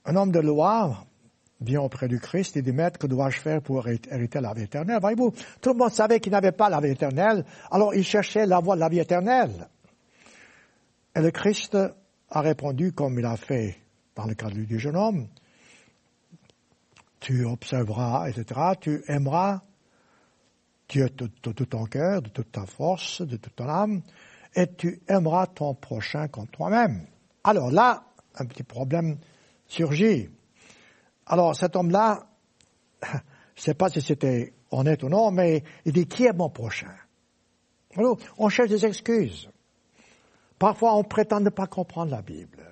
Un 0.05 0.15
homme 0.15 0.31
de 0.31 0.39
loi 0.39 1.05
vient 1.61 1.81
auprès 1.81 2.07
du 2.07 2.19
Christ 2.19 2.55
et 2.57 2.61
dit, 2.61 2.71
Maître, 2.71 2.99
que 2.99 3.07
dois-je 3.07 3.39
faire 3.39 3.61
pour 3.61 3.87
hériter 3.87 4.39
la 4.41 4.53
vie 4.53 4.63
éternelle? 4.63 4.99
Voyez-vous, 5.01 5.33
tout 5.61 5.71
le 5.71 5.77
monde 5.77 5.91
savait 5.91 6.19
qu'il 6.19 6.31
n'avait 6.31 6.51
pas 6.51 6.69
la 6.69 6.79
vie 6.79 6.91
éternelle, 6.91 7.45
alors 7.71 7.93
il 7.93 8.03
cherchait 8.03 8.45
la 8.45 8.59
voie 8.59 8.75
de 8.75 8.79
la 8.81 8.89
vie 8.89 8.99
éternelle. 8.99 9.67
Et 11.15 11.21
le 11.21 11.31
Christ 11.31 11.77
a 12.29 12.41
répondu 12.41 12.93
comme 12.93 13.19
il 13.19 13.25
a 13.25 13.35
fait 13.35 13.77
dans 14.15 14.25
le 14.25 14.35
cas 14.35 14.49
du 14.49 14.79
jeune 14.79 14.95
homme. 14.95 15.27
Tu 17.19 17.45
observeras, 17.45 18.29
etc. 18.29 18.61
Tu 18.79 19.03
aimeras 19.07 19.61
Dieu 20.89 21.09
de, 21.09 21.27
tout 21.27 21.65
ton 21.65 21.85
cœur, 21.85 22.21
de 22.21 22.29
toute 22.29 22.51
ta 22.51 22.65
force, 22.65 23.21
de 23.21 23.37
toute 23.37 23.55
ton 23.55 23.69
âme, 23.69 24.01
et 24.55 24.67
tu 24.67 25.01
aimeras 25.07 25.45
ton 25.47 25.75
prochain 25.75 26.27
comme 26.27 26.47
toi-même. 26.47 27.05
Alors 27.43 27.71
là, 27.71 28.03
un 28.35 28.45
petit 28.45 28.63
problème 28.63 29.17
surgit. 29.67 30.29
Alors 31.29 31.55
cet 31.55 31.75
homme-là, 31.75 32.27
je 33.03 33.07
ne 33.15 33.21
sais 33.55 33.73
pas 33.75 33.89
si 33.89 34.01
c'était 34.01 34.53
honnête 34.71 35.03
ou 35.03 35.09
non, 35.09 35.31
mais 35.31 35.63
il 35.85 35.93
dit, 35.93 36.07
qui 36.07 36.25
est 36.25 36.33
mon 36.33 36.49
prochain? 36.49 36.93
Alors, 37.95 38.17
on 38.37 38.49
cherche 38.49 38.69
des 38.69 38.85
excuses. 38.85 39.49
Parfois, 40.57 40.95
on 40.95 41.03
prétend 41.03 41.39
ne 41.39 41.49
pas 41.49 41.67
comprendre 41.67 42.11
la 42.11 42.21
Bible. 42.21 42.63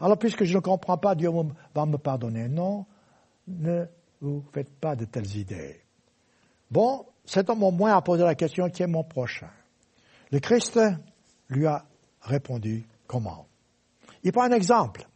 Alors, 0.00 0.18
puisque 0.18 0.44
je 0.44 0.54
ne 0.54 0.60
comprends 0.60 0.98
pas, 0.98 1.14
Dieu 1.14 1.30
va 1.74 1.86
me 1.86 1.96
pardonner. 1.96 2.48
Non, 2.48 2.84
ne 3.48 3.86
vous 4.20 4.44
faites 4.52 4.70
pas 4.70 4.94
de 4.94 5.04
telles 5.04 5.36
idées. 5.36 5.80
Bon, 6.70 7.06
cet 7.24 7.50
homme 7.50 7.62
au 7.62 7.70
moins 7.70 7.96
a 7.96 8.02
posé 8.02 8.22
la 8.22 8.34
question, 8.34 8.68
qui 8.70 8.82
est 8.82 8.86
mon 8.86 9.04
prochain? 9.04 9.50
Le 10.30 10.40
Christ 10.40 10.78
lui 11.48 11.66
a 11.66 11.84
répondu, 12.20 12.84
comment? 13.06 13.46
Il 14.22 14.32
prend 14.32 14.42
un 14.42 14.52
exemple. 14.52 15.06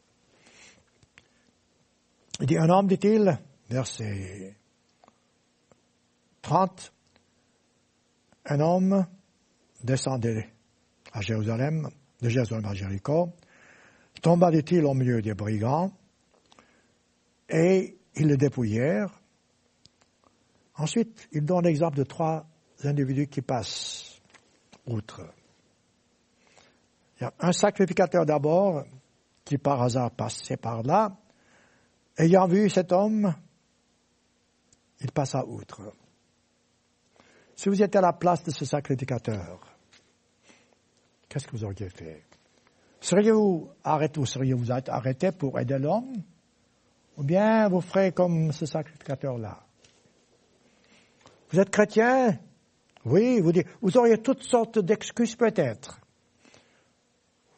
Il 2.40 2.46
dit, 2.46 2.58
un 2.58 2.68
homme, 2.68 2.86
dit-il, 2.86 3.38
verset 3.68 4.56
30, 6.42 6.92
un 8.46 8.60
homme 8.60 9.06
descendait 9.82 10.50
à 11.12 11.20
Jérusalem, 11.20 11.88
de 12.20 12.28
Jérusalem 12.28 12.64
à 12.66 12.74
Jéricho, 12.74 13.32
tomba, 14.22 14.50
dit-il, 14.50 14.84
au 14.84 14.94
milieu 14.94 15.22
des 15.22 15.34
brigands, 15.34 15.92
et 17.48 17.96
ils 18.14 18.28
le 18.28 18.36
dépouillèrent, 18.36 19.20
Ensuite, 20.78 21.28
il 21.32 21.44
donne 21.44 21.64
l'exemple 21.64 21.96
de 21.96 22.04
trois 22.04 22.46
individus 22.84 23.28
qui 23.28 23.40
passent 23.40 24.20
outre. 24.86 25.22
Il 27.18 27.24
y 27.24 27.26
a 27.26 27.32
un 27.40 27.52
sacrificateur 27.52 28.26
d'abord 28.26 28.84
qui 29.44 29.56
par 29.56 29.82
hasard 29.82 30.10
passait 30.10 30.58
par 30.58 30.82
là. 30.82 31.16
Ayant 32.18 32.46
vu 32.46 32.70
cet 32.70 32.92
homme, 32.92 33.34
il 35.00 35.12
passa 35.12 35.44
outre. 35.44 35.92
Si 37.54 37.68
vous 37.68 37.82
étiez 37.82 37.98
à 37.98 38.02
la 38.02 38.12
place 38.12 38.42
de 38.44 38.50
ce 38.50 38.64
sacrificateur, 38.64 39.60
qu'est-ce 41.28 41.46
que 41.46 41.52
vous 41.52 41.64
auriez 41.64 41.90
fait? 41.90 42.22
Seriez-vous 43.00 43.70
arrêté 43.84 44.18
ou 44.18 44.26
seriez-vous 44.26 44.72
arrêté 44.72 45.32
pour 45.32 45.60
aider 45.60 45.78
l'homme? 45.78 46.22
Ou 47.18 47.22
bien 47.22 47.68
vous 47.68 47.80
ferez 47.80 48.12
comme 48.12 48.52
ce 48.52 48.66
sacrificateur-là? 48.66 49.62
Vous 51.50 51.60
êtes 51.60 51.70
chrétien? 51.70 52.38
Oui, 53.04 53.40
vous, 53.40 53.52
vous 53.80 53.96
auriez 53.96 54.18
toutes 54.18 54.42
sortes 54.42 54.78
d'excuses 54.78 55.36
peut-être. 55.36 56.00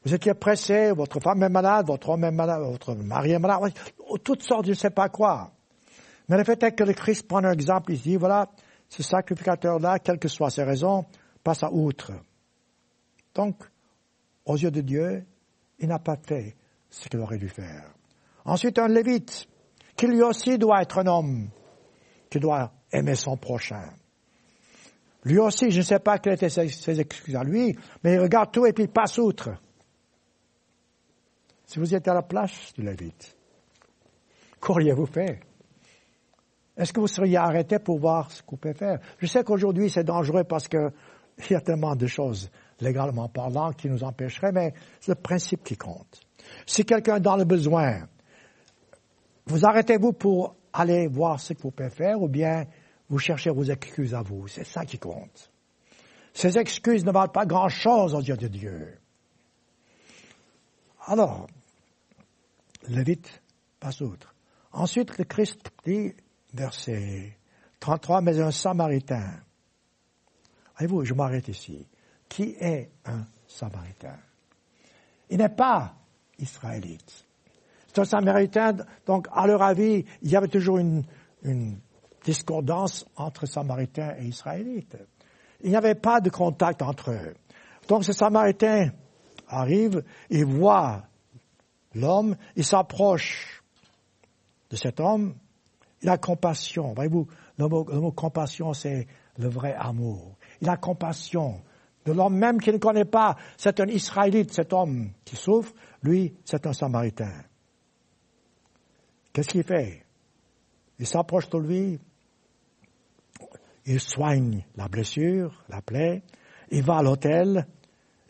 Vous 0.05 0.15
étiez 0.15 0.35
pressé, 0.35 0.93
votre 0.93 1.21
femme 1.21 1.43
est 1.43 1.49
malade, 1.49 1.87
votre 1.87 2.11
homme 2.11 2.25
est 2.25 2.31
malade, 2.31 2.63
votre 2.63 2.95
mari 2.95 3.33
est 3.33 3.39
malade, 3.39 3.73
toutes 4.25 4.43
sortes, 4.43 4.67
je 4.67 4.71
ne 4.71 4.77
sais 4.77 4.91
pas 4.91 5.09
quoi. 5.09 5.53
Mais 6.29 6.37
le 6.37 6.45
fait 6.45 6.63
est 6.63 6.73
que 6.73 6.85
le 6.85 6.93
Christ 6.93 7.27
prend 7.27 7.45
un 7.45 7.53
exemple, 7.53 7.93
il 7.93 8.01
dit, 8.01 8.17
voilà, 8.17 8.49
ce 8.89 9.03
sacrificateur-là, 9.03 9.99
quelles 9.99 10.19
que 10.19 10.29
soient 10.29 10.51
ses 10.51 10.63
raisons, 10.63 11.05
passe 11.43 11.63
à 11.63 11.73
outre. 11.73 12.13
Donc, 13.35 13.57
aux 14.45 14.57
yeux 14.57 14.71
de 14.71 14.81
Dieu, 14.81 15.25
il 15.79 15.89
n'a 15.89 15.99
pas 15.99 16.17
fait 16.17 16.57
ce 16.91 17.09
qu'il 17.09 17.21
aurait 17.21 17.39
dû 17.39 17.49
faire. 17.49 17.93
Ensuite, 18.45 18.79
un 18.79 18.89
lévite, 18.89 19.47
qui 19.97 20.07
lui 20.07 20.23
aussi 20.23 20.59
doit 20.59 20.83
être 20.83 20.99
un 20.99 21.07
homme, 21.07 21.49
qui 22.31 22.39
doit 22.39 22.73
aimer 22.93 23.15
son 23.15 23.37
prochain. 23.37 23.91
Lui 25.25 25.39
aussi, 25.39 25.71
je 25.71 25.79
ne 25.79 25.83
sais 25.83 25.99
pas 25.99 26.19
quelles 26.19 26.35
étaient 26.35 26.49
ses, 26.49 27.01
excuses 27.01 27.37
à 27.37 27.43
lui, 27.43 27.77
mais 28.03 28.15
il 28.15 28.21
regarde 28.21 28.51
tout 28.53 28.65
et 28.65 28.73
puis 28.73 28.85
il 28.85 28.91
passe 28.91 29.19
outre. 29.19 29.51
Si 31.69 31.79
vous 31.79 31.95
étiez 31.95 32.11
à 32.11 32.15
la 32.15 32.23
place 32.23 32.73
du 32.73 32.81
Lévite, 32.81 33.37
qu'auriez-vous 34.59 35.05
fait? 35.05 35.39
Est-ce 36.75 36.95
que 36.95 37.01
vous 37.01 37.07
seriez 37.07 37.37
arrêté 37.37 37.79
pour 37.79 37.99
voir 37.99 38.31
ce 38.31 38.43
vous 38.49 38.57
pouvez 38.57 38.73
faire? 38.73 39.01
Je 39.19 39.27
sais 39.27 39.45
qu'aujourd'hui 39.45 39.91
c'est 39.91 40.03
dangereux 40.03 40.45
parce 40.45 40.67
qu'il 40.67 40.91
y 41.51 41.55
a 41.55 41.61
tellement 41.61 41.95
de 41.95 42.07
choses, 42.07 42.51
légalement 42.81 43.29
parlant, 43.29 43.73
qui 43.73 43.91
nous 43.91 44.03
empêcheraient, 44.03 44.51
mais 44.51 44.73
c'est 44.99 45.11
le 45.11 45.21
principe 45.21 45.63
qui 45.63 45.77
compte. 45.77 46.23
Si 46.65 46.87
quelqu'un 46.87 47.17
est 47.17 47.21
dans 47.21 47.37
le 47.37 47.45
besoin, 47.45 48.09
vous 49.45 49.67
arrêtez-vous 49.67 50.15
pour 50.15 50.57
aller 50.73 51.07
voir 51.07 51.39
ce 51.39 51.53
que 51.53 51.61
vous 51.61 51.71
pouvez 51.71 51.91
faire 51.91 52.23
ou 52.23 52.29
bien 52.29 52.65
vous 53.11 53.19
cherchez 53.19 53.51
vos 53.51 53.65
excuses 53.65 54.15
à 54.15 54.23
vous? 54.23 54.49
C'est 54.49 54.65
ça 54.65 54.87
qui 54.87 54.99
compte. 54.99 55.53
Ces 56.33 56.57
excuses 56.57 57.05
ne 57.05 57.13
valent 57.13 57.31
pas 57.31 57.45
grand-chose 57.45 58.15
aux 58.15 58.23
yeux 58.23 58.39
de 58.39 58.49
Dieu. 58.49 58.99
Alors, 61.07 61.47
Lévite 62.89 63.43
passe 63.81 64.01
outre. 64.01 64.35
Ensuite, 64.73 65.17
le 65.19 65.25
Christ 65.25 65.71
dit, 65.85 66.15
verset 66.53 67.37
33, 67.81 68.21
mais 68.23 68.41
un 68.41 68.51
Samaritain. 68.51 69.41
Voyez-vous, 70.77 71.05
je 71.05 71.15
m'arrête 71.15 71.49
ici. 71.49 71.87
Qui 72.29 72.57
est 72.61 72.91
un 73.05 73.25
Samaritain? 73.47 74.19
Il 75.31 75.39
n'est 75.39 75.49
pas 75.49 75.95
israélite. 76.39 77.27
C'est 77.87 78.01
un 78.01 78.05
Samaritain, 78.05 78.77
donc 79.07 79.27
à 79.33 79.47
leur 79.47 79.63
avis, 79.63 80.05
il 80.23 80.31
y 80.31 80.37
avait 80.37 80.49
toujours 80.49 80.79
une, 80.79 81.05
discordance 82.25 83.07
entre 83.17 83.47
Samaritains 83.47 84.17
et 84.19 84.27
Israélites. 84.27 84.97
Il 85.63 85.71
n'y 85.71 85.77
avait 85.77 85.95
pas 85.95 86.21
de 86.21 86.29
contact 86.29 86.83
entre 86.83 87.13
eux. 87.13 87.35
Donc 87.87 88.05
ce 88.05 88.13
Samaritain 88.13 88.91
arrive, 89.47 90.03
il 90.29 90.45
voit 90.45 91.08
l'homme, 91.95 92.37
il 92.57 92.65
s'approche 92.65 93.63
de 94.71 94.77
cet 94.77 95.01
homme, 95.01 95.35
il 96.03 96.09
a 96.09 96.19
compassion. 96.19 96.93
Voyez-vous, 96.95 97.27
le 97.59 97.69
mot, 97.69 98.13
compassion, 98.13 98.73
c'est 98.73 99.07
le 99.37 99.49
vrai 99.49 99.75
amour. 99.75 100.37
Il 100.61 100.69
a 100.69 100.77
compassion 100.77 101.61
de 102.05 102.13
l'homme 102.13 102.37
même 102.37 102.61
qu'il 102.61 102.75
ne 102.75 102.79
connaît 102.79 103.05
pas. 103.05 103.37
C'est 103.57 103.81
un 103.81 103.87
Israélite, 103.89 104.53
cet 104.53 104.73
homme 104.73 105.11
qui 105.25 105.37
souffre. 105.37 105.73
Lui, 106.03 106.35
c'est 106.45 106.67
un 106.67 106.73
Samaritain. 106.73 107.33
Qu'est-ce 109.33 109.49
qu'il 109.49 109.65
fait? 109.65 110.05
Il 110.99 111.07
s'approche 111.07 111.49
de 111.51 111.59
lui, 111.59 111.99
il 113.87 114.01
soigne 114.01 114.65
la 114.77 114.89
blessure, 114.89 115.65
la 115.69 115.81
plaie, 115.81 116.23
il 116.71 116.83
va 116.83 116.99
à 116.99 117.03
l'hôtel 117.03 117.67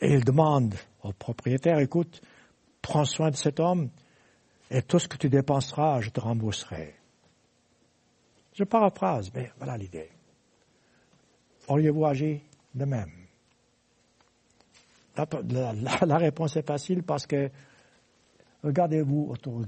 et 0.01 0.13
il 0.13 0.25
demande 0.25 0.75
au 1.03 1.13
propriétaire, 1.13 1.79
écoute, 1.79 2.21
prends 2.89 3.05
soin 3.05 3.31
de 3.31 3.37
cet 3.37 3.61
homme 3.61 3.91
et 4.71 4.81
tout 4.81 4.99
ce 4.99 5.07
que 5.09 5.19
tu 5.19 5.29
dépenseras, 5.29 6.01
je 6.01 6.09
te 6.09 6.21
rembourserai. 6.21 6.95
Je 8.55 8.65
paraphrase, 8.65 9.31
mais 9.35 9.53
voilà 9.59 9.77
l'idée. 9.77 10.09
Auriez-vous 11.69 12.07
agi 12.07 12.41
de 12.75 12.85
même? 12.87 13.13
La, 15.17 16.17
réponse 16.17 16.57
est 16.57 16.67
facile 16.67 17.03
parce 17.03 17.27
que 17.27 17.51
regardez-vous 18.65 19.29
autour, 19.33 19.61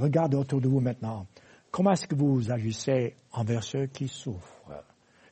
regardez 0.00 0.36
autour 0.36 0.60
de 0.60 0.68
vous 0.68 0.80
maintenant. 0.80 1.26
Comment 1.72 1.92
est-ce 1.92 2.06
que 2.06 2.14
vous 2.14 2.52
agissez 2.52 3.16
envers 3.32 3.64
ceux 3.64 3.86
qui 3.86 4.06
souffrent, 4.06 4.84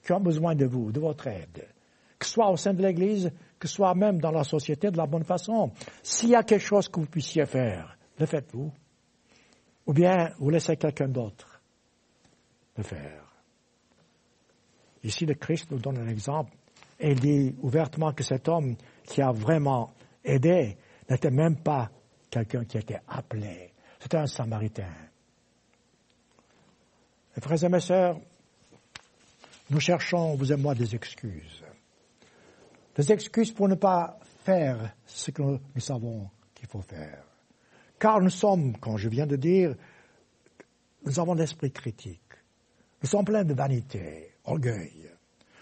qui 0.04 0.12
ont 0.12 0.20
besoin 0.20 0.56
de 0.56 0.64
vous, 0.64 0.90
de 0.90 0.98
votre 0.98 1.28
aide, 1.28 1.68
que 2.18 2.26
ce 2.26 2.32
soit 2.32 2.50
au 2.50 2.56
sein 2.56 2.74
de 2.74 2.82
l'Église, 2.82 3.30
que 3.60 3.68
ce 3.68 3.74
soit 3.74 3.94
même 3.94 4.20
dans 4.20 4.30
la 4.30 4.42
société 4.42 4.90
de 4.90 4.96
la 4.96 5.06
bonne 5.06 5.22
façon. 5.22 5.70
S'il 6.02 6.30
y 6.30 6.34
a 6.34 6.42
quelque 6.42 6.64
chose 6.64 6.88
que 6.88 6.98
vous 6.98 7.06
puissiez 7.06 7.44
faire, 7.44 7.96
le 8.18 8.24
faites-vous. 8.24 8.72
Ou 9.86 9.92
bien 9.92 10.30
vous 10.38 10.48
laissez 10.48 10.76
quelqu'un 10.76 11.08
d'autre 11.08 11.60
le 12.76 12.82
faire. 12.82 13.22
Ici, 15.04 15.26
le 15.26 15.34
Christ 15.34 15.70
nous 15.70 15.78
donne 15.78 15.98
un 15.98 16.08
exemple 16.08 16.56
et 16.98 17.12
il 17.12 17.20
dit 17.20 17.54
ouvertement 17.60 18.12
que 18.12 18.22
cet 18.22 18.48
homme 18.48 18.76
qui 19.04 19.20
a 19.20 19.30
vraiment 19.30 19.92
aidé 20.24 20.76
n'était 21.08 21.30
même 21.30 21.56
pas 21.56 21.90
quelqu'un 22.30 22.64
qui 22.64 22.78
était 22.78 23.00
appelé. 23.08 23.72
C'était 23.98 24.18
un 24.18 24.26
Samaritain. 24.26 24.94
Mes 27.36 27.42
frères 27.42 27.62
et 27.64 27.68
mes 27.68 27.80
sœurs, 27.80 28.18
nous 29.68 29.80
cherchons, 29.80 30.34
vous 30.34 30.52
et 30.52 30.56
moi, 30.56 30.74
des 30.74 30.94
excuses. 30.94 31.62
Des 32.96 33.12
excuses 33.12 33.52
pour 33.52 33.68
ne 33.68 33.76
pas 33.76 34.18
faire 34.44 34.94
ce 35.06 35.30
que 35.30 35.42
nous 35.42 35.80
savons 35.80 36.28
qu'il 36.54 36.68
faut 36.68 36.82
faire. 36.82 37.24
Car 37.98 38.20
nous 38.20 38.30
sommes, 38.30 38.76
comme 38.78 38.96
je 38.96 39.08
viens 39.08 39.26
de 39.26 39.36
dire, 39.36 39.74
nous 41.04 41.20
avons 41.20 41.34
l'esprit 41.34 41.70
critique. 41.70 42.20
Nous 43.02 43.08
sommes 43.08 43.24
pleins 43.24 43.44
de 43.44 43.54
vanité, 43.54 44.34
orgueil. 44.44 45.10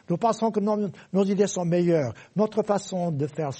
Nous 0.08 0.16
pensons 0.16 0.50
que 0.50 0.60
nos, 0.60 1.24
idées 1.24 1.46
sont 1.46 1.66
meilleures, 1.66 2.14
notre 2.34 2.62
façon 2.62 3.12
de 3.12 3.26
faire 3.26 3.50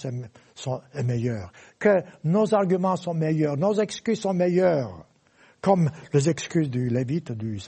est 0.94 1.02
meilleure, 1.02 1.52
que 1.78 2.02
nos 2.24 2.54
arguments 2.54 2.96
sont 2.96 3.12
meilleurs, 3.12 3.56
nos 3.56 3.74
excuses 3.74 4.20
sont 4.20 4.32
meilleures, 4.32 5.04
comme 5.60 5.90
les 6.14 6.28
excuses 6.30 6.70
du 6.70 6.88
Lévite, 6.88 7.32
du, 7.32 7.58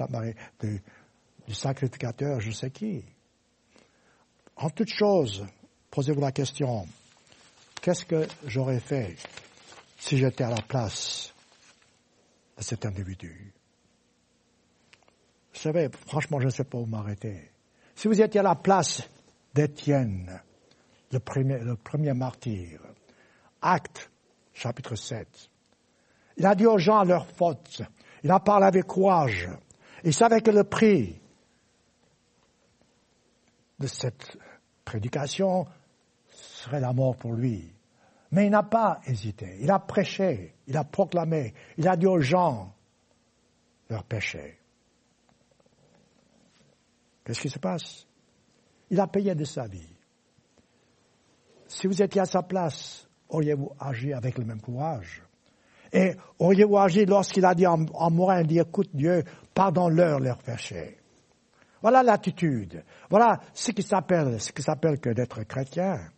du, 0.60 0.82
du 1.46 1.54
sacrificateur, 1.54 2.40
je 2.40 2.52
sais 2.52 2.70
qui. 2.70 3.04
En 4.56 4.70
toute 4.70 4.90
chose, 4.90 5.44
posez-vous 5.90 6.20
la 6.20 6.32
question, 6.32 6.86
qu'est-ce 7.80 8.04
que 8.04 8.26
j'aurais 8.46 8.80
fait 8.80 9.16
si 9.98 10.16
j'étais 10.18 10.44
à 10.44 10.50
la 10.50 10.62
place 10.62 11.34
de 12.56 12.62
cet 12.62 12.86
individu? 12.86 13.52
Vous 15.52 15.60
savez, 15.60 15.88
franchement, 16.06 16.40
je 16.40 16.46
ne 16.46 16.50
sais 16.50 16.64
pas 16.64 16.78
où 16.78 16.86
m'arrêter. 16.86 17.50
Si 17.94 18.08
vous 18.08 18.20
étiez 18.20 18.40
à 18.40 18.44
la 18.44 18.54
place 18.54 19.02
d'Étienne, 19.52 20.40
le 21.12 21.18
premier, 21.18 22.14
martyr, 22.14 22.80
acte 23.60 24.10
chapitre 24.54 24.94
7, 24.94 25.50
il 26.36 26.46
a 26.46 26.54
dit 26.54 26.66
aux 26.66 26.78
gens 26.78 27.02
leurs 27.02 27.26
fautes, 27.26 27.82
il 28.22 28.30
a 28.30 28.40
parlé 28.40 28.66
avec 28.66 28.86
courage, 28.86 29.48
il 30.04 30.14
savait 30.14 30.40
que 30.40 30.50
le 30.50 30.64
prix 30.64 31.20
de 33.78 33.86
cette 33.86 34.38
prédication 34.84 35.66
serait 36.60 36.80
la 36.80 36.92
mort 36.92 37.16
pour 37.16 37.32
lui. 37.32 37.72
Mais 38.32 38.46
il 38.46 38.50
n'a 38.50 38.62
pas 38.62 39.00
hésité, 39.06 39.58
il 39.60 39.70
a 39.70 39.78
prêché, 39.78 40.54
il 40.66 40.76
a 40.76 40.84
proclamé, 40.84 41.52
il 41.76 41.88
a 41.88 41.96
dit 41.96 42.06
aux 42.06 42.20
gens 42.20 42.72
leurs 43.88 44.04
péchés. 44.04 44.56
Qu'est-ce 47.24 47.40
qui 47.40 47.50
se 47.50 47.58
passe? 47.58 48.06
Il 48.90 49.00
a 49.00 49.06
payé 49.06 49.34
de 49.34 49.44
sa 49.44 49.66
vie. 49.66 49.96
Si 51.66 51.86
vous 51.86 52.02
étiez 52.02 52.20
à 52.20 52.24
sa 52.24 52.42
place, 52.42 53.08
auriez-vous 53.28 53.72
agi 53.78 54.12
avec 54.12 54.38
le 54.38 54.44
même 54.44 54.60
courage? 54.60 55.22
Et 55.92 56.14
auriez-vous 56.38 56.78
agi 56.78 57.04
lorsqu'il 57.04 57.44
a 57.44 57.54
dit 57.54 57.66
en, 57.66 57.78
mourant, 58.10 58.38
il 58.38 58.46
dit, 58.46 58.58
écoute 58.58 58.90
Dieu, 58.94 59.24
pardonne-leur 59.54 60.20
leurs 60.20 60.38
péchés. 60.38 60.98
Voilà 61.82 62.02
l'attitude. 62.02 62.84
Voilà 63.08 63.40
ce 63.54 63.72
qui 63.72 63.82
s'appelle, 63.82 64.40
ce 64.40 64.52
qui 64.52 64.62
s'appelle 64.62 65.00
que 65.00 65.10
d'être 65.10 65.42
chrétien. 65.44 66.10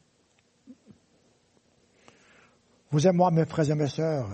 Vous 2.92 3.06
et 3.06 3.12
moi, 3.12 3.30
mes 3.30 3.46
frères 3.46 3.70
et 3.70 3.74
mes 3.74 3.88
sœurs, 3.88 4.28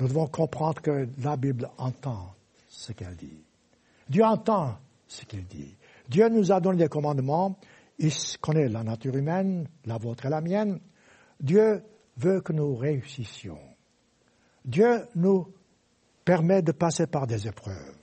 nous 0.00 0.08
devons 0.08 0.26
comprendre 0.26 0.80
que 0.80 1.06
la 1.22 1.36
Bible 1.36 1.68
entend 1.76 2.34
ce 2.66 2.92
qu'elle 2.92 3.14
dit. 3.14 3.44
Dieu 4.08 4.24
entend 4.24 4.78
ce 5.06 5.26
qu'il 5.26 5.46
dit. 5.46 5.76
Dieu 6.08 6.30
nous 6.30 6.50
a 6.50 6.60
donné 6.60 6.84
des 6.84 6.88
commandements, 6.88 7.58
il 7.98 8.10
connaît 8.40 8.68
la 8.68 8.82
nature 8.82 9.14
humaine, 9.14 9.68
la 9.84 9.98
vôtre 9.98 10.24
et 10.24 10.30
la 10.30 10.40
mienne. 10.40 10.80
Dieu 11.40 11.82
veut 12.16 12.40
que 12.40 12.54
nous 12.54 12.74
réussissions. 12.74 13.60
Dieu 14.64 15.04
nous 15.14 15.52
permet 16.24 16.62
de 16.62 16.72
passer 16.72 17.06
par 17.06 17.26
des 17.26 17.46
épreuves. 17.46 17.96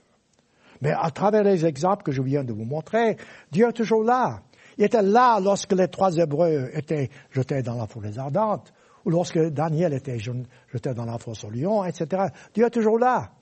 Mais 0.80 0.92
à 0.92 1.10
travers 1.10 1.42
les 1.42 1.66
exemples 1.66 2.04
que 2.04 2.12
je 2.12 2.22
viens 2.22 2.44
de 2.44 2.52
vous 2.52 2.64
montrer, 2.64 3.16
Dieu 3.50 3.68
est 3.68 3.72
toujours 3.72 4.04
là. 4.04 4.42
Il 4.78 4.84
était 4.84 5.02
là 5.02 5.40
lorsque 5.40 5.72
les 5.72 5.88
trois 5.88 6.14
Hébreux 6.16 6.70
étaient 6.72 7.10
jetés 7.30 7.62
dans 7.62 7.76
la 7.76 7.86
forêt 7.86 8.18
ardente, 8.18 8.72
lorsque 9.06 9.38
Daniel 9.38 9.92
était 9.92 10.18
jeté 10.18 10.94
dans 10.94 11.04
la 11.04 11.18
fosse 11.18 11.44
au 11.44 11.50
lion, 11.50 11.84
etc. 11.84 12.24
Dieu 12.54 12.66
est 12.66 12.70
toujours 12.70 12.98
là. 12.98 13.32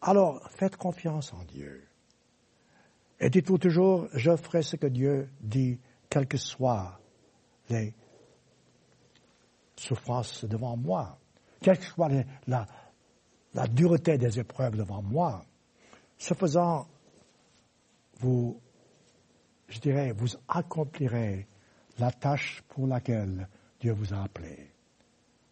Alors, 0.00 0.48
faites 0.50 0.76
confiance 0.76 1.32
en 1.32 1.44
Dieu. 1.44 1.86
Et 3.18 3.30
dites-vous 3.30 3.58
toujours, 3.58 4.08
je 4.12 4.36
ferai 4.36 4.62
ce 4.62 4.76
que 4.76 4.86
Dieu 4.86 5.28
dit, 5.40 5.78
quelles 6.08 6.26
que 6.26 6.36
soient 6.36 7.00
les 7.68 7.94
souffrances 9.76 10.44
devant 10.44 10.76
moi, 10.76 11.18
quelle 11.60 11.78
que 11.78 11.84
soit 11.84 12.10
la, 12.46 12.66
la 13.54 13.66
dureté 13.66 14.18
des 14.18 14.38
épreuves 14.38 14.76
devant 14.76 15.02
moi. 15.02 15.44
Ce 16.18 16.34
faisant, 16.34 16.86
vous, 18.18 18.60
je 19.68 19.80
dirais, 19.80 20.12
vous 20.12 20.28
accomplirez 20.48 21.46
la 21.98 22.12
tâche 22.12 22.62
pour 22.68 22.86
laquelle 22.86 23.48
Dieu 23.80 23.92
vous 23.92 24.14
a 24.14 24.22
appelé. 24.22 24.70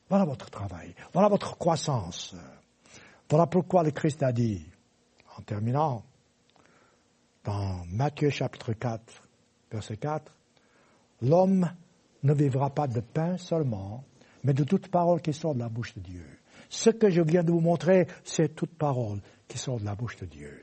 Voilà 0.09 0.24
votre 0.24 0.51
travail, 0.51 0.94
voilà 1.12 1.28
votre 1.28 1.56
croissance. 1.56 2.34
Voilà 3.28 3.46
pourquoi 3.46 3.82
le 3.82 3.90
Christ 3.90 4.22
a 4.22 4.32
dit, 4.32 4.64
en 5.38 5.42
terminant, 5.42 6.05
dans 7.42 7.84
Matthieu 7.86 8.30
chapitre 8.30 8.72
4, 8.72 9.02
verset 9.70 9.96
4, 9.96 10.32
L'homme 11.22 11.70
ne 12.22 12.34
vivra 12.34 12.70
pas 12.70 12.86
de 12.86 13.01
pain 13.01 13.36
seulement, 13.36 14.05
mais 14.42 14.52
de 14.52 14.64
toute 14.64 14.88
parole 14.88 15.20
qui 15.20 15.32
sort 15.32 15.55
de 15.55 15.60
la 15.60 15.68
bouche 15.68 15.94
de 15.94 16.01
Dieu. 16.01 16.26
Ce 16.68 16.90
que 16.90 17.10
je 17.10 17.22
viens 17.22 17.42
de 17.42 17.52
vous 17.52 17.60
montrer, 17.60 18.06
c'est 18.24 18.55
toute 18.55 18.74
parole 18.76 19.20
qui 19.48 19.59
sort 19.59 19.78
de 19.78 19.84
la 19.84 19.94
bouche 19.94 20.16
de 20.16 20.26
Dieu. 20.26 20.60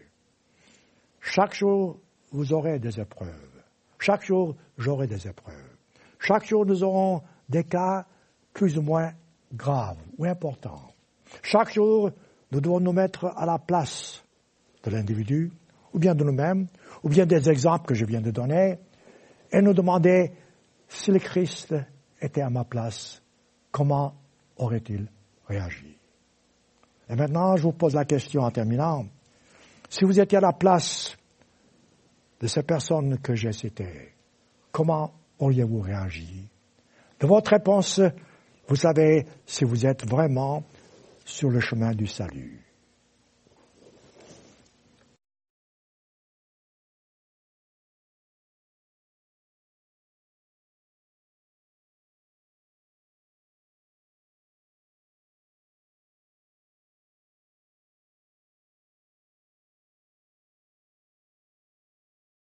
Chaque 1.20 1.54
jour, 1.54 2.00
vous 2.32 2.54
aurez 2.54 2.80
des 2.80 3.00
épreuves. 3.00 3.64
Chaque 4.00 4.26
jour, 4.26 4.56
j'aurai 4.78 5.08
des 5.08 5.28
épreuves. 5.28 5.56
Chaque 6.20 6.46
jour, 6.46 6.66
nous 6.66 6.84
aurons 6.84 7.22
des 7.52 7.66
cas 7.66 8.06
plus 8.54 8.78
ou 8.78 8.82
moins 8.82 9.12
graves 9.54 10.00
ou 10.18 10.26
importants. 10.26 10.92
Chaque 11.44 11.74
jour, 11.74 12.12
nous 12.52 12.62
devons 12.62 12.80
nous 12.80 12.94
mettre 12.94 13.26
à 13.36 13.46
la 13.46 13.60
place 13.60 14.24
de 14.84 14.90
l'individu, 14.90 15.52
ou 15.94 16.00
bien 16.00 16.16
de 16.16 16.24
nous-mêmes, 16.24 16.68
ou 17.04 17.10
bien 17.10 17.26
des 17.26 17.50
exemples 17.50 17.86
que 17.86 17.94
je 17.94 18.06
viens 18.06 18.22
de 18.22 18.32
donner, 18.32 18.80
et 19.52 19.62
nous 19.62 19.74
demander 19.74 20.32
si 20.88 21.12
le 21.12 21.20
Christ 21.20 21.76
était 22.22 22.42
à 22.42 22.50
ma 22.50 22.64
place, 22.64 23.22
comment 23.72 24.16
aurait-il 24.58 25.08
réagi? 25.48 25.98
Et 27.10 27.16
maintenant, 27.16 27.58
je 27.58 27.64
vous 27.64 27.74
pose 27.74 27.94
la 27.94 28.06
question 28.06 28.42
en 28.42 28.52
terminant. 28.52 29.06
Si 29.90 30.06
vous 30.06 30.20
étiez 30.20 30.38
à 30.38 30.42
la 30.42 30.54
place 30.54 31.18
de 32.40 32.48
ces 32.48 32.64
personnes 32.64 33.20
que 33.20 33.36
j'ai 33.36 33.52
citées, 33.52 34.14
comment 34.72 35.14
auriez-vous 35.40 35.82
réagi? 35.82 36.48
De 37.22 37.28
votre 37.28 37.52
réponse, 37.52 38.02
vous 38.68 38.76
savez 38.76 39.28
si 39.46 39.64
vous 39.64 39.86
êtes 39.86 40.10
vraiment 40.10 40.64
sur 41.24 41.52
le 41.52 41.60
chemin 41.60 41.92
du 41.92 42.08
salut. 42.08 42.71